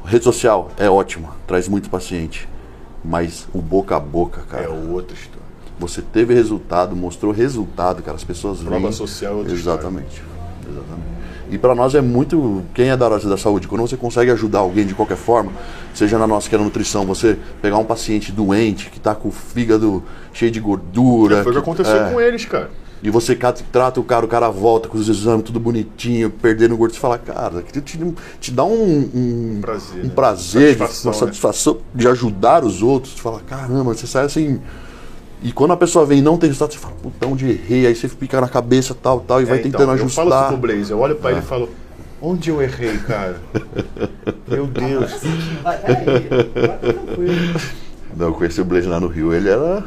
[0.04, 2.48] Rede social é ótima, traz muito paciente.
[3.04, 4.64] Mas o boca a boca, cara.
[4.66, 5.31] É outra história.
[5.82, 8.16] Você teve resultado, mostrou resultado, cara.
[8.16, 8.92] As pessoas Prova veem.
[8.92, 10.22] social é Exatamente.
[10.70, 11.12] Exatamente.
[11.50, 12.64] E para nós é muito.
[12.74, 15.52] Quem é da área da saúde, quando você consegue ajudar alguém de qualquer forma,
[15.94, 19.28] seja na nossa que é na nutrição, você pegar um paciente doente que tá com
[19.28, 21.44] o fígado cheio de gordura.
[21.44, 22.70] Foi o que aconteceu é, com eles, cara.
[23.04, 26.94] E você trata o cara, o cara volta com os exames tudo bonitinho, perdendo gordo,
[26.94, 27.82] você fala, cara, te,
[28.40, 30.12] te dá um, um Prazer, um né?
[30.14, 31.20] prazer, Satisfação, uma né?
[31.26, 33.16] satisfação de ajudar os outros.
[33.16, 34.62] Você fala, caramba, você sai assim.
[35.42, 37.88] E quando a pessoa vem e não tem resultado, você fala, puta, onde errei?
[37.88, 40.26] Aí você fica na cabeça, tal, tal, e vai É, tentando então, ajustar.
[40.26, 41.70] Eu falo isso pro Blaze, eu olho pra ele e falo,
[42.22, 43.38] onde eu errei, cara?
[44.48, 45.12] Meu Deus.
[45.64, 46.28] Vai, peraí.
[46.54, 47.62] Vai tá tranquilo.
[48.16, 49.84] Não, eu conheci o Blaze lá no Rio, ele era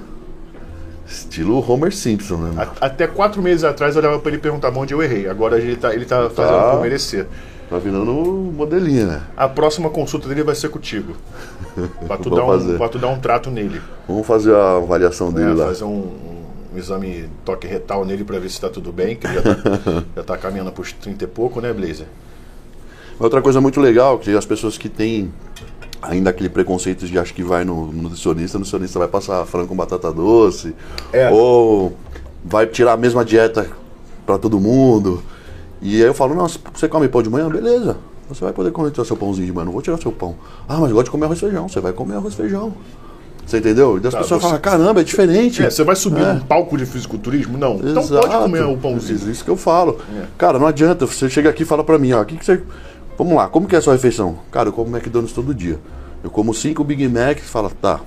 [1.06, 2.68] estilo Homer Simpson, né?
[2.80, 5.28] Até quatro meses atrás eu olhava pra ele e perguntava onde eu errei.
[5.28, 7.26] Agora ele tá, ele tá fazendo por merecer.
[7.68, 8.12] Tá virando
[8.54, 9.22] modelinho, né?
[9.36, 11.14] A próxima consulta dele vai ser contigo.
[12.06, 13.80] Pra tu, dar um, pra tu dar um trato nele.
[14.06, 15.54] Vamos fazer a avaliação dele né?
[15.54, 15.66] lá.
[15.66, 16.12] Fazer um,
[16.72, 20.04] um exame toque retal nele pra ver se tá tudo bem, que ele já tá,
[20.16, 22.06] já tá caminhando pros 30 e pouco, né, Blazer?
[23.18, 25.32] Outra coisa muito legal, que as pessoas que têm
[26.00, 29.68] ainda aquele preconceito de acho que vai no, no nutricionista, o nutricionista vai passar frango
[29.68, 30.74] com batata doce,
[31.12, 31.30] É.
[31.30, 31.96] ou
[32.44, 33.68] vai tirar a mesma dieta
[34.26, 35.22] para todo mundo.
[35.84, 37.48] E aí eu falo, não, você come pão de manhã?
[37.48, 37.96] Beleza.
[38.28, 40.34] Você vai poder comer seu pãozinho de manhã, não vou tirar seu pão.
[40.66, 41.68] Ah, mas eu gosto de comer arroz e feijão.
[41.68, 42.72] Você vai comer arroz e feijão.
[43.46, 44.00] Você entendeu?
[44.02, 45.62] E as Tá, pessoas você- falam, caramba, é diferente.
[45.62, 46.32] É, você vai subir É.
[46.32, 47.58] num palco de fisiculturismo?
[47.58, 47.74] Não.
[47.76, 48.26] Então Exato.
[48.26, 49.16] pode comer o pãozinho.
[49.16, 49.98] Isso, isso que eu falo.
[50.18, 50.24] É.
[50.38, 51.06] Cara, não adianta.
[51.06, 52.62] Você chega aqui e fala pra mim, ó, o que, que você.
[53.18, 54.38] Vamos lá, como que é a sua refeição?
[54.50, 55.78] Cara, eu como McDonald's todo dia.
[56.24, 58.00] Eu como cinco Big Mac, você fala, tá.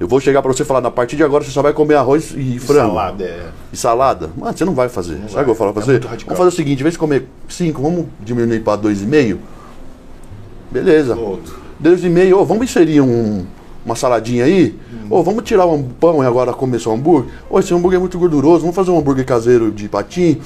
[0.00, 1.96] Eu vou chegar pra você e falar, na partir de agora você só vai comer
[1.96, 2.90] arroz e frango.
[2.94, 3.46] Salada, é.
[3.72, 4.30] E salada?
[4.36, 5.14] Mano, você não vai fazer.
[5.14, 5.98] Sabe o que eu vou falar pra É você?
[5.98, 8.62] vamos fazer o seguinte, em vez de comer cinco, vamos diminuir
[9.02, 9.40] e meio?
[10.70, 11.16] Beleza.
[11.16, 11.56] Outro.
[11.80, 13.44] Dois e meio, ô, vamos inserir um-
[13.84, 14.76] uma saladinha aí?
[15.10, 17.30] Ô, vamos tirar um pão e agora comer só hambúrguer?
[17.48, 20.38] Ô, esse hambúrguer é muito gorduroso, vamos fazer um hambúrguer caseiro de patim?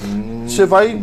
[0.47, 1.01] Você vai,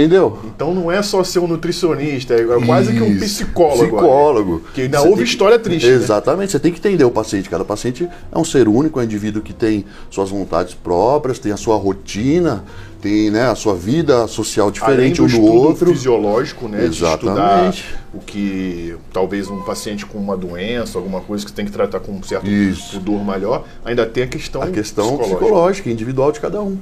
[0.00, 0.38] entendeu?
[0.44, 3.20] Então não é só ser um nutricionista, é quase que um Isso.
[3.44, 3.82] psicólogo.
[3.96, 4.62] Psicólogo.
[4.74, 5.86] Que ainda Você houve tem que- história triste.
[5.88, 5.94] né?
[5.94, 7.48] Exatamente, você tem que entender o paciente.
[7.50, 11.52] Cada paciente é um ser único, é um indivíduo que tem suas vontades próprias, tem
[11.52, 12.64] a sua rotina,
[13.00, 14.72] tem né, a sua vida social Além
[15.12, 15.90] diferente do um do outro.
[15.92, 16.78] fisiológico, né?
[16.78, 17.84] De estudar Exatamente.
[18.12, 22.00] o que talvez um paciente com uma doença, alguma coisa que você tem que tratar
[22.00, 22.94] com um certo Isso.
[22.98, 25.38] pudor maior, ainda tem a questão, a questão psicológica.
[25.38, 26.76] psicológica, individual de cada um.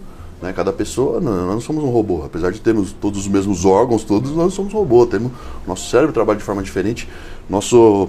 [0.47, 0.53] Né?
[0.53, 2.23] Cada pessoa, não, nós não somos um robô.
[2.25, 5.05] Apesar de termos todos os mesmos órgãos, todos nós somos robô.
[5.07, 5.33] Temos,
[5.67, 7.09] nosso cérebro trabalha de forma diferente,
[7.51, 8.09] nosso,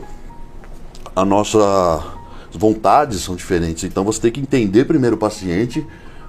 [1.16, 2.16] a nossa
[2.52, 3.84] vontades são diferentes.
[3.84, 5.86] Então você tem que entender primeiro o paciente,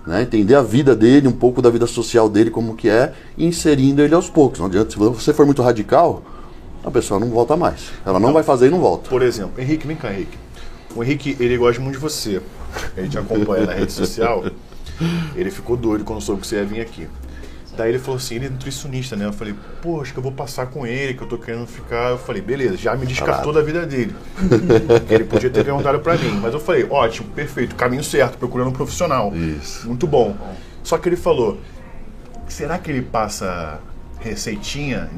[0.06, 0.22] né?
[0.22, 4.02] entender a vida dele, um pouco da vida social dele, como que é, e inserindo
[4.02, 4.58] ele aos poucos.
[4.58, 6.22] Não adianta, se você for muito radical,
[6.84, 7.90] a pessoa não volta mais.
[8.04, 9.08] Ela não vai fazer e não volta.
[9.08, 10.38] Por exemplo, Henrique, vem cá, Henrique.
[10.94, 12.40] O Henrique, ele gosta muito de você.
[12.96, 14.44] Ele te acompanha na rede social.
[15.34, 17.08] Ele ficou doido quando soube que você ia vir aqui.
[17.76, 19.26] Daí ele falou assim, ele é nutricionista, né?
[19.26, 22.10] Eu falei, pô, acho que eu vou passar com ele, que eu tô querendo ficar.
[22.10, 24.12] Eu falei, beleza, já me descartou da vida dele.
[25.08, 26.40] ele podia ter perguntado pra mim.
[26.42, 29.32] Mas eu falei, ótimo, perfeito, caminho certo, procurando um profissional.
[29.32, 29.86] Isso.
[29.86, 30.36] Muito bom.
[30.82, 31.60] Só que ele falou,
[32.48, 33.78] será que ele passa
[34.20, 35.08] receitinha?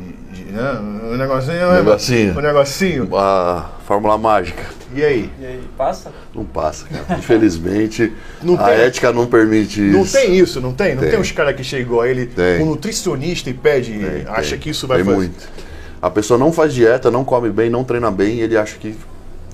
[0.51, 0.73] né?
[1.05, 1.73] Um negocinho.
[1.75, 2.39] Negocinho.
[2.39, 3.17] Um negocinho.
[3.17, 4.63] A fórmula mágica.
[4.95, 5.31] E aí?
[5.41, 6.11] E aí, passa?
[6.35, 7.19] Não passa, cara.
[7.19, 10.13] Infelizmente, Não a tem- ética não permite Não isso.
[10.13, 10.95] tem isso, não tem?
[10.95, 11.21] Não tem, Tem.
[11.21, 12.61] uns caras que chegam a ele Tem.
[12.63, 14.59] um nutricionista e pede, Tem, acha tem.
[14.59, 15.17] que isso vai Tem fazer.
[15.17, 15.49] muito.
[16.03, 18.97] A pessoa não faz dieta, não come bem, não treina bem, e ele acha que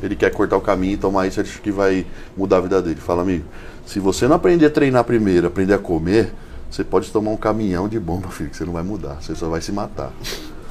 [0.03, 2.81] ele quer cortar o caminho e tomar isso, ele acha que vai mudar a vida
[2.81, 2.97] dele.
[3.01, 3.45] Fala, amigo,
[3.85, 6.33] se você não aprender a treinar primeiro, aprender a comer,
[6.71, 9.49] você pode tomar um caminhão de bomba, filho, que você não vai mudar, você só
[9.49, 10.13] vai se matar.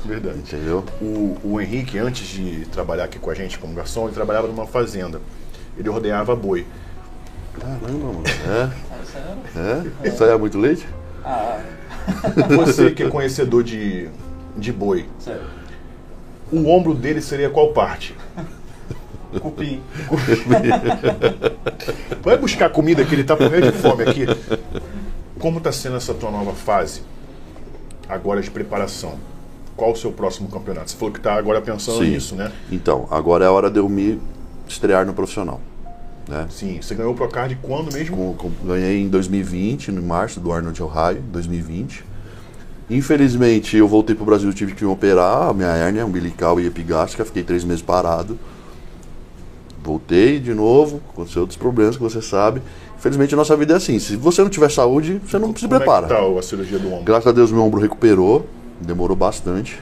[0.05, 0.37] Verdade.
[0.37, 0.83] Entendeu?
[1.01, 4.67] O, o Henrique, antes de trabalhar aqui com a gente como garçom, ele trabalhava numa
[4.67, 5.19] fazenda.
[5.77, 6.65] Ele rodeava boi.
[7.59, 8.23] Caramba, mano.
[8.45, 8.85] É?
[9.55, 9.93] Sério?
[10.03, 10.07] É?
[10.07, 10.85] Isso aí é muito leite?
[11.23, 11.59] Ah,
[12.55, 14.09] Você que é conhecedor de,
[14.55, 15.41] de boi, sério.
[16.51, 18.15] o ombro dele seria qual parte?
[19.41, 19.81] Cupim.
[22.21, 24.25] Vai buscar comida que ele tá morrendo de fome aqui.
[25.39, 27.01] Como tá sendo essa tua nova fase?
[28.07, 29.15] Agora de preparação.
[29.75, 30.91] Qual o seu próximo campeonato?
[30.91, 32.11] Você falou que tá agora pensando Sim.
[32.11, 32.51] nisso, né?
[32.71, 34.21] Então, agora é a hora de eu me
[34.67, 35.59] estrear no profissional.
[36.29, 36.47] Né?
[36.49, 36.79] Sim.
[36.81, 38.15] Você ganhou o Procard quando mesmo?
[38.15, 42.03] Com- com- ganhei em 2020, no março, do Arnold Ohio, 2020.
[42.89, 46.67] Infelizmente, eu voltei para o Brasil, tive que me operar, a minha hérnia umbilical e
[46.67, 48.39] epigástrica, fiquei três meses parado.
[49.83, 52.61] Voltei de novo, aconteceu outros problemas que você sabe.
[53.05, 55.77] Infelizmente, a nossa vida é assim, se você não tiver saúde, você não se Como
[55.77, 56.07] prepara.
[56.07, 57.03] É que tá a cirurgia do ombro?
[57.03, 58.47] Graças a Deus, meu ombro recuperou,
[58.81, 59.79] demorou bastante.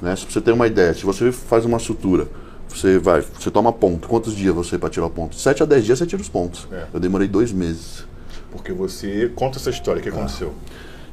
[0.00, 0.16] Né?
[0.16, 2.28] Se você tem uma ideia, se você faz uma sutura,
[2.66, 4.08] você vai, você toma ponto.
[4.08, 5.36] Quantos dias você para tirar o ponto?
[5.36, 6.66] 7 a 10 dias você tira os pontos.
[6.72, 6.86] É.
[6.94, 8.06] Eu demorei dois meses.
[8.50, 10.54] Porque você conta essa história, o que aconteceu?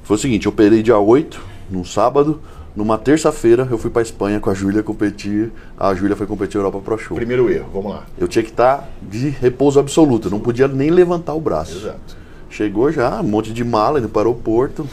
[0.03, 2.39] Foi o seguinte, eu operei dia 8, num sábado.
[2.75, 5.51] Numa terça-feira eu fui pra Espanha com a Júlia competir.
[5.77, 7.15] A Júlia foi competir Europa Pro Show.
[7.15, 8.03] Primeiro erro, vamos lá.
[8.17, 11.77] Eu tinha que estar de repouso absoluto, não podia nem levantar o braço.
[11.77, 12.17] Exato.
[12.49, 14.87] Chegou já, um monte de mala indo para o aeroporto.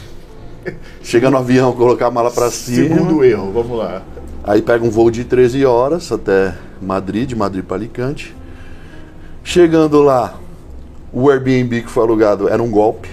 [1.01, 2.95] Chega no avião, colocar a mala pra cima.
[2.95, 4.01] Segundo erro, vamos lá.
[4.43, 8.35] Aí pega um voo de 13 horas até Madrid, de Madrid para Alicante.
[9.43, 10.35] Chegando lá,
[11.11, 13.09] o Airbnb que foi alugado era um golpe.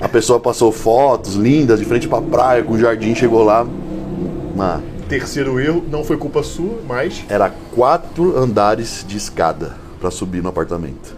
[0.00, 3.66] A pessoa passou fotos lindas de frente pra praia, com jardim, chegou lá.
[4.54, 10.42] Uma, Terceiro erro, não foi culpa sua, mas era quatro andares de escada para subir
[10.42, 11.16] no apartamento.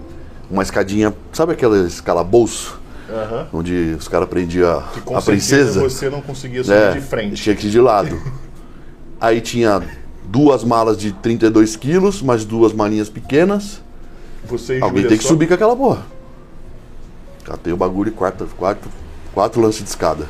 [0.51, 2.81] Uma escadinha, sabe aquela calabouço?
[3.11, 4.83] aham, Onde os caras prendiam
[5.15, 5.81] a princesa?
[5.81, 7.43] você não conseguia subir É, de frente.
[7.43, 8.19] tinha que ir de lado.
[9.21, 9.81] Aí tinha
[10.25, 13.81] duas malas de 32 quilos, mais duas malinhas pequenas.
[14.49, 16.05] Você Alguém tem que só- subir com aquela porra.
[17.45, 18.91] Catei o bagulho e quatro, quatro,
[19.35, 20.27] quatro lances de escada.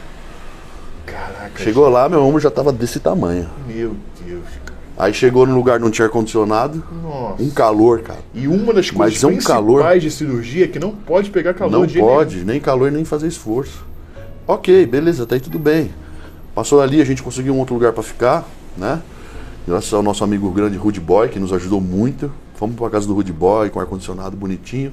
[1.04, 1.62] Caraca.
[1.62, 3.48] Chegou lá, meu ombro já tava desse tamanho.
[3.66, 3.94] Meu
[4.24, 4.44] Deus.
[4.64, 4.78] cara.
[4.96, 6.82] Aí chegou no lugar, não tinha ar-condicionado.
[7.02, 7.42] Nossa.
[7.42, 8.20] Um calor, cara.
[8.34, 9.98] E uma das coisas Mas é um principais calor.
[9.98, 13.26] de cirurgia é que não pode pegar calor Não de pode, nem calor, nem fazer
[13.26, 13.84] esforço.
[14.46, 15.90] Ok, beleza, tá aí tudo bem.
[16.54, 18.46] Passou ali, a gente conseguiu um outro lugar pra ficar,
[18.76, 19.00] né?
[19.66, 22.30] Graças ao nosso amigo grande Rude Boy, que nos ajudou muito.
[22.54, 24.92] Fomos pra casa do Rude Boy, com ar-condicionado bonitinho.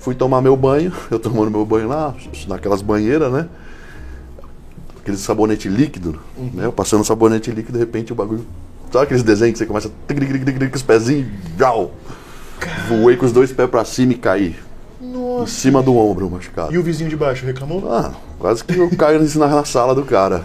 [0.00, 2.14] Fui tomar meu banho, eu tomando meu banho lá,
[2.48, 3.46] naquelas banheiras, né?
[5.00, 6.18] Aquele sabonete líquido,
[6.54, 6.64] né?
[6.64, 8.44] Eu passando sabonete líquido, de repente o bagulho.
[8.90, 11.92] Sabe aqueles desenhos que você começa com os pezinhos, jau!
[12.88, 14.56] Voei com os dois pés pra cima e caí.
[15.00, 15.52] Em Nossa.
[15.52, 16.74] cima do ombro, machucado.
[16.74, 17.90] E o vizinho de baixo reclamou?
[17.90, 20.44] Ah, quase que eu caio na sala do cara.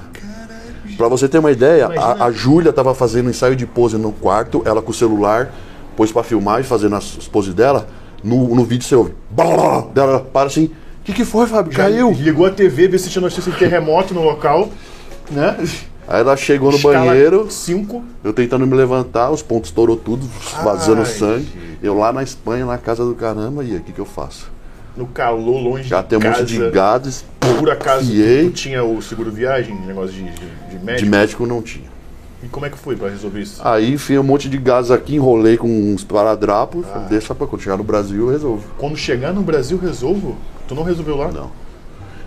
[0.96, 2.24] Pra você ter uma ideia, Imagina.
[2.24, 5.52] a, a Júlia tava fazendo ensaio de pose no quarto, ela com o celular,
[5.98, 7.88] pôs pra filmar e fazendo as as poses dela.
[8.26, 9.14] No, no vídeo você ouve.
[9.30, 10.66] blá, Dela para assim.
[10.66, 11.72] O que, que foi, Fábio?
[11.72, 12.12] Caiu.
[12.12, 14.70] Ligou a TV, ver se tinha notícia de terremoto no local,
[15.30, 15.56] né?
[16.08, 18.04] Aí ela chegou no Escala banheiro, Cinco.
[18.24, 20.28] eu tentando me levantar, os pontos estourou tudo,
[20.64, 21.48] vazando Ai, sangue.
[21.82, 24.52] Eu lá na Espanha, na casa do caramba, e aí, o que, que eu faço?
[24.98, 27.24] No calor, longe Já de tem um monte de gados,
[27.60, 28.46] Por acaso, Fiei.
[28.46, 30.30] tu tinha o seguro viagem, negócio de, de,
[30.70, 31.10] de de médico?
[31.12, 31.95] médico não tinha.
[32.46, 33.60] E como é que foi pra resolver isso?
[33.66, 36.86] Aí enfiei um monte de gás aqui, enrolei com uns paradrapos.
[36.86, 38.64] falei, Deixa pra quando chegar no Brasil eu resolvo.
[38.78, 40.38] Quando chegar no Brasil, resolvo?
[40.68, 41.32] Tu não resolveu lá?
[41.32, 41.50] Não.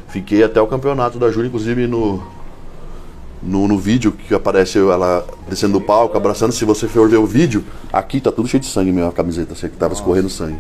[0.09, 2.21] Fiquei até o campeonato da Júlia, inclusive no,
[3.41, 6.51] no, no vídeo que aparece ela descendo do palco, abraçando.
[6.51, 9.69] Se você for ver o vídeo, aqui tá tudo cheio de sangue, minha camiseta, assim,
[9.69, 10.59] que tava escorrendo sangue.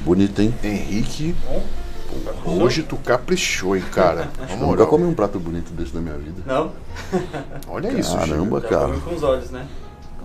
[0.00, 0.54] Bonito, hein?
[0.62, 1.34] Henrique,
[2.44, 4.28] hoje tu caprichou, hein, cara?
[4.50, 6.42] Eu nunca comi um prato bonito desse na minha vida.
[6.46, 6.72] Não?
[7.68, 8.92] Olha isso, Caramba, cara.
[8.98, 9.66] com os olhos, né?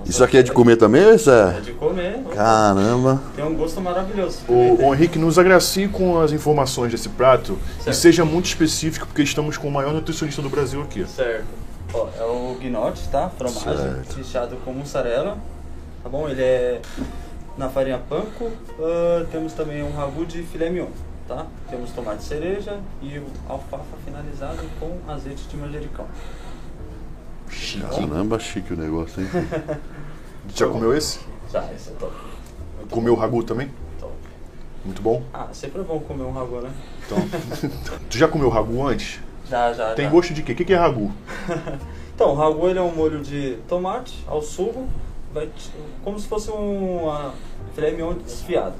[0.05, 1.61] Isso aqui é de comer também ou isso É é?
[1.61, 2.19] de comer.
[2.35, 3.19] Caramba.
[3.35, 4.39] Tem um gosto maravilhoso.
[4.47, 7.95] O, o Henrique, nos agracie com as informações desse prato e Certo.
[7.97, 11.05] seja muito específico, porque estamos com o maior nutricionista do Brasil aqui.
[11.07, 11.45] Certo.
[11.91, 13.29] Ó, é o gnote, tá?
[13.35, 15.37] Fromagem, recheado com mussarela.
[16.03, 16.29] Tá bom?
[16.29, 16.81] Ele é
[17.57, 18.51] na farinha panko.
[18.79, 20.87] Ah, temos também um ragu de filé mignon,
[21.27, 21.45] tá?
[21.69, 26.05] Temos tomate cereja e alfafa finalizado com azeite de manjericão.
[27.49, 27.85] Chique.
[27.85, 29.29] Caramba, chique o negócio, hein?
[30.53, 31.19] Já comeu esse?
[31.51, 32.13] Já, esse é top.
[32.77, 33.71] Muito Comeu o ragu também?
[33.99, 34.13] top.
[34.83, 35.23] Muito bom.
[35.33, 36.71] Ah, sempre é bom comer um ragu, né?
[37.05, 37.17] Então,
[38.09, 39.19] tu já comeu ragu antes?
[39.49, 40.11] Já, já, Tem já.
[40.11, 40.51] gosto de quê?
[40.51, 41.11] O que que é ragu?
[42.15, 44.87] Então, o ragu ele é um molho de tomate ao sugo,
[45.33, 45.49] vai
[46.01, 47.01] como se fosse um
[47.73, 48.73] filé mignon desfiado.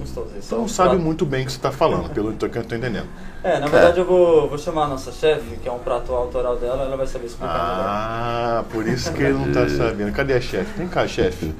[0.00, 0.28] Gostoso.
[0.38, 1.02] Esse Você é não o sabe prato.
[1.04, 3.06] muito bem o que você está falando, pelo que eu tô entendendo.
[3.44, 6.56] É, na verdade eu vou, vou chamar a nossa chefe, que é um prato autoral
[6.56, 7.86] dela, ela vai saber explicar melhor.
[7.86, 10.12] Ah, por isso que ele não tá sabendo.
[10.12, 10.78] Cadê a chefe?
[10.78, 11.52] Vem cá, chefe.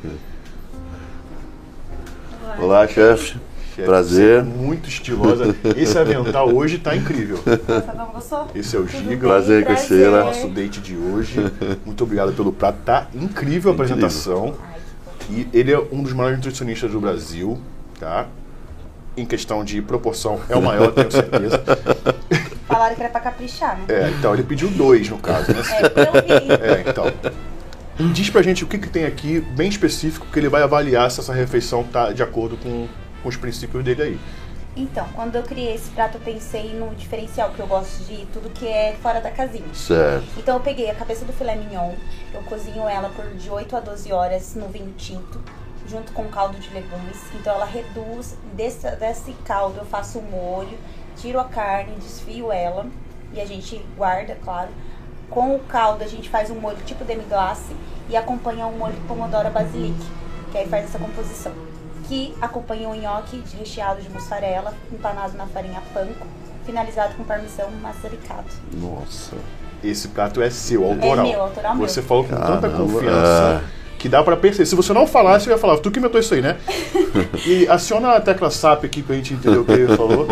[2.59, 3.38] Olá, chefe.
[3.84, 4.43] Prazer.
[4.45, 5.55] você é Muito estilosa.
[5.76, 7.38] Esse avental hoje tá incrível.
[8.55, 9.26] Esse é o Tudo Giga.
[9.28, 10.24] Prazer, Cristina.
[10.24, 11.38] Nosso date de hoje.
[11.86, 12.78] Muito obrigado pelo prato.
[12.84, 13.97] Tá incrível a Incrível.
[13.97, 14.55] apresentação.
[15.30, 17.59] E ele é um dos maiores nutricionistas do Brasil,
[18.01, 18.26] tá?
[19.16, 21.62] Em questão de proporção, é o maior, tenho certeza.
[22.66, 23.84] Falaram que era pra caprichar, né?
[23.88, 25.61] É, então, ele pediu dois, no caso, né?
[25.61, 26.53] É, eu vi.
[26.53, 27.05] É, então.
[28.12, 31.20] Diz pra gente o que, que tem aqui, bem específico, que ele vai avaliar se
[31.20, 32.88] essa refeição tá de acordo com,
[33.22, 34.20] com os princípios dele aí.
[34.76, 38.48] Então, quando eu criei esse prato, eu pensei no diferencial, que eu gosto de tudo
[38.51, 39.66] que é fora da casinha.
[39.74, 40.24] Certo.
[40.38, 41.92] Então eu peguei a cabeça do filé mignon,
[42.32, 45.40] eu cozinho ela por de 8 a 12 horas no vinho tinto,
[45.91, 47.18] junto com caldo de legumes.
[47.34, 50.78] Então ela reduz, desse, desse caldo eu faço o molho,
[51.16, 52.86] tiro a carne, desfio ela.
[53.32, 54.68] e a gente guarda, claro.
[55.28, 57.74] Com o caldo a gente faz um molho tipo demi-glace
[58.09, 60.01] e acompanha um molho de pomodoro basilic,
[60.51, 61.53] que aí faz essa composição.
[62.09, 66.26] Que acompanha o nhoque recheado de mussarela, empanado na farinha panko,
[66.64, 68.49] finalizado com parmesão macericado.
[68.72, 69.36] Nossa.
[69.82, 71.24] Esse prato é seu, autoral.
[71.24, 71.88] meu, autoral meu.
[71.88, 73.64] Você falou com tanta confiança
[74.01, 74.64] que dá pra perceber.
[74.64, 76.57] Se você não falasse, eu ia falar, tu que inventou isso aí, né?
[77.46, 80.26] e aciona a tecla SAP aqui pra gente entender o que ele falou.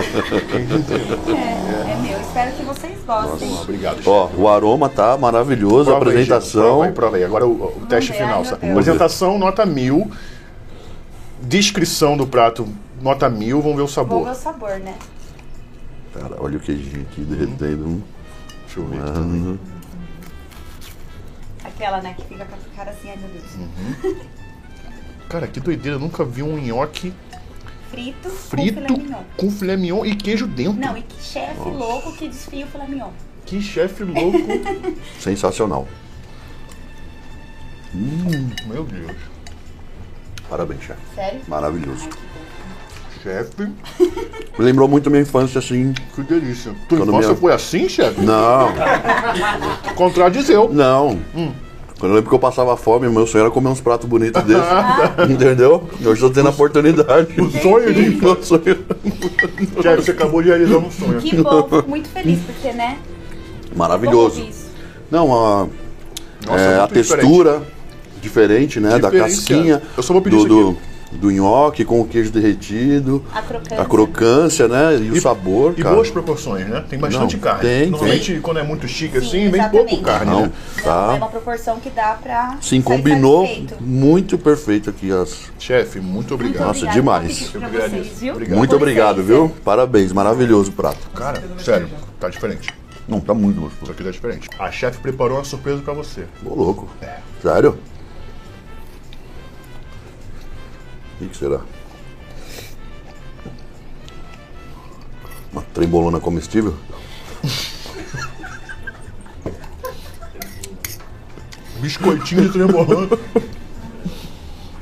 [1.28, 2.18] É, é meu.
[2.18, 3.52] Espero que vocês gostem.
[3.60, 4.00] Obrigado.
[4.06, 6.62] Ó, o aroma tá maravilhoso, a Prova aí, Gil, apresentação.
[6.78, 7.24] prova aí, prova aí.
[7.24, 8.42] Agora o, o teste ver, final.
[8.44, 8.70] sabe?
[8.70, 10.10] Apresentação, nota mil.
[11.42, 12.66] Descrição do prato,
[13.02, 13.60] nota mil.
[13.60, 14.28] Vamos ver o Vou ver sabor.
[14.30, 14.94] o sabor, né?
[16.14, 17.86] Cara, olha o queijinho aqui derretendo.
[17.86, 18.02] Hum.
[18.64, 18.98] Deixa eu ver.
[18.98, 19.60] Mano.
[21.78, 24.16] Aquela, né, que fica com a cara assim, ai meu Deus.
[25.28, 25.96] Cara, que doideira.
[25.96, 27.12] Eu nunca vi um nhoque
[27.90, 29.22] Frito, frito com filé mignon.
[29.36, 30.80] com filé mignon e queijo dentro.
[30.80, 33.10] Não, e que chefe louco que desfia o filé mignon.
[33.46, 34.38] Que chefe louco.
[35.20, 35.86] Sensacional.
[38.66, 39.16] Meu Deus.
[40.50, 41.00] Parabéns, chefe.
[41.14, 41.40] Sério?
[41.46, 42.08] Maravilhoso.
[43.22, 43.72] Chefe,
[44.58, 45.92] Lembrou muito minha infância, assim.
[46.14, 46.74] que delícia.
[46.88, 48.20] Tua infância minha- foi assim, chefe?
[48.20, 48.68] Não,
[49.94, 50.68] Contradizeu.
[50.72, 51.18] não.
[51.98, 54.62] Quando eu lembro que eu passava fome, meu sonho era comer uns pratos bonitos desses.
[55.28, 55.88] Entendeu?
[56.00, 57.40] Hoje eu tô tendo a oportunidade.
[57.40, 58.84] O sonho de sonho.
[59.82, 61.20] Chefe, você acabou de realizar um sonho.
[61.20, 62.98] Que bom, fico muito feliz, porque, né?
[63.74, 64.40] Maravilhoso.
[64.40, 64.68] Isso?
[65.10, 65.66] Não, a,
[66.46, 67.62] Nossa, é, a textura
[68.22, 68.98] diferente, né?
[68.98, 69.82] Da casquinha.
[69.96, 70.87] Eu só vou pedir do, isso aqui.
[71.12, 73.24] Do, nhoque com o queijo derretido.
[73.34, 73.80] A crocância.
[73.80, 74.96] A crocância, né?
[74.96, 75.94] E, o sabor, E cara.
[75.94, 76.84] boas proporções, né?
[76.88, 77.60] Tem bastante Não, carne.
[77.62, 80.52] tem, Normalmente, quando é muito chique Sim, assim, vem pouco carne, Não, né?
[80.82, 81.12] tá.
[81.14, 82.58] É uma proporção que dá pra.
[82.60, 83.76] Sim, combinou satisfeito.
[83.82, 85.50] muito perfeito aqui as.
[85.58, 86.66] Chefe, muito obrigado.
[86.66, 87.50] Nossa, Obrigada, demais.
[87.54, 87.90] Eu agradeço.
[87.90, 88.32] vocês, viu?
[88.34, 88.58] Obrigado.
[88.58, 89.48] Muito obrigado, viu?
[89.64, 91.08] Parabéns, maravilhoso o prato.
[91.14, 91.88] Cara, sério,
[92.20, 92.68] tá diferente.
[93.08, 93.92] Não, tá muito Isso gostoso.
[93.92, 94.48] aqui tá diferente.
[94.58, 96.24] A chefe preparou uma surpresa pra você.
[96.44, 96.88] Ô, louco.
[97.42, 97.78] Sério?
[101.18, 101.60] O que, que será?
[105.52, 106.76] Uma trembolona comestível?
[111.82, 113.08] Biscoitinho de trembolão.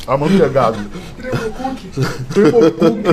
[0.06, 0.78] Amanteigado.
[1.16, 3.08] Tremble cookie.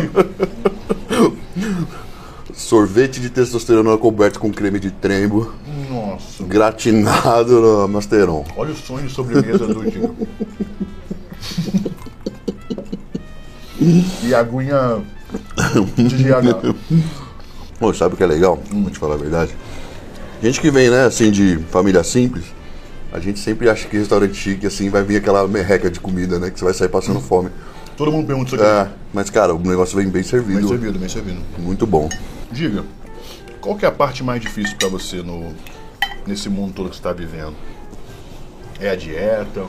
[2.53, 5.53] Sorvete de testosterona coberto com creme de trembo,
[5.89, 6.43] Nossa.
[6.43, 8.43] gratinado no Masteron.
[8.57, 10.13] Olha o sonho de sobremesa do Dinho.
[14.23, 15.03] E aguinha
[15.97, 16.75] de GH.
[17.79, 18.61] Pô, sabe o que é legal?
[18.71, 19.55] Vou te falar a verdade.
[20.41, 22.45] Gente que vem, né, assim, de família simples,
[23.11, 26.49] a gente sempre acha que restaurante chique, assim, vai vir aquela merreca de comida, né,
[26.49, 27.49] que você vai sair passando fome.
[27.95, 28.89] Todo mundo pergunta isso aqui.
[28.89, 30.59] É, mas, cara, o negócio vem bem servido.
[30.59, 31.41] Bem servido, bem servido.
[31.57, 32.09] Muito bom.
[32.51, 32.83] Diga,
[33.61, 35.53] qual que é a parte mais difícil pra você no,
[36.25, 37.55] nesse mundo todo que você está vivendo?
[38.79, 39.65] É a dieta?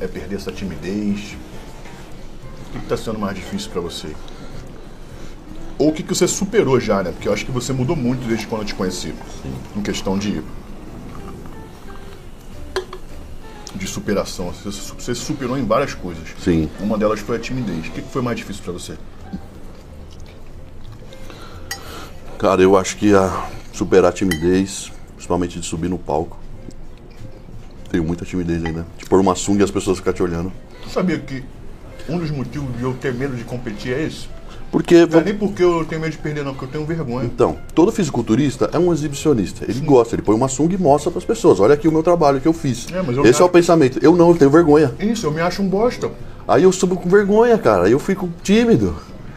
[0.00, 1.36] É perder essa timidez?
[2.74, 4.08] O que está sendo mais difícil pra você?
[5.78, 7.12] Ou o que, que você superou já, né?
[7.12, 9.14] Porque eu acho que você mudou muito desde quando eu te conheci.
[9.76, 10.42] Em questão de.
[13.74, 14.52] de superação.
[14.52, 16.22] Você, superou em várias coisas.
[16.38, 16.70] Sim.
[16.80, 17.88] Uma delas foi a timidez.
[17.88, 18.96] O que, que foi mais difícil pra você?
[22.38, 26.38] Cara, eu acho que a superar a timidez, principalmente de subir no palco.
[27.90, 28.86] Tenho muita timidez ainda.
[28.96, 30.52] De pôr uma sunga e as pessoas ficarem te olhando.
[30.82, 31.44] Tu sabia que
[32.08, 34.28] um dos motivos de eu ter medo de competir é esse?
[34.70, 37.26] Porque, Não é nem porque eu tenho medo de perder, não, porque eu tenho vergonha.
[37.26, 39.66] então, todo fisiculturista é um exibicionista.
[39.68, 41.60] Ele gosta, ele põe uma sunga e mostra para as pessoas.
[41.60, 42.86] Olha aqui o meu trabalho que eu fiz.
[42.90, 43.98] É, eu Esse é o pensamento.
[44.02, 44.90] Eu não, eu tenho vergonha.
[44.98, 46.10] Isso, eu me acho um bosta.
[46.48, 47.84] Aí eu subo com vergonha, cara.
[47.84, 48.96] Aí eu fico tímido.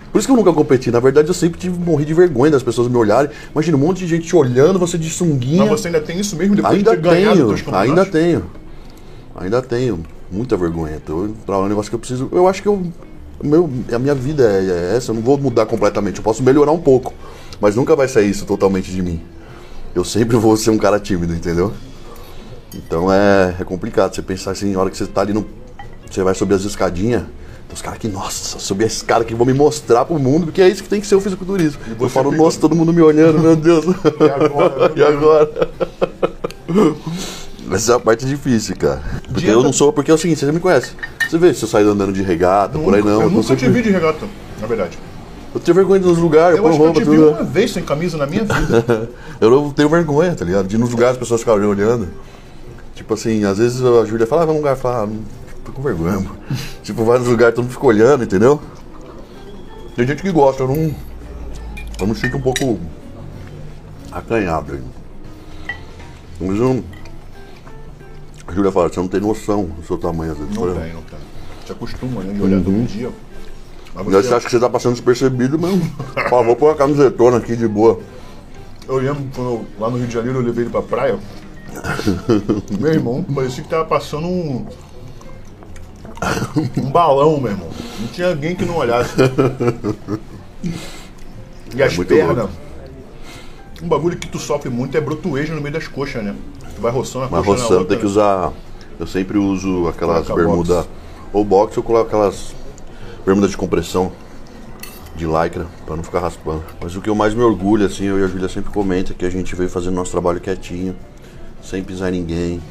[0.10, 0.90] Por isso que eu nunca competi.
[0.90, 3.30] Na verdade, eu sempre tive morri de vergonha das pessoas me olharem.
[3.52, 5.66] Imagina um monte de gente te olhando, você de sunguinha.
[5.66, 8.46] Mas você ainda tem isso mesmo depois ainda de ter tenho, ainda tenho.
[9.36, 10.15] Ainda tenho.
[10.36, 11.02] Muita vergonha.
[11.06, 12.28] Tô pra um negócio que eu preciso.
[12.32, 12.82] Eu acho que eu.
[13.42, 16.18] Meu, a minha vida é, é essa, eu não vou mudar completamente.
[16.18, 17.14] Eu posso melhorar um pouco.
[17.62, 19.22] Mas nunca vai sair isso totalmente de mim.
[19.94, 21.72] Eu sempre vou ser um cara tímido, entendeu?
[22.74, 25.46] Então é, é complicado você pensar assim, na hora que você tá ali no.
[26.12, 27.24] Você vai subir as escadinhas.
[27.68, 30.62] Tem os caras que, nossa, subir a escada que vão me mostrar pro mundo, porque
[30.62, 31.82] é isso que tem que ser o fisiculturismo.
[32.00, 33.86] Eu falo, fica- nossa, todo mundo me olhando, meu Deus.
[34.20, 34.92] E agora?
[34.96, 35.70] e agora?
[37.76, 39.02] Essa é a parte difícil, cara.
[39.24, 40.92] Porque Dieta- eu não sou, porque é o seguinte, você já me conhece.
[41.30, 43.10] Você vê se eu saio andando de regata, por aí não.
[43.14, 44.26] Eu Eu, nunca te vi de regata,
[44.62, 44.98] na verdade.
[45.54, 47.30] eu tenho vergonha de ir nos lugares, eu Eu acho que eu te vi tudo.
[47.32, 49.10] uma vez sem camisa na minha vida.
[49.42, 50.68] Eu não tenho vergonha, tá ligado?
[50.68, 52.08] De ir nos lugares as pessoas ficarem olhando.
[52.96, 55.10] Tipo assim, às vezes a Júlia fala, ah, vamos num lugar, fala, ah,
[55.66, 56.38] tô com vergonha, mano.
[56.84, 58.62] tipo, vai nos lugares, todo mundo fica olhando, entendeu?
[59.98, 60.96] Tem gente que gosta, eu não.
[62.00, 62.80] Eu me sinto um pouco
[64.12, 64.82] acanhado aí.
[66.40, 66.84] Mas eu.
[68.48, 70.54] A Júlia fala, você não tem noção do seu tamanho às vezes.
[70.56, 71.20] Não tem, não tem.
[71.66, 72.34] Te acostuma, né?
[72.34, 73.10] De olhar todo dia.
[73.94, 74.12] Mas Uhum.
[74.12, 75.80] Você acha que você tá passando despercebido, mas.
[76.30, 78.00] Pô, vou pôr a camisetona aqui de boa.
[78.88, 81.18] eu lembro quando eu- lá no Rio de Janeiro eu levei ele pra praia.
[82.80, 84.66] meu irmão, parecia que tava passando um.
[86.78, 87.70] Um balão, meu irmão.
[88.00, 89.14] Não tinha ninguém que não olhasse.
[91.76, 92.38] E as É pernas.
[92.38, 92.54] louco.
[93.84, 96.34] Um bagulho que tu sofre muito é brotuejo no meio das coxas, né?
[96.86, 98.12] Vai roçando a Mas coxa na roçando outra, tem que né?
[98.12, 98.54] usar.
[99.00, 100.86] Eu sempre uso aquelas bermudas.
[101.34, 102.54] Ou box ou coloco aquelas
[103.26, 104.12] bermudas de compressão
[105.16, 106.64] de lycra, pra não ficar raspando.
[106.80, 109.16] Mas o que eu mais me orgulho, assim, eu e a Júlia sempre comenta é
[109.16, 110.96] que a gente veio fazendo nosso trabalho quietinho,
[111.64, 112.62] sem pisar em ninguém,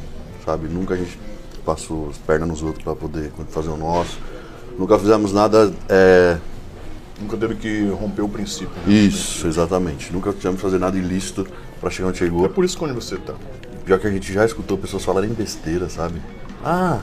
[0.45, 0.69] sabe?
[0.69, 1.19] Nunca a gente
[1.67, 4.19] passou as pernas nos outros pra poder fazer o nosso.
[4.79, 5.73] Nunca fizemos nada.
[5.89, 6.37] É...
[7.21, 8.71] Nunca teve que romper o princípio.
[8.87, 8.93] né?
[8.95, 10.13] Isso, exatamente.
[10.13, 11.45] Nunca tivemos que fazer nada ilícito
[11.81, 12.45] pra chegar onde chegou.
[12.45, 13.35] É por isso que onde você tá.
[13.85, 16.21] Pior que a gente já escutou pessoas falarem besteira, sabe?
[16.65, 17.01] Ah,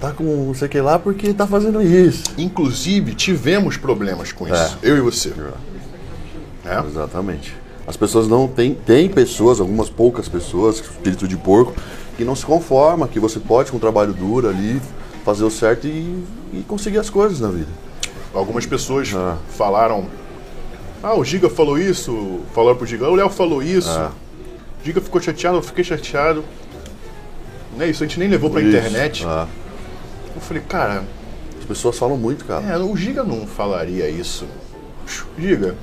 [0.00, 2.24] tá com não sei o que lá porque tá fazendo isso.
[2.36, 4.78] Inclusive, tivemos problemas com isso.
[4.82, 4.90] É.
[4.90, 5.32] Eu e você.
[6.64, 6.80] É?
[6.86, 7.54] Exatamente.
[7.86, 8.74] As pessoas não têm.
[8.74, 11.74] Tem pessoas, algumas poucas pessoas, espírito de porco,
[12.16, 14.80] que não se conforma, que você pode, com um trabalho duro ali,
[15.24, 17.68] fazer o certo e, e conseguir as coisas na vida.
[18.34, 19.36] Algumas pessoas Ah.
[19.56, 20.06] falaram.
[21.02, 22.40] Ah, o Giga falou isso.
[22.54, 23.06] Falaram pro Giga.
[23.06, 23.88] "Ah, O Léo falou isso.
[24.82, 26.44] O Giga ficou chateado, eu fiquei chateado.
[27.76, 28.68] Não é isso, a gente nem levou pra Isso.
[28.76, 29.24] internet.
[29.24, 29.46] Ah,
[30.34, 31.04] Eu falei, cara,
[31.58, 32.64] as pessoas falam muito, cara.
[32.66, 34.44] é, o Giga não falaria isso.
[35.38, 35.76] Giga,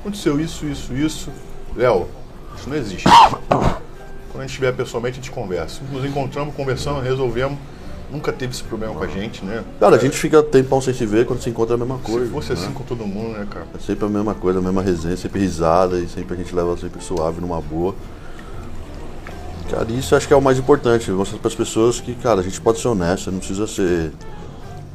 [0.00, 1.30] aconteceu isso, isso, isso.
[1.76, 2.08] Léo,
[2.56, 3.04] isso não existe.
[3.48, 5.82] Quando a gente estiver pessoalmente, a gente conversa.
[5.92, 7.58] Nos encontramos, conversamos, resolvemos.
[8.10, 9.62] Nunca teve esse problema com a gente, né?
[9.78, 12.26] Cara, a gente fica tempão sem se ver, quando se encontra é a mesma coisa.
[12.26, 12.58] Se fosse né?
[12.58, 13.66] assim com todo mundo, né, cara?
[13.72, 16.76] É sempre a mesma coisa, a mesma resenha, sempre risada e sempre a gente leva
[16.76, 17.94] sempre suave, numa boa.
[19.70, 22.42] Cara, isso acho que é o mais importante, mostrar para as pessoas que, cara, a
[22.42, 24.10] gente pode ser honesto, não precisa ser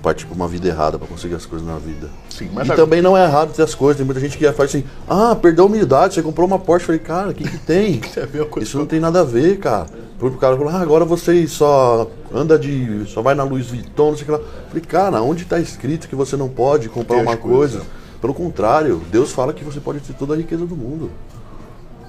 [0.03, 2.07] partir pra uma vida errada para conseguir as coisas na vida.
[2.30, 4.51] Sim, mas e a- também não é errado ter as coisas, tem muita gente que
[4.51, 7.43] faz assim, ah, perdeu a humildade, você comprou uma Porsche, eu falei, cara, o que
[7.43, 7.99] que tem?
[8.51, 9.88] Coisa Isso não tem nada a ver, cara.
[10.19, 13.03] Pro cara falou, ah, agora você só anda de.
[13.07, 14.38] só vai na Louis Vuitton, não sei o que lá.
[14.38, 17.86] Eu Falei, cara, onde está escrito que você não pode comprar uma coisas, coisa?
[18.21, 21.11] Pelo contrário, Deus fala que você pode ter toda a riqueza do mundo.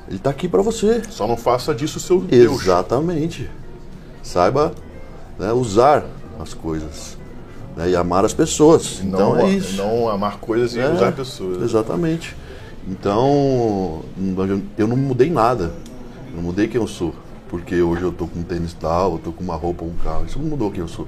[0.08, 1.02] Ele tá aqui para você.
[1.10, 2.62] Só não faça disso o seu Deus.
[2.62, 3.50] Exatamente.
[4.22, 4.72] Saiba
[5.38, 6.04] né, usar
[6.38, 7.16] as coisas
[7.76, 9.00] né, e amar as pessoas.
[9.02, 9.76] Não, então é isso.
[9.76, 11.62] não amar coisas e É, usar pessoas.
[11.62, 12.36] Exatamente.
[12.88, 14.02] Então,
[14.78, 15.72] eu não mudei nada.
[16.30, 17.12] Eu não mudei quem eu sou.
[17.48, 19.96] Porque hoje eu tô com um tênis tal, eu tô com uma roupa ou um
[19.96, 20.24] carro.
[20.26, 21.06] Isso não mudou quem eu sou.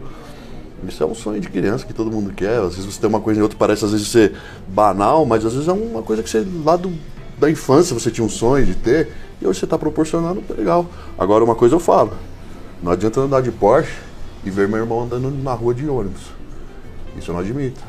[0.86, 2.61] Isso é um sonho de criança que todo mundo quer.
[2.61, 4.34] Às vezes você tem uma coisa e outra, parece às vezes ser
[4.68, 6.92] banal, mas às vezes é uma coisa que você, lá do,
[7.39, 9.11] da infância, você tinha um sonho de ter,
[9.41, 10.86] e hoje você está proporcionando, tá legal.
[11.18, 12.12] Agora, uma coisa eu falo:
[12.82, 13.93] não adianta andar de Porsche
[14.45, 16.22] e ver meu irmão andando na rua de ônibus.
[17.16, 17.80] Isso eu não admito.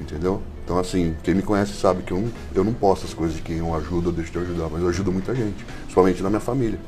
[0.00, 0.42] Entendeu?
[0.64, 3.42] Então, assim, quem me conhece sabe que eu não, eu não posto as coisas de
[3.42, 6.40] quem eu ajudo ou deixo de ajudar, mas eu ajudo muita gente, principalmente na minha
[6.40, 6.78] família.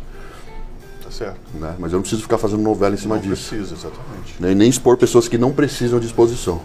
[1.03, 1.39] Tá certo.
[1.55, 1.77] Né?
[1.79, 3.51] Mas eu não preciso ficar fazendo novela em cima Não disso.
[3.51, 4.35] precisa, exatamente.
[4.41, 6.61] E nem expor pessoas que não precisam de exposição.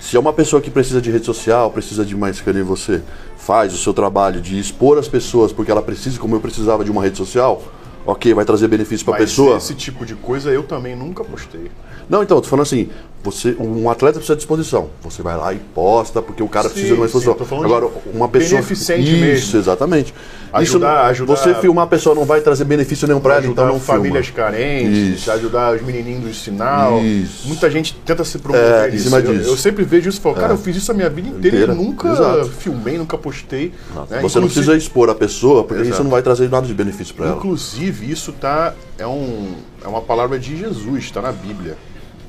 [0.00, 3.02] Se é uma pessoa que precisa de rede social, precisa de mais que nem você,
[3.36, 6.90] faz o seu trabalho de expor as pessoas porque ela precisa, como eu precisava de
[6.90, 7.62] uma rede social,
[8.06, 9.56] ok, vai trazer benefício para a Mas pessoa.
[9.56, 11.70] esse tipo de coisa eu também nunca postei.
[12.08, 12.88] Não, então, eu tô falando assim,
[13.22, 14.88] você, um atleta precisa de disposição.
[15.02, 17.36] Você vai lá e posta, porque o cara Sim, precisa de uma exposição.
[17.62, 18.62] Agora, uma pessoa.
[18.62, 19.58] beneficente Isso, mesmo.
[19.58, 20.14] exatamente.
[20.52, 23.46] Ajudar- Isso, não- ajudar- Você filmar a pessoa não vai trazer benefício nenhum pra ela,
[23.46, 24.42] então ajudar não famílias filma.
[24.44, 25.30] carentes, Isso.
[25.30, 27.00] ajudar os menininhos do sinal.
[27.02, 27.46] Isso.
[27.48, 29.50] Muita gente tenta se promover É, em cima Eu, disso.
[29.50, 30.52] eu sempre vejo isso e falo, cara, É.
[30.54, 31.72] eu fiz isso a minha vida inteira, Inteira.
[31.74, 32.48] e nunca Exato.
[32.50, 33.66] filmei, nunca postei.
[33.68, 33.72] Né?
[33.94, 35.94] Você não Inclusive- precisa expor a pessoa, porque Exato.
[35.96, 37.36] isso não vai trazer nada de benefício pra ela.
[37.36, 41.76] Inclusive, isso tá é, um, é uma palavra de Jesus, está na Bíblia.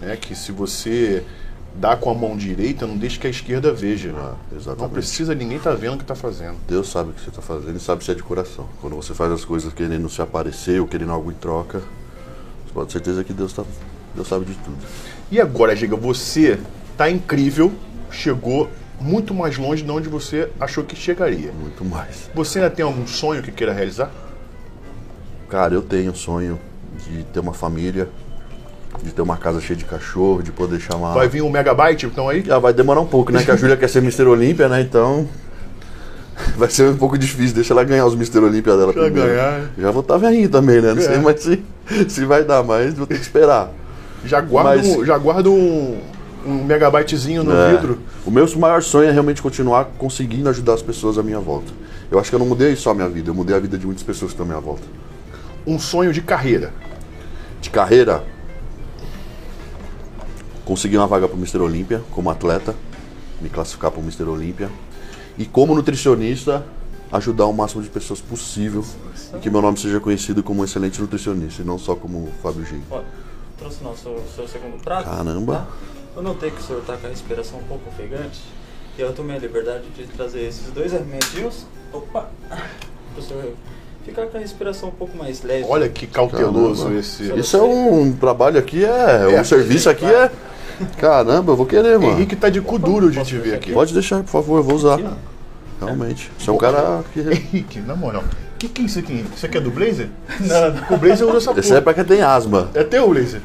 [0.02, 0.18] Né?
[0.20, 1.24] Que se você
[1.80, 4.14] dá com a mão direita, não deixe que a esquerda veja.
[4.16, 4.82] Ah, exatamente.
[4.82, 6.58] Não precisa ninguém estar vendo o que está fazendo.
[6.68, 8.68] Deus sabe o que você está fazendo e sabe se é de coração.
[8.82, 12.88] Quando você faz as coisas querendo se aparecer ou querendo algo em troca, você pode
[12.88, 13.64] ter certeza que Deus, tá,
[14.14, 14.78] Deus sabe de tudo.
[15.32, 16.60] E agora, Giga, você
[16.98, 17.72] tá incrível,
[18.12, 18.70] chegou
[19.00, 21.54] muito mais longe de onde você achou que chegaria.
[21.54, 22.30] Muito mais.
[22.36, 24.12] Você ainda tem algum sonho que queira realizar?
[25.48, 26.60] Cara, eu tenho o sonho
[27.08, 28.10] de ter uma família,
[29.04, 31.14] de ter uma casa cheia de cachorro, de poder chamar.
[31.14, 32.44] Vai vir um megabyte, então aí?
[32.50, 33.44] Ah, vai demorar um pouco, né?
[33.44, 34.24] Que a Júlia quer ser Mr.
[34.24, 34.82] Olímpia, né?
[34.82, 35.28] Então.
[36.58, 38.40] Vai ser um pouco difícil, deixa ela ganhar os Mr.
[38.40, 39.30] Olímpia dela Deixa primeiro.
[39.30, 39.62] ganhar.
[39.78, 40.94] Já vou estar velhinho também, né?
[40.94, 41.06] Não É.
[41.06, 41.64] sei mais se,
[42.08, 43.70] se vai dar, mas vou ter que esperar.
[44.26, 46.00] Já guarda, Mas- um, já guarda um,
[46.46, 47.72] um megabytezinho no É.
[47.72, 48.00] vidro.
[48.26, 51.72] O meu maior sonho é realmente continuar conseguindo ajudar as pessoas à minha volta.
[52.10, 53.86] Eu acho que eu não mudei só a minha vida, eu mudei a vida de
[53.86, 54.84] muitas pessoas que estão à minha volta.
[55.68, 56.72] um sonho de carreira.
[57.62, 58.24] De carreira,
[60.70, 61.58] consegui uma vaga para o Mr.
[61.58, 62.76] Olímpia como atleta,
[63.42, 64.22] me classificar para o Mr.
[64.26, 64.70] Olímpia.
[65.36, 66.64] E como nutricionista,
[67.12, 68.86] ajudar o máximo de pessoas possível
[69.34, 72.64] e que meu nome seja conhecido como um excelente nutricionista e não só como Fábio
[72.64, 72.78] G.
[72.92, 73.04] Olha,
[73.58, 75.10] trouxe nosso seu segundo prato.
[75.10, 75.54] Caramba.
[75.56, 75.68] tá?
[76.16, 78.40] Eu notei que o senhor tá com a respiração um pouco ofegante.
[78.96, 81.66] E eu tomei a liberdade de trazer esses dois remedinhos.
[81.92, 82.30] Opa!
[83.16, 83.54] Pro senhor
[84.06, 85.66] ficar com a respiração um pouco mais leve.
[85.68, 87.00] Olha que cauteloso Caramba.
[87.00, 87.40] esse.
[87.40, 89.34] Isso é um trabalho aqui, é.
[89.34, 90.32] É, um serviço aqui é.
[90.98, 92.14] Caramba, eu vou querer, mano.
[92.14, 93.72] Henrique tá de cu duro de te ver aqui.
[93.74, 95.00] Pode deixar, por favor, eu vou usar.
[95.82, 96.30] Realmente.
[96.38, 97.20] Você é um cara que.
[97.22, 98.24] Henrique, na moral.
[98.24, 99.26] O que, que é isso aqui?
[99.34, 100.10] Isso aqui é do Blazer?
[100.42, 101.82] Não, O Blazer usa essa Esse é porra.
[101.82, 102.70] pra quem tem asma.
[102.74, 103.42] É teu, Blazer?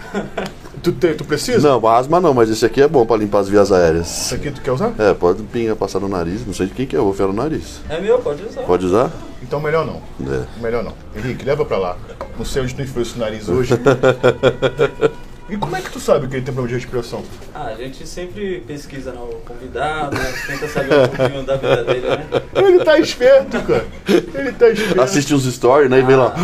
[0.82, 1.68] Tu, te- tu precisa?
[1.68, 4.09] Não, asma não, mas esse aqui é bom pra limpar as vias aéreas.
[4.24, 4.93] Isso aqui tu quer usar?
[4.99, 7.28] É, pode pinga passar no nariz, não sei de quem que é, eu vou enfiar
[7.28, 7.80] no nariz.
[7.89, 8.62] É meu, pode usar.
[8.62, 9.11] Pode usar?
[9.41, 10.03] Então melhor não.
[10.35, 10.43] É.
[10.61, 10.93] Melhor não.
[11.16, 11.97] Henrique, leva pra lá.
[12.37, 13.74] Não sei onde tu enfiou esse nariz hoje.
[15.49, 17.22] e como é que tu sabe que ele tem problema de respiração?
[17.55, 20.32] Ah, a gente sempre pesquisa no convidado, né?
[20.47, 22.26] tenta saber um pouquinho da vida dele, né?
[22.55, 23.86] Ele tá esperto, cara.
[24.34, 25.01] Ele tá esperto.
[25.03, 25.99] Assiste uns stories, né?
[25.99, 26.34] E vê lá.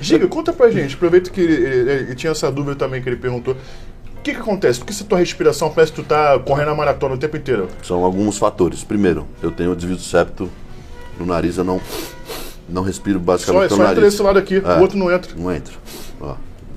[0.00, 0.94] Giga, conta pra gente.
[0.94, 3.54] Aproveita que ele, ele- ele tinha essa dúvida também que ele perguntou.
[4.18, 4.78] O que que acontece?
[4.78, 7.68] Por que se tua respiração parece que tu tá correndo a maratona o tempo inteiro?
[7.82, 8.84] São alguns fatores.
[8.84, 10.50] Primeiro, eu tenho desvio do septo
[11.18, 11.80] no nariz, eu não,
[12.68, 14.12] não respiro Só, basicamente só pelo entra nariz.
[14.12, 14.76] desse lado aqui, É.
[14.76, 15.32] o outro não entra.
[15.34, 15.72] Não entra.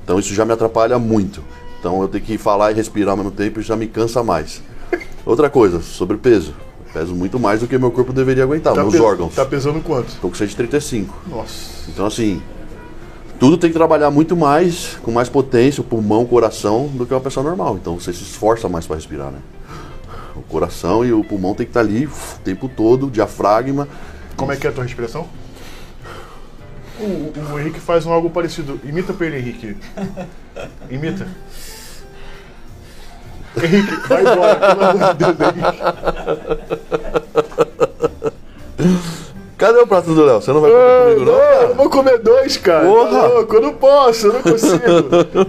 [0.04, 1.44] Então isso já me atrapalha muito.
[1.80, 4.62] Então eu tenho que falar e respirar ao mesmo tempo e já me cansa mais.
[5.26, 6.54] Outra coisa, sobrepeso.
[6.88, 9.34] Eu peso muito mais do que meu corpo deveria aguentar, meus pe- órgãos.
[9.36, 10.14] Tá pesando quanto?
[10.22, 11.16] Tô com 135.
[11.28, 11.90] Nossa.
[11.90, 12.42] Então assim,
[13.40, 17.14] tudo tem que trabalhar muito mais, com mais potência, o pulmão, o coração, do que
[17.14, 17.78] uma pessoa normal.
[17.82, 19.40] Então você se esforça mais para respirar, né?
[20.36, 23.88] O coração e o pulmão tem que estar ali uf, o tempo todo, o diafragma.
[24.36, 25.28] Como é que é a tua respiração?
[27.04, 28.80] O, o- o Henrique faz um algo parecido.
[28.84, 29.76] Imita pra ele, Henrique.
[30.90, 31.28] Imita.
[33.62, 35.80] Henrique, vai embora, pelo amor de Deus, Henrique.
[39.58, 40.42] Cadê o prato do Léo?
[40.42, 41.38] Você não vai comer comigo, não?
[41.38, 41.74] não, eu cara?
[41.74, 42.86] vou comer dois, cara.
[42.86, 43.10] Porra.
[43.22, 44.84] Tá louco, eu não posso, eu não consigo.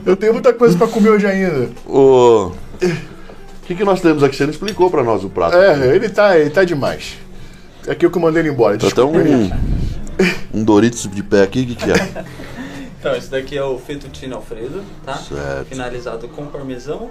[0.06, 1.70] Eu tenho muita coisa pra comer hoje ainda.
[1.86, 2.52] O
[3.66, 4.36] que, que nós temos aqui?
[4.36, 5.56] Você não explicou pra nós o prato.
[5.56, 7.16] É, ele tá, ele tá demais.
[7.86, 8.76] É aqui eu que mandei ele embora.
[8.76, 9.52] Até Desculpa, Henrique.
[9.54, 9.73] um,
[10.52, 12.24] um Doritos de pé aqui, o que, que é?
[13.04, 15.18] Então, esse daqui é o fettuccine alfredo, tá?
[15.18, 15.66] Certo.
[15.68, 17.10] Finalizado com parmesão.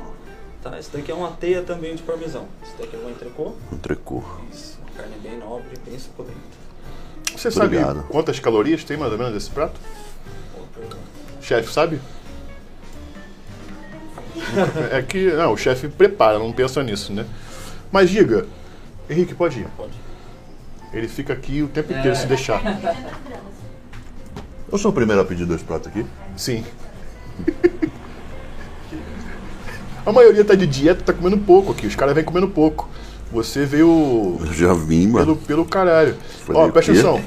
[0.59, 2.47] Tá, esse daqui é uma teia também de parmesão.
[2.63, 3.53] Esse daqui é um entrecô.
[3.71, 4.23] Um trecô.
[4.51, 6.33] Isso, uma carne bem nobre, bem suculenta.
[7.37, 8.07] Você sabe Obrigado.
[8.07, 9.79] quantas calorias tem mais ou menos esse prato?
[10.55, 10.97] Boa pergunta.
[11.41, 11.99] Chefe, sabe?
[14.91, 17.25] É que, não, o chefe prepara, não pensa nisso, né?
[17.91, 18.47] Mas diga,
[19.07, 19.67] Henrique, pode ir.
[19.77, 19.93] Pode.
[20.93, 22.61] Ele fica aqui o tempo inteiro se deixar.
[24.71, 26.05] Eu sou o primeiro a pedir dois pratos aqui.
[26.37, 26.63] Sim.
[30.05, 31.87] A maioria tá de dieta, tá comendo pouco aqui.
[31.87, 32.89] Os caras vêm comendo pouco.
[33.31, 35.35] Você veio Eu já vim, pelo, mano.
[35.37, 36.15] pelo caralho.
[36.45, 37.23] Falei, Ó, presta atenção.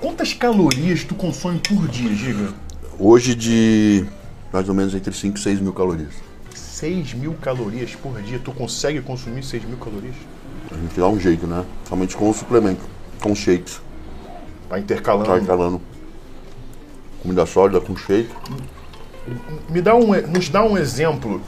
[0.00, 2.54] Quantas calorias tu consome por dia, Giga?
[2.98, 4.06] Hoje de
[4.52, 6.14] mais ou menos entre 5 e 6 mil calorias.
[6.54, 8.38] 6 mil calorias por dia.
[8.38, 10.14] Tu consegue consumir 6 mil calorias?
[10.70, 11.64] A gente dá um jeito, né?
[11.88, 12.82] Somente com o suplemento,
[13.20, 13.80] com shakes.
[14.68, 15.26] Vai intercalando.
[15.30, 15.80] Tá instalando
[17.22, 18.30] comida sólida com shake.
[19.68, 21.40] Me dá um, nos dá um exemplo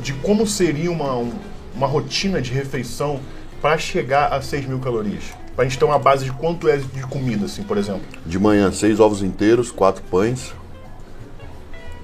[0.00, 1.32] de como seria uma, um-
[1.74, 3.20] uma rotina de refeição
[3.60, 5.24] para chegar a 6 mil calorias.
[5.54, 8.02] Pra gente ter uma base de quanto é de comida, assim, por exemplo.
[8.26, 10.52] De manhã, seis ovos inteiros, quatro pães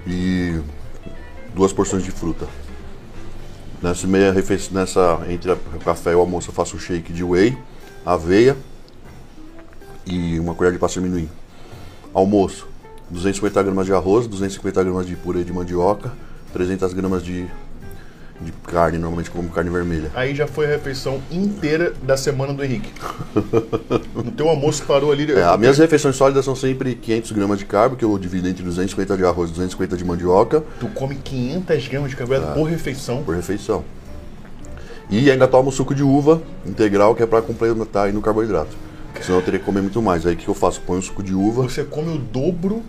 [0.06, 0.60] e
[1.54, 2.46] duas porções de fruta.
[3.80, 7.22] Nessa meia refeição, nessa entre o café e o almoço, eu faço um shake de
[7.22, 7.56] whey,
[8.04, 8.56] aveia
[10.04, 11.28] e uma colher de pasta de amendoim.
[12.12, 12.66] Almoço,
[13.08, 16.12] 250 gramas de arroz, 250 gramas de purê de mandioca,
[16.52, 17.46] 300 gramas de,
[18.40, 20.10] de carne, normalmente como carne vermelha.
[20.14, 22.92] Aí já foi a refeição inteira da semana do Henrique.
[24.14, 25.30] No teu almoço parou ali.
[25.32, 28.62] É, as minhas refeições sólidas são sempre 500 gramas de carbo, que eu divido entre
[28.62, 33.22] 250 de arroz e 250 de mandioca Tu come 500 gramas de carboidrato por refeição.
[33.24, 33.84] por refeição.
[35.10, 38.76] E ainda tomo suco de uva integral, que é para complementar aí no carboidrato.
[39.22, 40.24] Senão eu teria que comer muito mais.
[40.26, 40.80] Aí o que eu faço?
[40.82, 41.62] Ponho o suco de uva.
[41.62, 42.82] Você come o dobro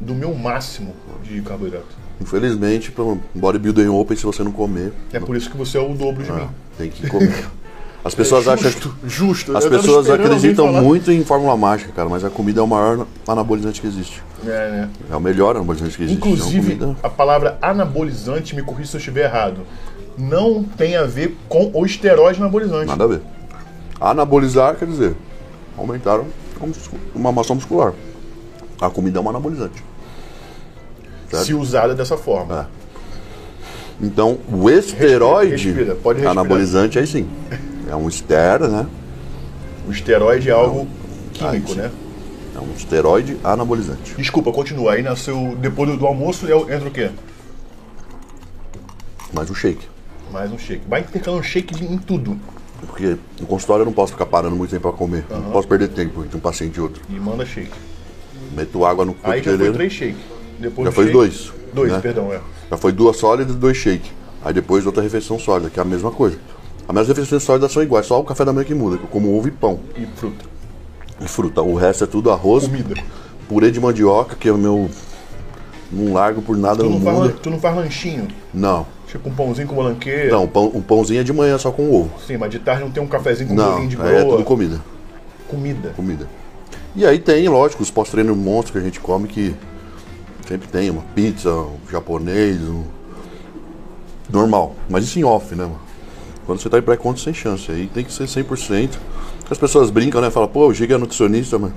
[0.00, 2.05] do meu máximo de carboidrato.
[2.20, 5.80] Infelizmente, para um bodybuilder open, se você não comer, É por isso que você é
[5.80, 6.48] o dobro de mim.
[6.78, 7.46] tem que comer.
[8.04, 9.56] As pessoas É acham justo, justo.
[9.56, 13.04] As Eu pessoas acreditam muito em fórmula mágica, cara, mas a comida é o maior
[13.26, 14.22] anabolizante que existe.
[14.44, 14.90] É, né?
[15.10, 16.16] É o melhor anabolizante que existe.
[16.24, 19.62] é Inclusive, comida- a palavra anabolizante, me corrija se eu estiver errado,
[20.16, 22.86] não tem a ver com o esteroide anabolizante.
[22.86, 23.20] Nada a ver.
[24.00, 25.16] Anabolizar quer dizer
[25.76, 26.20] aumentar
[27.14, 27.92] uma massa muscular.
[28.80, 29.82] A comida é um anabolizante.
[31.30, 31.44] Certo?
[31.44, 32.68] Se usada dessa forma.
[32.82, 34.04] É.
[34.04, 36.32] Então, o esteroide respira, pode respirar.
[36.32, 37.26] anabolizante aí sim.
[37.88, 38.86] É um ester, né?
[39.88, 40.86] O esteroide é algo
[41.32, 41.78] químico, Ah, sim.
[41.80, 41.90] né?
[42.54, 44.14] É um esteroide anabolizante.
[44.16, 44.92] Desculpa, continua.
[44.94, 47.10] Aí nasceu, depois do, do almoço, é- entra o quê?
[49.32, 49.86] Mas o shake.
[50.32, 50.82] Mais um shake.
[50.88, 52.38] Vai intercalando shake de- em tudo.
[52.86, 55.24] Porque no consultório eu não posso ficar parando muito tempo pra comer.
[55.30, 57.02] Não posso perder tempo entre um paciente e outro.
[57.08, 57.70] E manda shake.
[58.54, 60.18] Meto água no Aí já foi três shake.
[60.58, 61.98] Depois Já foi shake- dois, Dois, né?
[62.00, 62.40] perdão, é.
[62.70, 64.10] Já foi duas sólidas e dois shake.
[64.44, 66.38] Aí depois outra refeição sólida, que é a mesma coisa.
[66.88, 69.08] As minhas refeições sólidas são iguais, só o café da manhã que muda, que eu
[69.08, 69.80] como ovo e pão.
[69.96, 70.44] E fruta.
[71.20, 71.62] E fruta.
[71.62, 72.94] O resto é tudo arroz, Comida.
[73.48, 74.88] purê de mandioca, que é o meu.
[75.90, 77.26] Não largo por nada Tu no não, faz, mundo.
[77.28, 78.28] lan- tu não faz lanchinho?
[78.52, 78.86] Não.
[79.06, 80.30] Tipo um pãozinho com molanqueira?
[80.32, 82.10] Não, pão, um pãozinho é de manhã só com ovo.
[82.26, 84.42] Sim, mas de tarde não tem um cafezinho com Não, bolinho de aí é tudo
[84.44, 84.80] comida.
[85.48, 85.90] Comida.
[85.94, 86.28] comida.
[86.96, 89.54] E aí tem, lógico, os pós-treinos monstros que a gente come que
[90.48, 92.84] sempre tem uma pizza, um japonês, um...
[94.30, 94.74] normal.
[94.88, 95.80] Mas isso em off, né, mano?
[96.46, 97.70] Quando você tá em pré-conta, sem chance.
[97.70, 98.90] Aí tem que ser 100%.
[99.50, 100.30] As pessoas brincam, né?
[100.30, 101.72] Falam, pô, o Giga é nutricionista, mas...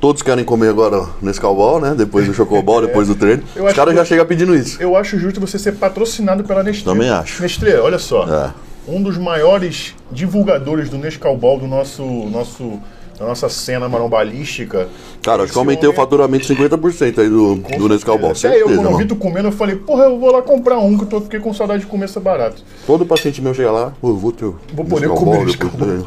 [0.00, 1.94] Todos querem comer agora nesse calbol, né?
[1.96, 3.44] Depois do chocobol, depois do treino.
[3.54, 4.82] Eu Os caras já chegam pedindo isso.
[4.82, 6.92] Eu acho justo você ser patrocinado pela Nestlé.
[6.92, 7.40] Também acho.
[7.40, 8.26] Nestlé, olha só.
[8.26, 8.52] É.
[8.88, 12.80] Um dos maiores divulgadores do Nescau Ball do nosso, nosso,
[13.22, 14.88] da nossa cena marombalística.
[15.22, 18.32] Cara, acho que eu aumentei o faturamento 50% aí do, do Nescau Ball.
[18.32, 20.78] Até eu, Certeza, quando eu vi tu comendo, eu falei, porra, eu vou lá comprar
[20.78, 22.64] um, que eu tô, fiquei com saudade de comer esse barato.
[22.84, 26.04] Todo paciente meu chega lá, eu vou ter Vou poder Nescau comer Ball Nescau Ball.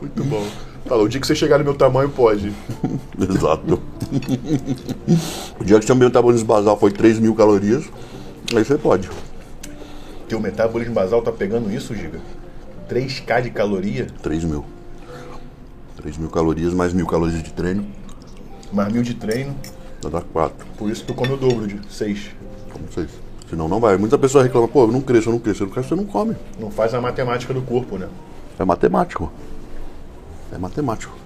[0.00, 0.42] Muito bom.
[0.86, 2.50] Fala, o dia que você chegar no meu tamanho, pode.
[3.20, 3.78] Exato.
[5.60, 7.84] o dia que seu metabolismo basal foi 3 mil calorias,
[8.56, 9.10] aí você pode.
[10.26, 12.18] Teu metabolismo basal tá pegando isso, Giga?
[12.96, 14.64] 3K de caloria, 3 mil.
[15.96, 17.86] 3 mil calorias mais mil calorias de treino,
[18.72, 19.54] mais mil de treino.
[20.02, 20.66] vai dar 4.
[20.76, 22.30] Por isso tu come o dobro de 6.
[22.72, 23.08] Como vocês.
[23.48, 23.96] Senão não vai.
[23.96, 26.04] Muita pessoa reclama, pô, eu não cresço, eu não cresço, eu não cresço, você não
[26.04, 26.34] come.
[26.58, 28.08] Não faz a matemática do corpo, né?
[28.58, 29.30] É matemático.
[30.52, 31.16] É matemático.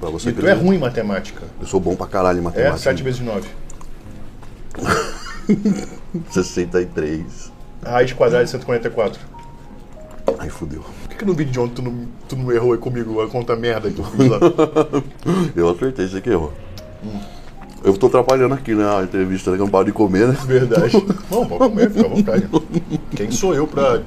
[0.00, 0.60] Pra você E tu é crescer.
[0.64, 1.42] ruim em matemática.
[1.60, 2.78] Eu sou bom pra caralho em É matemática.
[2.78, 3.48] 7 vezes 9.
[6.30, 7.52] 63.
[7.84, 9.20] Raiz quadrada de 144.
[10.38, 10.82] Aí fudeu.
[11.08, 13.54] Por que, no vídeo de ontem tu não, tu não errou aí comigo a conta
[13.54, 14.38] merda que eu fiz lá?
[15.54, 16.52] Eu acertei, você que errou.
[17.82, 18.84] Eu tô atrapalhando aqui, né?
[18.84, 19.56] A entrevista, né?
[19.56, 20.36] Que eu não paro de comer, né?
[20.46, 20.96] Verdade.
[21.30, 22.48] Não, pode comer, fica à vontade.
[23.14, 24.00] Quem sou eu pra.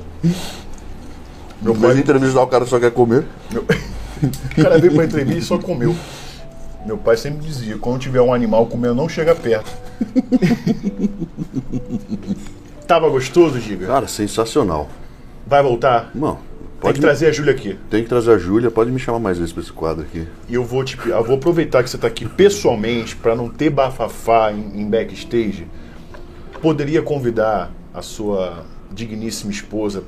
[1.62, 3.24] Meu vez de pai, entrevistar, o cara só quer comer.
[3.52, 3.64] meu...
[3.64, 5.96] O cara veio pra entrevista e só comeu.
[6.88, 9.72] Meu pai sempre dizia: quando tiver um animal comendo, não chega perto.
[12.88, 13.86] Tava gostoso, Giga?
[13.86, 14.90] Cara, sensacional.
[15.48, 16.12] Vai voltar?
[16.14, 16.42] Não, Tem
[16.82, 17.78] pode que me- trazer a Júlia aqui.
[17.90, 20.28] Tem que trazer a Júlia, pode me chamar mais vezes pra esse quadro aqui.
[20.50, 23.70] E eu vou, tipo, eu vou aproveitar que você tá aqui pessoalmente pra não ter
[23.70, 25.66] bafafá em, em backstage.
[26.62, 30.04] Poderia convidar a sua digníssima esposa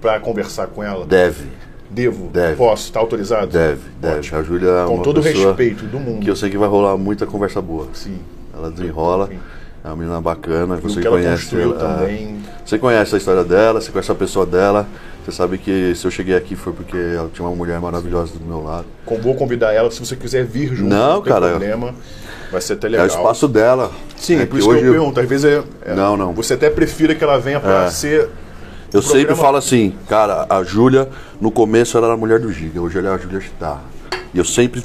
[0.00, 1.04] pra conversar com ela?
[1.06, 1.44] Deve,
[1.90, 2.28] Devo?
[2.28, 2.56] Deve.
[2.56, 2.92] Posso?
[2.92, 3.48] Tá autorizado?
[3.48, 4.18] deve, deve.
[4.18, 4.38] Ótimo.
[4.38, 6.20] A Júlia é Com todo o respeito do mundo.
[6.24, 7.88] que eu sei que vai rolar muita conversa boa.
[7.92, 8.18] Sim.
[8.54, 9.38] Ela desenrola, Sim.
[9.84, 11.74] É uma menina bacana, E você conhece ela.
[11.74, 12.38] também.
[12.64, 14.86] Você conhece a história dela, você conhece a pessoa dela.
[15.24, 18.44] Você sabe que se eu cheguei aqui foi porque ela tinha uma mulher maravilhosa do
[18.44, 18.86] meu lado.
[19.22, 21.50] Vou convidar ela, se você quiser vir junto, Não, tem cara.
[21.50, 21.94] problema.
[22.50, 23.06] Vai ser até É legal.
[23.06, 23.90] o espaço dela.
[24.16, 25.20] Sim, é por isso que eu pergunto.
[25.20, 26.32] Às vezes é, é- Não, não.
[26.32, 27.90] Você até prefira que ela venha pra É.
[27.90, 28.28] ser.
[28.92, 31.08] Eu sempre programa- falo assim, cara, a Júlia,
[31.40, 33.82] no começo ela era a mulher do Giga, hoje ela é a Júlia Chitar.
[34.34, 34.82] E eu sempre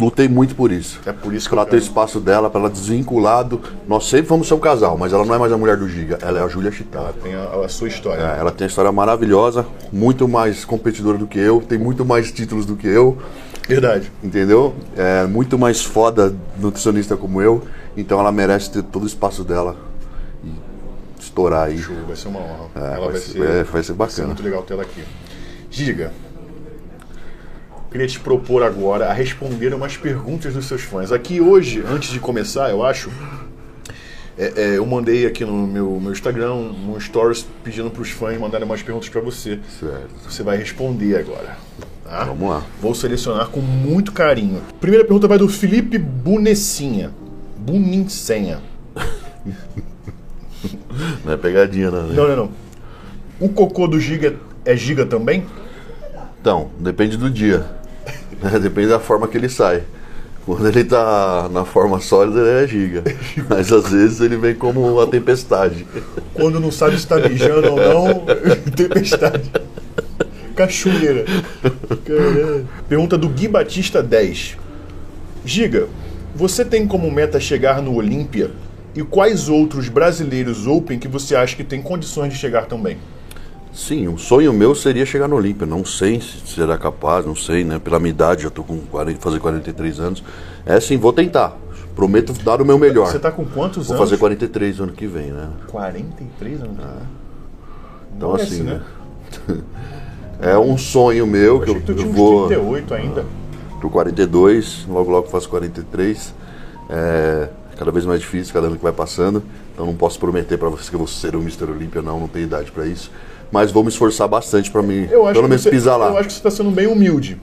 [0.00, 0.98] lutei muito por isso.
[1.04, 3.60] É por isso que Pra ter espaço dela, pra ela desvinculado.
[3.86, 6.18] Nós sempre vamos ser um casal, mas ela não é mais a mulher do Giga,
[6.22, 7.02] ela é a Júlia Chitar.
[7.02, 8.22] Ela tem a, a sua história.
[8.22, 12.32] É, ela tem uma história maravilhosa, muito mais competidora do que eu, tem muito mais
[12.32, 13.18] títulos do que eu,
[13.68, 14.10] Verdade.
[14.24, 14.74] entendeu?
[14.96, 17.62] É muito mais foda nutricionista como eu,
[17.96, 19.76] então ela merece ter todo o espaço dela
[20.42, 20.50] e
[21.20, 21.78] estourar aí.
[21.78, 22.68] Show, vai ser uma honra.
[22.74, 24.10] É, ela vai vai, ser- ser, é, vai ser Vai bacana.
[24.10, 25.02] ser muito legal ter ela aqui.
[25.70, 26.12] Giga,
[27.90, 31.10] queria te propor agora a responder umas perguntas dos seus fãs.
[31.12, 33.10] Aqui hoje, antes de começar, eu acho,
[34.38, 38.38] é, é, eu mandei aqui no meu, meu Instagram um stories pedindo para os fãs
[38.38, 39.58] mandarem umas perguntas para você.
[39.78, 40.08] Certo.
[40.28, 41.56] Você vai responder agora.
[42.04, 42.24] tá?
[42.24, 42.62] Vamos lá.
[42.80, 44.62] Vou selecionar com muito carinho.
[44.80, 47.10] Primeira pergunta vai do Felipe Bunessinha.
[47.56, 48.60] Bunincenha.
[51.24, 52.12] Não é pegadinha, né?
[52.14, 52.50] Não, não, não.
[53.40, 55.46] O cocô do Giga é Giga também?
[56.40, 57.64] Então, depende do dia.
[58.42, 58.58] Né?
[58.60, 59.82] Depende da forma que ele sai.
[60.46, 63.04] Quando ele tá na forma sólida, ele é giga.
[63.48, 65.86] Mas às vezes ele vem como a tempestade.
[66.34, 68.24] Quando não sabe se tá mijando ou não,
[68.74, 69.50] tempestade.
[70.56, 71.24] Cachoeira.
[72.88, 74.56] Pergunta do Gui Batista 10.
[75.44, 75.88] Giga,
[76.34, 78.50] você tem como meta chegar no Olímpia?
[78.94, 82.98] E quais outros brasileiros Open que você acha que tem condições de chegar também?
[83.72, 85.66] Sim, um sonho meu seria chegar no Olímpia.
[85.66, 87.78] Não sei se será capaz, não sei, né?
[87.78, 90.24] Pela minha idade, já estou com 40, fazer 43 anos.
[90.66, 91.56] É sim, vou tentar.
[91.94, 93.06] Prometo dar o meu melhor.
[93.06, 94.08] Você tá com quantos Vou anos?
[94.08, 95.50] fazer 43 ano que vem, né?
[95.68, 96.76] 43 anos.
[98.16, 98.80] Então Parece, assim, né?
[99.48, 99.56] né?
[100.42, 103.26] É um sonho meu Eu que eu, que tu tinha eu vou 38 ainda.
[103.78, 106.34] pro 42, logo logo faço 43.
[106.88, 107.48] É
[107.80, 109.42] cada vez mais difícil, cada ano que vai passando.
[109.72, 111.64] Então não posso prometer para vocês que eu vou ser o Mr.
[111.64, 113.10] Olímpia, não, não tenho idade para isso.
[113.52, 116.08] Mas vou me esforçar bastante para mim, pelo menos você, pisar lá.
[116.08, 117.40] Eu acho que você está sendo bem humilde.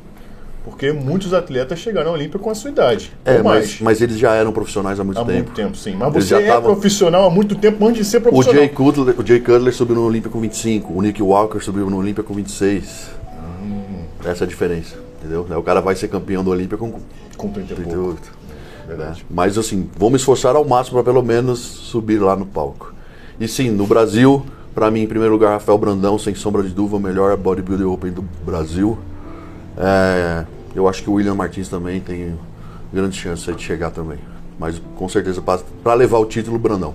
[0.63, 3.13] Porque muitos atletas chegaram à Olímpia com a sua idade.
[3.23, 5.33] É, mas, mas eles já eram profissionais há muito Há tempo.
[5.37, 5.95] muito tempo, sim.
[5.97, 8.59] Mas você é tavam- profissional há muito tempo antes de ser O profissional.
[8.61, 11.97] Jay, Cutler, o Jay Cutler subiu no Olímpia com 25, o Nick Walker subiu no
[11.97, 13.11] Olímpia com 26.
[13.63, 14.01] Hum.
[14.25, 15.47] Essa é a diferença, entendeu?
[15.57, 16.91] O cara vai ser campeão do Olímpia com
[17.37, 17.89] Com 30 e pouco.
[17.89, 18.21] 38.
[18.87, 19.25] Verdade.
[19.29, 22.93] Mas assim, vou me esforçar ao máximo para pelo menos subir lá no palco.
[23.39, 24.45] E sim, no Brasil,
[24.77, 28.11] para mim, em primeiro lugar, Rafael Brandão, sem sombra de dúvida, o melhor bodybuilder open
[28.11, 28.95] do Brasil.
[29.75, 30.45] É,
[30.75, 32.37] eu acho que o William Martins também tem
[32.93, 34.19] grande chance de chegar também.
[34.59, 36.93] Mas com certeza, para levar o título, Brandão.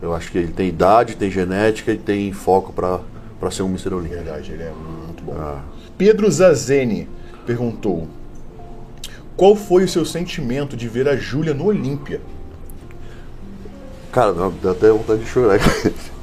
[0.00, 3.92] Eu acho que ele tem idade, tem genética e tem foco para ser um Mr.
[3.92, 4.18] Olímpia.
[4.18, 4.72] Verdade, ele é
[5.04, 5.34] muito bom.
[5.36, 5.62] Ah.
[5.98, 7.08] Pedro Zazene
[7.44, 8.06] perguntou:
[9.36, 12.20] Qual foi o seu sentimento de ver a Júlia no Olímpia?
[14.12, 14.32] Cara,
[14.62, 15.58] dá até vontade de chorar.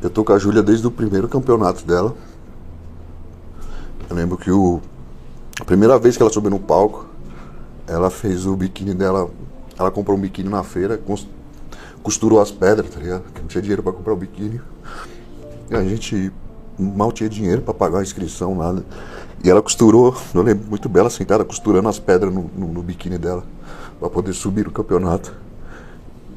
[0.00, 2.14] Eu tô com a Júlia desde o primeiro campeonato dela.
[4.08, 4.80] Eu lembro que o.
[5.60, 7.06] A primeira vez que ela subiu no palco,
[7.84, 9.28] ela fez o biquíni dela.
[9.76, 11.00] Ela comprou um biquíni na feira,
[12.00, 13.24] costurou as pedras, tá ligado?
[13.34, 14.60] Que não tinha dinheiro pra comprar o biquíni.
[15.68, 16.32] E a gente
[16.78, 18.84] mal tinha dinheiro pra pagar a inscrição, nada.
[19.42, 23.18] E ela costurou, eu lembro muito bela sentada costurando as pedras no, no, no biquíni
[23.18, 23.42] dela
[23.98, 25.34] pra poder subir no campeonato.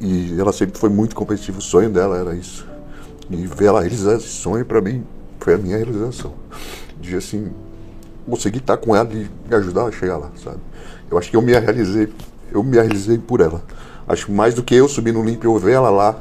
[0.00, 2.71] E ela sempre foi muito competitiva, o sonho dela era isso.
[3.32, 5.04] E ela realizar esse sonho pra mim
[5.40, 6.32] foi a minha realização.
[7.00, 7.50] De assim,
[8.28, 10.58] conseguir estar com ela e me ajudar a chegar lá, sabe?
[11.10, 12.12] Eu acho que eu me realizei,
[12.52, 13.62] eu me realizei por ela.
[14.06, 16.18] Acho mais do que eu subir no Olímpia, eu ver ela lá,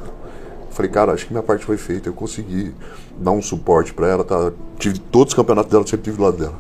[0.71, 2.09] Falei, cara, acho que minha parte foi feita.
[2.09, 2.73] Eu consegui
[3.17, 4.23] dar um suporte pra ela.
[4.23, 4.51] Tá?
[4.79, 6.55] Tive todos os campeonatos dela, sempre tive do lado dela.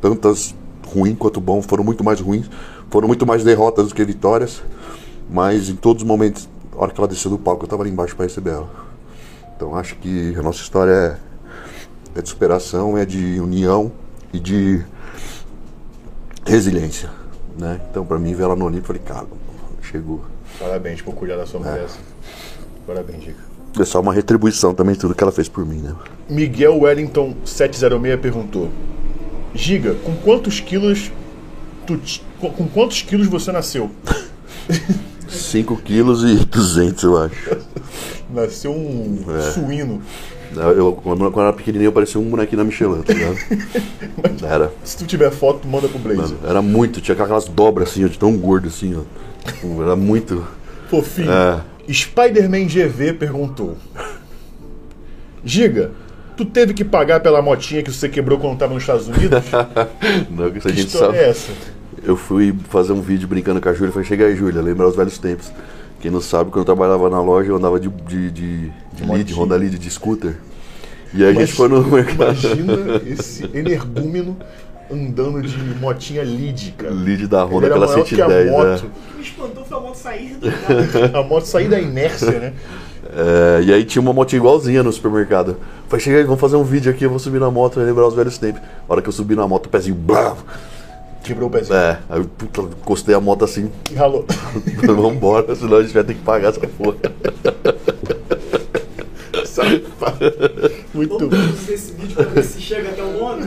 [0.00, 0.54] Tantas
[0.86, 2.50] ruins quanto bom, foram muito mais ruins.
[2.90, 4.62] Foram muito mais derrotas do que vitórias.
[5.28, 7.90] Mas em todos os momentos, a hora que ela desceu do palco, eu tava ali
[7.90, 8.68] embaixo pra receber ela.
[9.60, 11.20] Então acho que a nossa história
[12.14, 13.92] é, é de superação, é de união
[14.32, 14.82] e de
[16.46, 17.10] resiliência.
[17.58, 17.78] Né?
[17.90, 19.26] Então, pra mim, ver ela no Olímpico, falei, cara,
[19.82, 20.22] chegou.
[20.58, 21.86] Parabéns por cuidar da sua mulher.
[22.86, 23.36] Parabéns, Giga.
[23.78, 25.94] É só uma retribuição também, tudo que ela fez por mim, né?
[26.26, 28.70] Miguel Wellington 706 perguntou:
[29.54, 31.12] Giga, com quantos quilos
[31.86, 32.00] tu
[32.40, 33.90] com quantos quilos você nasceu?
[35.30, 37.56] 5 quilos e 200, eu acho.
[38.32, 39.40] Nasceu um É.
[39.52, 40.00] suíno.
[40.76, 43.36] Eu, quando, eu era pequenininho, eu parecia um bonequinho da Michelin, tá ligado?
[44.44, 44.72] Era.
[44.82, 46.22] Se tu tiver foto, manda pro Blazer.
[46.36, 49.02] Mano, era muito, tinha aquelas dobras assim, ó, de tão gordo assim, ó.
[49.48, 50.44] Tipo, Era muito.
[50.88, 51.30] Fofinho.
[51.30, 51.60] É.
[51.92, 53.76] Spider-Man GV perguntou:
[55.44, 55.92] Giga,
[56.36, 59.42] tu teve que pagar pela motinha que você quebrou quando tava nos Estados Unidos?
[60.30, 61.18] Não, que isso a gente história sabe.
[61.18, 61.52] é essa?
[62.02, 64.96] Eu fui fazer um vídeo brincando com a Júlia, falei, chega aí, Júlia, lembrar os
[64.96, 65.52] velhos tempos.
[66.00, 69.34] Quem não sabe, quando eu trabalhava na loja, eu andava de, de, de, de lead.
[69.34, 70.34] Honda Lead de scooter.
[71.12, 72.18] E aí a gente foi no mercado.
[72.18, 74.36] Imagina esse energúmeno
[74.90, 76.92] andando de motinha lead, cara.
[76.92, 78.50] Lead da Honda, era aquela maior que a 110, né?
[78.50, 78.78] moto.
[78.78, 80.48] O que me espantou foi a moto sair do.
[81.18, 82.52] A moto sair da inércia, né?
[83.12, 85.56] É, e aí tinha uma moto igualzinha no supermercado.
[85.88, 88.06] Falei, chega aí, vamos fazer um vídeo aqui, eu vou subir na moto e lembrar
[88.06, 88.62] os velhos tempos.
[88.88, 90.36] A hora que eu subi na moto, o pezinho, blá,
[91.30, 91.76] Quebrou o pezinho.
[91.78, 94.26] É, aí eu puta, encostei a moto assim, E ralou.
[94.82, 96.96] vambora, senão a gente vai ter que pagar essa porra.
[100.92, 101.36] Muito bom.
[101.68, 103.46] Esse vídeo pra ver se chega até o dono.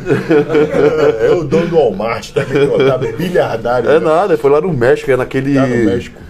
[1.19, 3.89] É o dono do Walmart, tá tá bilhardário.
[3.89, 4.05] É né?
[4.05, 5.55] nada, foi lá no México, é naquele.
[5.55, 6.22] Tá no México.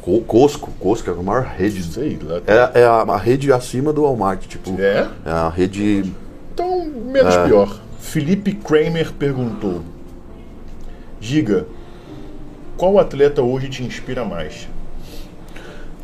[0.00, 1.82] Co- Cosco, Cosco, é a maior rede.
[1.82, 2.40] Sei lá.
[2.46, 4.80] É, é a, a rede acima do Walmart, tipo.
[4.80, 5.08] É?
[5.26, 6.04] É a rede.
[6.54, 7.44] Então, menos É.
[7.46, 7.80] pior.
[7.98, 9.82] Felipe Kramer perguntou:
[11.20, 11.66] Giga,
[12.76, 14.68] qual atleta hoje te inspira mais?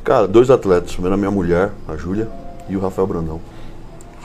[0.02, 0.92] Cara, dois atletas.
[0.92, 2.28] Primeiro a minha mulher, a Júlia,
[2.68, 3.40] e o Rafael Brandão.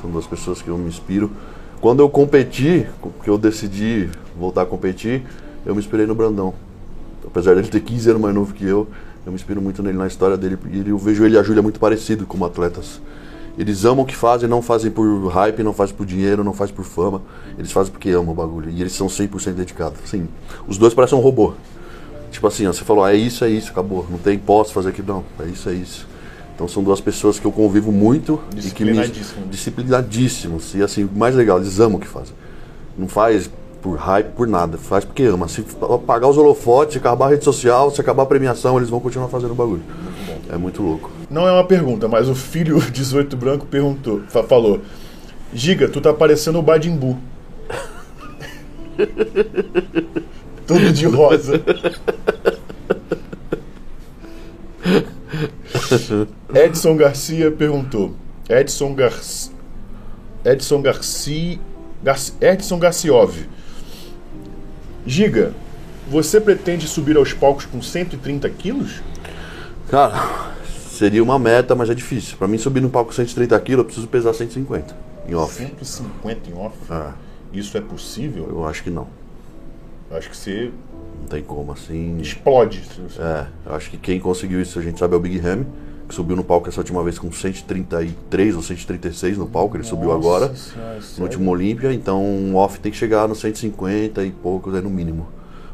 [0.02, 1.32] São duas pessoas que eu me inspiro.
[1.80, 2.88] Quando eu competi,
[3.24, 5.24] que eu decidi voltar a competir,
[5.66, 6.53] eu me inspirei no Brandão.
[7.26, 8.88] Apesar dele ter 15 anos mais novo que eu,
[9.26, 10.57] eu me inspiro muito nele na história dele.
[10.72, 12.99] E eu vejo ele e a Júlia muito parecido como atletas.
[13.60, 16.73] Eles amam o que fazem, não fazem por hype, não fazem por dinheiro, não fazem
[16.73, 17.22] por fama.
[17.57, 18.69] Eles fazem porque amam o bagulho.
[18.69, 19.99] E eles são 100% dedicados.
[20.06, 20.30] Sim.
[20.65, 21.52] Os dois parecem um robô.
[22.31, 24.07] Tipo assim, ó, você falou, ah, é isso, é isso, acabou.
[24.10, 25.45] Não tem, posso fazer aquilo, não.
[25.45, 26.07] É isso, é isso.
[26.56, 28.94] Então são duas pessoas que eu convivo muito e que me
[29.49, 30.73] disciplinadíssimos.
[30.73, 32.34] E assim, mais legal, eles amam o que fazem.
[32.98, 33.49] Não faz
[33.81, 34.77] por hype, por nada.
[34.77, 35.49] Faz porque ama.
[35.49, 39.02] Se apagar os holofotes, se acabar a rede social, se acabar a premiação, eles vão
[39.02, 39.84] continuar fazendo o bagulho.
[40.49, 41.11] É muito louco.
[41.30, 44.81] Não é uma pergunta, mas o filho 18 branco perguntou, fa- falou:
[45.53, 47.17] Giga, tu tá parecendo o Badimbu.
[50.67, 51.61] Todo de rosa.
[56.53, 58.15] Edson Garcia perguntou.
[58.47, 59.51] Edson Garcia.
[60.45, 61.59] Edson Garcia.
[62.03, 63.34] Garci- Edson Garciov.
[65.05, 65.53] Giga,
[66.09, 69.01] você pretende subir aos palcos com 130 quilos?
[69.90, 70.53] Cara,
[70.91, 72.38] seria uma meta, mas é difícil.
[72.38, 74.95] Pra mim subir no palco 130 kg, eu preciso pesar 150
[75.28, 75.53] em off.
[75.56, 76.76] 150 em off?
[76.90, 77.14] Ah,
[77.52, 78.48] Isso é possível?
[78.49, 79.07] eu acho que não.
[80.11, 80.72] Eu acho que você
[81.22, 82.18] Não tem como assim.
[82.20, 82.84] explode.
[83.20, 85.66] É, eu acho que quem conseguiu isso, a gente sabe, é o Big Ham,
[86.07, 90.07] que subiu no palco essa última vez com 133 ou 136 no palco, ele subiu
[90.10, 91.24] Nossa agora, Senhora, no sério?
[91.24, 95.28] último Olímpia, então um off tem que chegar no 150 e poucos, é no mínimo.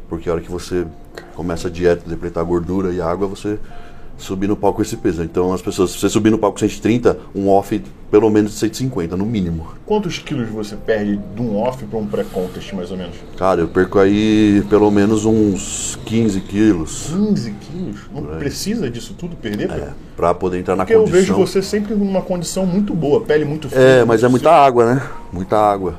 [0.08, 0.86] Porque a hora que você
[1.34, 3.58] começa a dieta, depletar gordura e água, você
[4.18, 5.22] subir no palco com esse peso.
[5.22, 9.16] Então as pessoas, se você subir no palco 130, um off pelo menos de 150,
[9.16, 9.66] no mínimo.
[9.84, 13.16] Quantos quilos você perde de um off para um pré-contest, mais ou menos?
[13.36, 18.00] Cara, eu perco aí pelo menos uns 15 quilos 15 quilos?
[18.14, 19.70] Não precisa disso tudo perder?
[19.70, 21.20] é, pra poder entrar na Porque eu condição.
[21.20, 23.80] vejo você sempre numa condição muito boa, pele muito fina.
[23.80, 25.02] É, mas é muita água, né?
[25.32, 25.96] Muita água.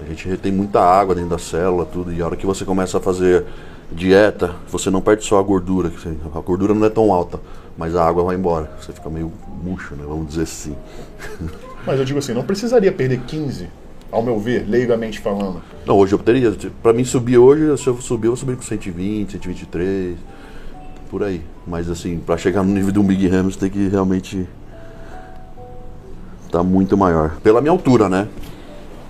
[0.00, 2.12] A gente retém muita água dentro da célula, tudo.
[2.12, 3.44] E a hora que você começa a fazer
[3.90, 5.90] dieta, você não perde só a gordura.
[6.34, 7.40] A gordura não é tão alta,
[7.76, 8.70] mas a água vai embora.
[8.80, 9.32] Você fica meio
[9.62, 10.04] murcho, né?
[10.06, 10.76] Vamos dizer assim.
[11.86, 13.68] Mas eu digo assim, não precisaria perder 15,
[14.12, 15.62] ao meu ver, leigamente falando.
[15.86, 16.54] Não, hoje eu teria.
[16.82, 20.18] Pra mim subir hoje, se eu subir, eu vou subir com 120, 123,
[21.10, 21.40] por aí.
[21.66, 24.46] Mas assim, pra chegar no nível de um Big Ram, você tem que realmente
[26.50, 27.36] tá muito maior.
[27.42, 28.28] Pela minha altura, né?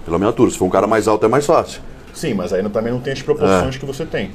[0.05, 0.51] Pela minha altura.
[0.51, 1.81] Se for um cara mais alto é mais fácil.
[2.15, 3.79] Sim, mas aí também não tem as proporções É.
[3.79, 4.31] que você tem.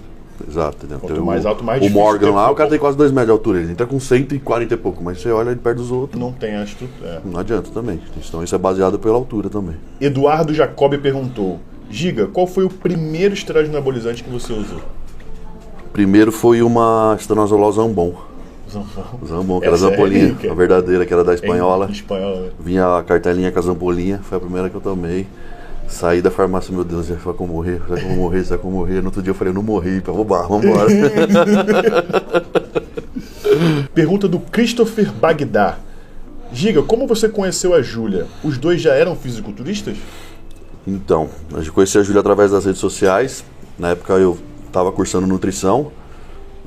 [0.48, 0.78] Exato.
[0.78, 1.00] entendeu?
[1.00, 3.28] Quanto mais o, alto, mais O difícil Morgan lá, o cara tem quase 2 metros
[3.28, 3.60] de altura.
[3.60, 6.20] Ele entra com 140 e pouco, mas você olha ele perto dos outros.
[6.20, 7.22] Não tem a estrutura.
[7.24, 8.00] Não adianta também.
[8.18, 9.76] Então isso é baseado pela altura também.
[10.02, 14.80] Eduardo Jacob perguntou: Giga, qual foi o primeiro esteroide anabolizante que você usou?
[15.92, 18.16] Primeiro foi uma estanozolol Zambon.
[18.72, 19.20] Zambon.
[19.28, 20.26] Zambon, que era Essa é zampolinha.
[20.30, 20.52] rica.
[20.52, 21.86] a verdadeira, que era da espanhola.
[21.88, 22.50] Em espanhola, né?
[22.60, 25.28] Vinha a cartelinha com a zampolinha, foi a primeira que eu tomei.
[25.88, 27.82] Saí da farmácia, meu Deus, será que eu vou morrer?
[27.86, 28.44] Será que eu vou morrer?
[28.44, 29.02] Será que eu vou morrer?
[29.02, 30.88] No outro dia eu falei, eu não morri, pra roubar, vambora.
[33.94, 35.78] Pergunta do Christopher Bagdá.
[36.52, 38.28] Giga, como você conheceu a Júlia?
[38.44, 39.98] Os dois já eram fisiculturistas?
[40.86, 43.44] Então, eu conheci a Júlia através das redes sociais.
[43.78, 44.38] Na época eu
[44.68, 45.92] estava cursando nutrição.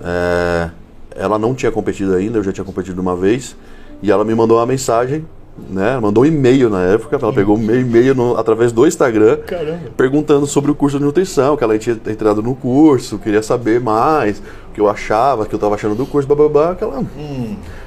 [0.03, 0.71] É,
[1.15, 3.57] ela não tinha competido ainda, eu já tinha competido uma vez.
[4.03, 5.27] E ela me mandou uma mensagem,
[5.71, 5.99] né?
[6.01, 7.19] Mandou um e-mail na época.
[7.21, 9.39] Ela pegou um e-mail no- através do Instagram.
[9.47, 9.79] Caramba.
[9.97, 14.39] Perguntando sobre o curso de nutrição, que ela tinha entrado no curso, queria saber mais,
[14.39, 17.03] o que eu achava, o que eu estava achando do curso, bababá, aquela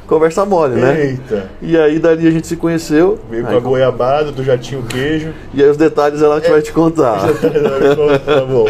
[0.08, 1.06] conversa mole, né?
[1.12, 1.50] Eita.
[1.62, 3.20] E aí dali a gente se conheceu.
[3.30, 5.32] Veio com a goiabada, tu já tinha o queijo.
[5.54, 7.20] e aí os detalhes ela vai te contar.
[7.28, 8.66] tá bom.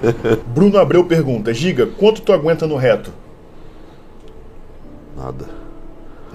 [0.54, 3.10] Bruno Abreu pergunta: Giga, quanto tu aguenta no reto?
[5.16, 5.44] Nada.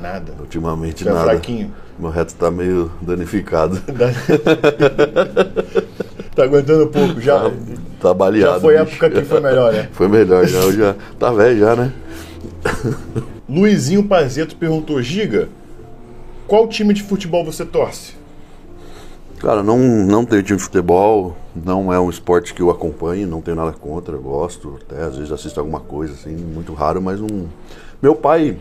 [0.01, 0.34] Nada.
[0.39, 1.23] Ultimamente é nada.
[1.31, 1.73] fraquinho.
[1.97, 3.81] Meu reto tá meio danificado.
[6.35, 7.19] Tá aguentando pouco.
[7.19, 7.51] Já, Tá,
[7.99, 8.53] tá baleado.
[8.53, 9.89] já foi a época que foi melhor, né?
[9.93, 10.71] Foi melhor, já.
[10.71, 11.91] Já tá velho já, né?
[13.49, 15.49] Luizinho Pazeto perguntou: Giga,
[16.47, 18.13] qual time de futebol você torce?
[19.39, 23.41] Cara, não, não tenho time de futebol, não é um esporte que eu acompanho, não
[23.41, 27.19] tenho nada contra, eu gosto, até às vezes assisto alguma coisa, assim, muito raro, mas
[27.19, 27.47] não.
[28.01, 28.57] Meu pai.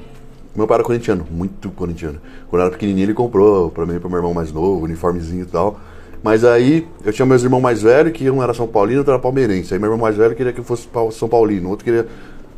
[0.59, 2.19] Meu pai era corintiano, muito corintiano.
[2.51, 5.43] Quando eu era pequenininho, ele comprou pra mim e pro meu irmão mais novo, uniformezinho
[5.43, 5.79] e tal.
[6.23, 9.23] Mas aí, eu tinha meus irmãos mais velhos, que um era São Paulino, outro era
[9.23, 9.73] palmeirense.
[9.73, 12.07] Aí meu irmão mais velho queria que eu fosse São Paulino, outro queria.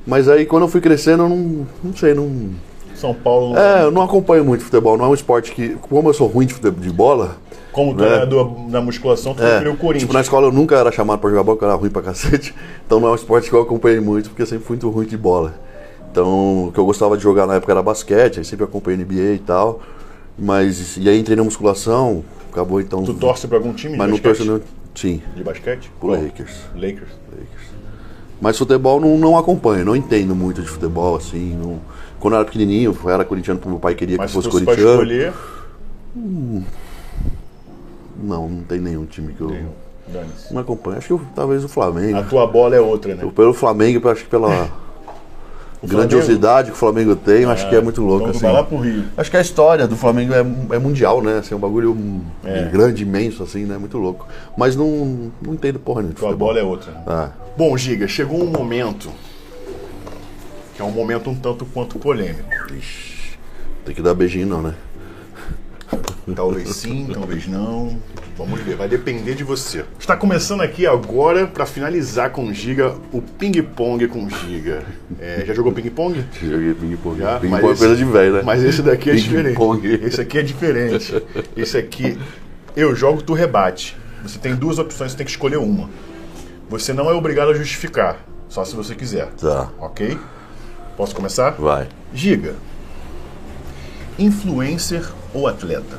[0.07, 2.31] Mas aí, quando eu fui crescendo, eu não, não sei, não,
[2.95, 3.55] São Paulo.
[3.57, 5.77] é, eu não acompanho muito futebol, não é um esporte que.
[5.91, 7.37] Como eu sou ruim de, fute- de bola.
[7.71, 8.25] Como né?
[8.27, 10.01] do, da musculação, tu É, o Corinthians.
[10.01, 12.03] tipo, na escola eu nunca era chamado pra jogar bola, porque eu era ruim pra
[12.03, 12.55] cacete.
[12.85, 15.07] Então não é um esporte que eu acompanhei muito, porque eu sempre fui muito ruim
[15.07, 15.55] de bola.
[16.11, 19.35] Então, o que eu gostava de jogar na época era basquete, aí sempre acompanhei NBA
[19.35, 19.81] e tal.
[20.39, 23.05] Mas, e aí entrei na musculação, acabou então.
[23.05, 24.47] Tu torce pra algum time de Mas não basquete?
[24.47, 24.61] não.
[24.95, 25.91] Sim, De basquete?
[26.01, 26.23] pro Qual?
[26.23, 26.53] Lakers.
[26.75, 27.11] Lakers.
[28.41, 31.55] Mas futebol não, não acompanho, não entendo muito de futebol, assim.
[31.57, 31.79] não-
[32.19, 34.65] Quando eu era pequenininho, eu era corintiano porque meu pai queria Mas que se fosse
[34.65, 34.91] corintiano.
[34.93, 35.33] escolher,
[38.23, 39.71] Não, não tem nenhum time que eu Nenhum.
[40.51, 40.99] Não acompanho.
[40.99, 42.19] Acho que eu- talvez o Flamengo.
[42.19, 43.23] A tua bola é outra, né?
[43.23, 44.69] Eu, pelo Flamengo, acho que pela
[45.87, 48.25] grandiosidade que o Flamengo tem, acho que é muito louco.
[48.25, 48.41] Então assim.
[48.41, 49.05] vai lá pro Rio.
[49.17, 50.41] Acho que a história do Flamengo é,
[50.77, 51.39] é mundial, né?
[51.39, 51.97] Assim, é um bagulho
[52.45, 52.65] É.
[52.65, 53.79] grande, imenso, assim, né?
[53.79, 54.27] Muito louco.
[54.57, 56.37] Mas não, não entendo porra nenhuma futebol.
[56.49, 56.93] bola é outra.
[57.07, 57.31] né?
[57.57, 59.09] Bom, Giga, chegou um momento
[60.75, 62.43] que é um momento um tanto quanto polêmico.
[62.79, 63.39] ixi,
[63.85, 64.75] tem que dar beijinho não, né?
[66.35, 67.99] Talvez sim, talvez não.
[68.37, 69.85] Vamos ver, vai depender de você.
[69.99, 74.83] Está começando aqui agora para finalizar com o Giga o ping-pong com o Giga.
[75.19, 76.25] É, já jogou ping-pong?
[76.41, 77.19] Joguei ping-pong.
[77.19, 78.43] Já, Ping-pong mas é coisa esse- de velho, né?
[78.45, 79.59] Mas esse daqui é diferente.
[80.07, 81.23] Esse aqui é diferente.
[81.57, 82.19] Esse aqui,
[82.77, 83.97] eu jogo, tu rebate.
[84.23, 85.91] Você tem duas opções, você tem que escolher uma.
[86.69, 89.27] Você não é obrigado a justificar, só se você quiser.
[89.33, 90.17] Tá, Ok?
[90.97, 91.51] Posso começar?
[91.53, 91.89] vai.
[92.15, 92.55] Giga.
[94.21, 95.99] Influencer ou atleta?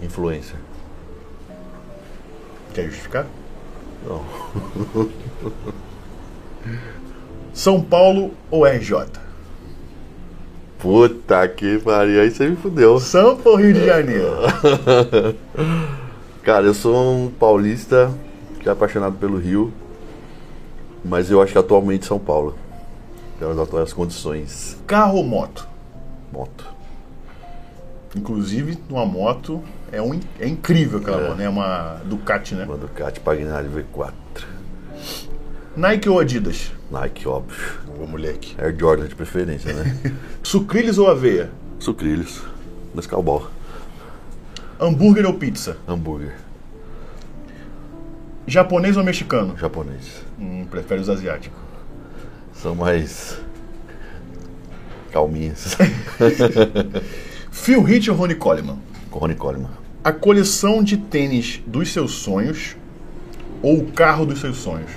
[0.00, 0.56] Influencer.
[2.72, 3.26] Quer justificar?
[4.06, 4.24] Não.
[7.52, 9.08] São Paulo ou RJ?
[10.78, 12.98] Puta que pariu, aí você me fudeu.
[12.98, 14.30] Sampa ou Rio de Janeiro?
[16.42, 18.10] Cara, eu sou um paulista
[18.60, 19.70] que é apaixonado pelo Rio,
[21.04, 22.56] mas eu acho que atualmente São Paulo.
[23.38, 24.78] Pelas atuais condições.
[24.86, 25.68] Carro ou moto?
[26.32, 26.66] Moto.
[28.16, 31.28] Inclusive, uma moto é, um, é incrível aquela É.
[31.28, 31.44] moto, né?
[31.44, 32.64] É uma Ducati, né?
[32.64, 34.12] Uma Ducati Pagnari V4.
[35.76, 36.72] Nike ou Adidas?
[36.90, 37.56] Nike, óbvio.
[38.00, 38.56] Ô, moleque.
[38.58, 39.96] Air Jordan de preferência, né?
[40.42, 41.50] Sucrilhos ou aveia?
[41.78, 42.42] Sucrilhos.
[42.94, 43.48] Nescau.
[44.80, 45.76] Hambúrguer ou pizza?
[45.86, 46.34] Hambúrguer.
[48.46, 49.56] Japonês ou mexicano?
[49.58, 50.24] Japonês.
[50.38, 51.58] Hum, prefere os asiáticos.
[52.54, 53.38] São mais.
[55.10, 55.76] Calminhas.
[57.50, 58.78] Phil Heath ou Ronnie Coleman?
[59.10, 59.70] Com Ronnie Coleman.
[60.04, 62.76] A coleção de tênis dos seus sonhos
[63.62, 64.90] ou o carro dos seus sonhos?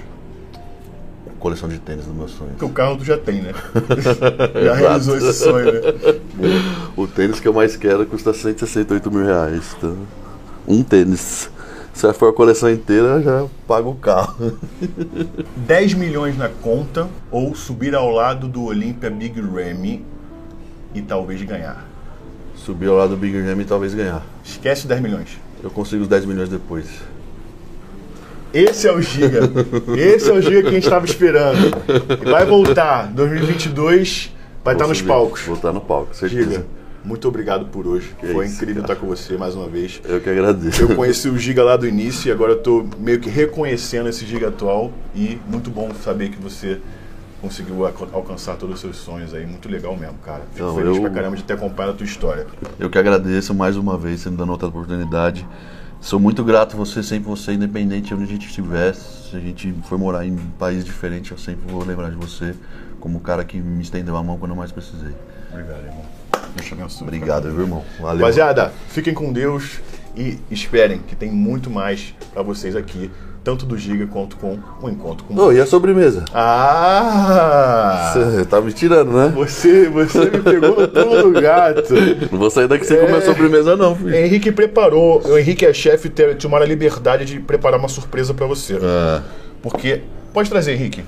[1.40, 2.52] Coleção de tênis dos meus sonhos.
[2.52, 3.52] Porque o carro tu já tem, né?
[4.64, 5.82] já realizou esse sonho, né?
[6.96, 9.76] O tênis que eu mais quero custa 168 mil reais.
[9.82, 9.92] Tá?
[10.68, 11.50] Um tênis.
[12.02, 14.58] Se for a coleção inteira, já pago o carro.
[15.56, 20.04] 10 milhões na conta ou subir ao lado do Olympia Big Ramy
[20.96, 21.86] e talvez ganhar.
[22.56, 24.26] Subir ao lado do Big Jam e talvez ganhar.
[24.44, 25.40] Esquece 10 milhões.
[25.62, 26.88] Eu consigo os 10 milhões depois.
[28.52, 29.42] Esse é o Giga.
[29.96, 31.72] Esse é o Giga que a gente estava esperando.
[32.32, 33.12] Vai voltar.
[33.14, 34.32] 2022
[34.64, 35.42] vai estar Vou nos palcos.
[35.44, 36.50] Vou estar no palco, certeza.
[36.50, 36.66] Giga,
[37.04, 38.16] muito obrigado por hoje.
[38.20, 38.94] Que Foi isso, incrível cara.
[38.94, 40.02] estar com você mais uma vez.
[40.04, 40.82] Eu que agradeço.
[40.82, 44.26] Eu conheci o Giga lá do início e agora eu tô meio que reconhecendo esse
[44.26, 46.80] Giga atual e muito bom saber que você
[47.42, 49.46] conseguiu alca- alcançar todos os seus sonhos aí.
[49.48, 50.44] Muito legal mesmo, cara.
[50.54, 52.46] Fico Não, feliz eu- pra caramba de ter acompanhado a tua história.
[52.80, 55.48] Eu que agradeço mais uma vez, você me dando outra oportunidade.
[56.00, 58.94] Sou muito grato a você, sempre você, independente de onde a gente estiver.
[58.96, 62.54] Se a gente for morar em um país diferente, eu sempre vou lembrar de você
[63.00, 65.14] como o cara que me estendeu a mão quando eu mais precisei.
[65.52, 66.21] Obrigado, irmão.
[66.56, 67.04] Deus te abençoe.
[67.08, 67.84] Obrigado, viu, irmão?
[68.00, 68.20] Valeu.
[68.20, 69.80] Rapaziada, fiquem com Deus
[70.16, 73.10] e esperem que tem muito mais pra vocês aqui,
[73.44, 76.26] tanto do Giga quanto com o encontro com Ô, e a sobremesa?
[76.34, 78.12] Ah!
[78.14, 79.30] Você tá me tirando, né?
[79.36, 81.94] Você, você me pegou no pulo do gato.
[82.32, 83.02] Não vou sair daqui sem É.
[83.06, 84.14] comer a sobremesa, não, filho.
[84.16, 88.34] Henrique preparou, o Henrique é chefe e te- tomaram a liberdade de preparar uma surpresa
[88.34, 88.78] pra você.
[88.82, 89.22] Ah,
[89.62, 90.02] Porque,
[90.34, 91.04] pode trazer, Henrique,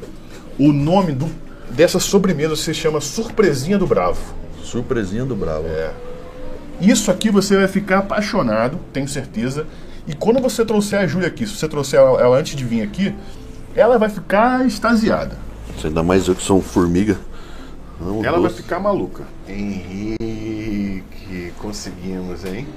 [0.60, 1.28] o nome do,
[1.72, 4.22] dessa sobremesa se chama Surpresinha do Bravo.
[4.64, 5.66] Surpresinha do Bravo.
[5.68, 5.92] É.
[6.82, 9.66] Isso aqui você vai ficar apaixonado, tenho certeza.
[10.08, 12.82] E quando você trouxer a Júlia aqui, se você trouxer ela, ela antes de vir
[12.82, 13.16] aqui,
[13.76, 15.38] ela vai ficar extasiada.
[15.78, 17.18] Você ainda mais eu que sou um formiga.
[18.02, 18.62] Não, Ela vai doce.
[18.64, 19.24] ficar maluca.
[19.48, 22.68] Henrique, conseguimos, hein?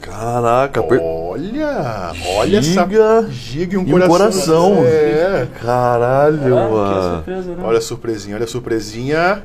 [0.00, 0.98] Caraca, per...
[1.00, 2.12] Olha!
[2.36, 4.76] Olha essa Giga giga e um e um coração.
[4.76, 4.84] coração.
[4.86, 5.46] É.
[5.62, 7.14] Caralho, Ah, que mano.
[7.16, 7.62] surpresa, né?
[7.64, 9.42] Olha a surpresinha, olha a surpresinha.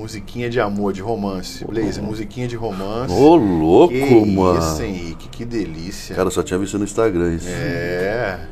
[0.00, 1.62] Musiquinha de amor, de romance.
[1.62, 3.12] Blaze, musiquinha de romance.
[3.12, 4.58] Ô, louco, que mano.
[4.58, 6.16] Isso, Henrique, que delícia.
[6.16, 7.46] Cara, só tinha visto no Instagram isso.
[7.50, 8.48] É.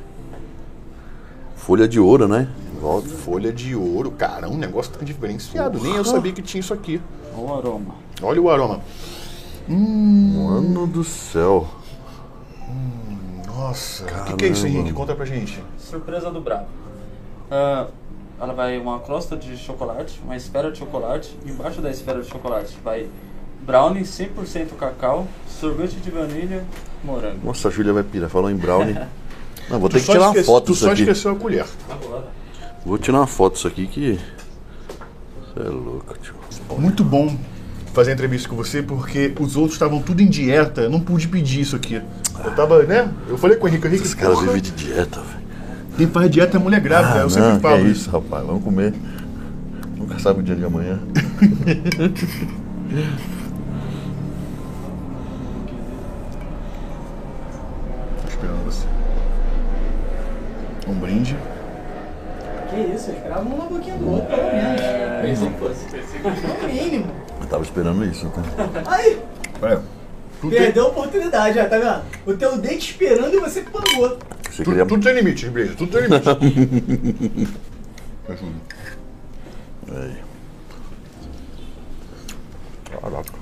[1.57, 2.51] Folha de ouro, né?
[2.79, 3.09] Volta.
[3.09, 4.11] Folha de ouro.
[4.11, 5.83] Cara, um negócio tão diferenciado.
[5.83, 7.01] Nem eu sabia que tinha isso aqui.
[7.35, 7.95] Olha o aroma.
[8.21, 8.81] Olha o aroma.
[9.67, 11.67] Mano do céu.
[13.47, 14.05] Nossa.
[14.05, 14.67] O que, que é isso.
[14.67, 14.93] Henrique?
[14.93, 15.65] Conta pra gente.
[15.79, 16.67] Surpresa do Bravo.
[17.51, 17.87] Ah,
[18.41, 21.37] ela vai uma crosta de chocolate, uma esfera de chocolate.
[21.45, 23.09] Embaixo da esfera de chocolate vai
[23.67, 26.65] brownie 100% cacau, sorvete de vanilha,
[27.05, 27.41] morango.
[27.45, 28.31] Nossa, a Júlia vai pirar.
[28.31, 28.97] Falou em brownie.
[29.69, 31.03] Não, vou ter Tu que tirar uma esquece- foto Tu disso só aqui.
[31.03, 31.67] esqueceu a colher.
[32.87, 34.19] Vou tirar uma foto disso aqui que.
[35.55, 36.35] Você é louco, tio.
[36.79, 37.37] Muito bom
[37.93, 41.27] fazer a entrevista com você, porque os outros estavam tudo em dieta, eu não pude
[41.29, 42.01] pedir isso aqui.
[42.45, 43.13] Eu tava, né?
[43.29, 45.48] Eu falei com o Henrique, Henrique, Esse cara porra, vive de dieta, velho.
[45.99, 48.03] Quem faz dieta é mulher grávida, eu sempre não, falo que é isso.
[48.03, 48.47] isso, rapaz.
[48.47, 48.95] Vamos comer.
[49.97, 51.01] Nunca sabe o dia de amanhã.
[58.23, 58.87] Tô esperando você.
[60.87, 61.37] Um brinde.
[62.71, 64.81] Que isso, eu esperava uma boquinha do outro, pelo menos.
[65.23, 66.63] Pensei que fosse.
[66.63, 67.07] No mínimo.
[67.41, 68.43] Eu tava esperando isso, tá?
[68.87, 69.21] Aí,
[69.63, 69.79] É.
[70.41, 72.03] Tem, perdeu a oportunidade, já, tá vendo?
[72.25, 74.17] O teu dente esperando e você que pagou.
[74.51, 74.87] Você tu, queria.
[74.87, 76.29] tudo tem limite, Breja, tudo tem limite.
[79.91, 80.17] Aí.
[82.91, 83.33] Caraca.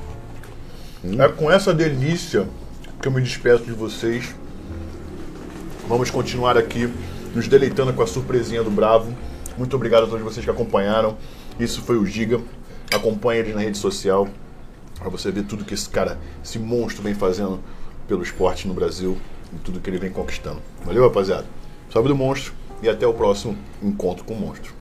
[1.05, 2.47] É com essa delícia
[3.01, 4.35] que eu me despeço de vocês.
[5.89, 6.93] Vamos continuar aqui
[7.35, 9.13] nos deleitando com a surpresinha do Bravo.
[9.57, 11.17] Muito obrigado a todos vocês que acompanharam.
[11.59, 12.41] Isso foi o Giga.
[12.93, 14.29] Acompanhe eles na rede social
[14.99, 17.61] para você ver tudo que esse cara, esse monstro vem fazendo
[18.09, 19.17] pelo esporte no Brasil
[19.59, 20.61] tudo que ele vem conquistando.
[20.85, 21.47] Valeu, rapaziada.
[21.91, 22.53] Salve do monstro
[22.83, 24.75] e até o próximo encontro com o monstro.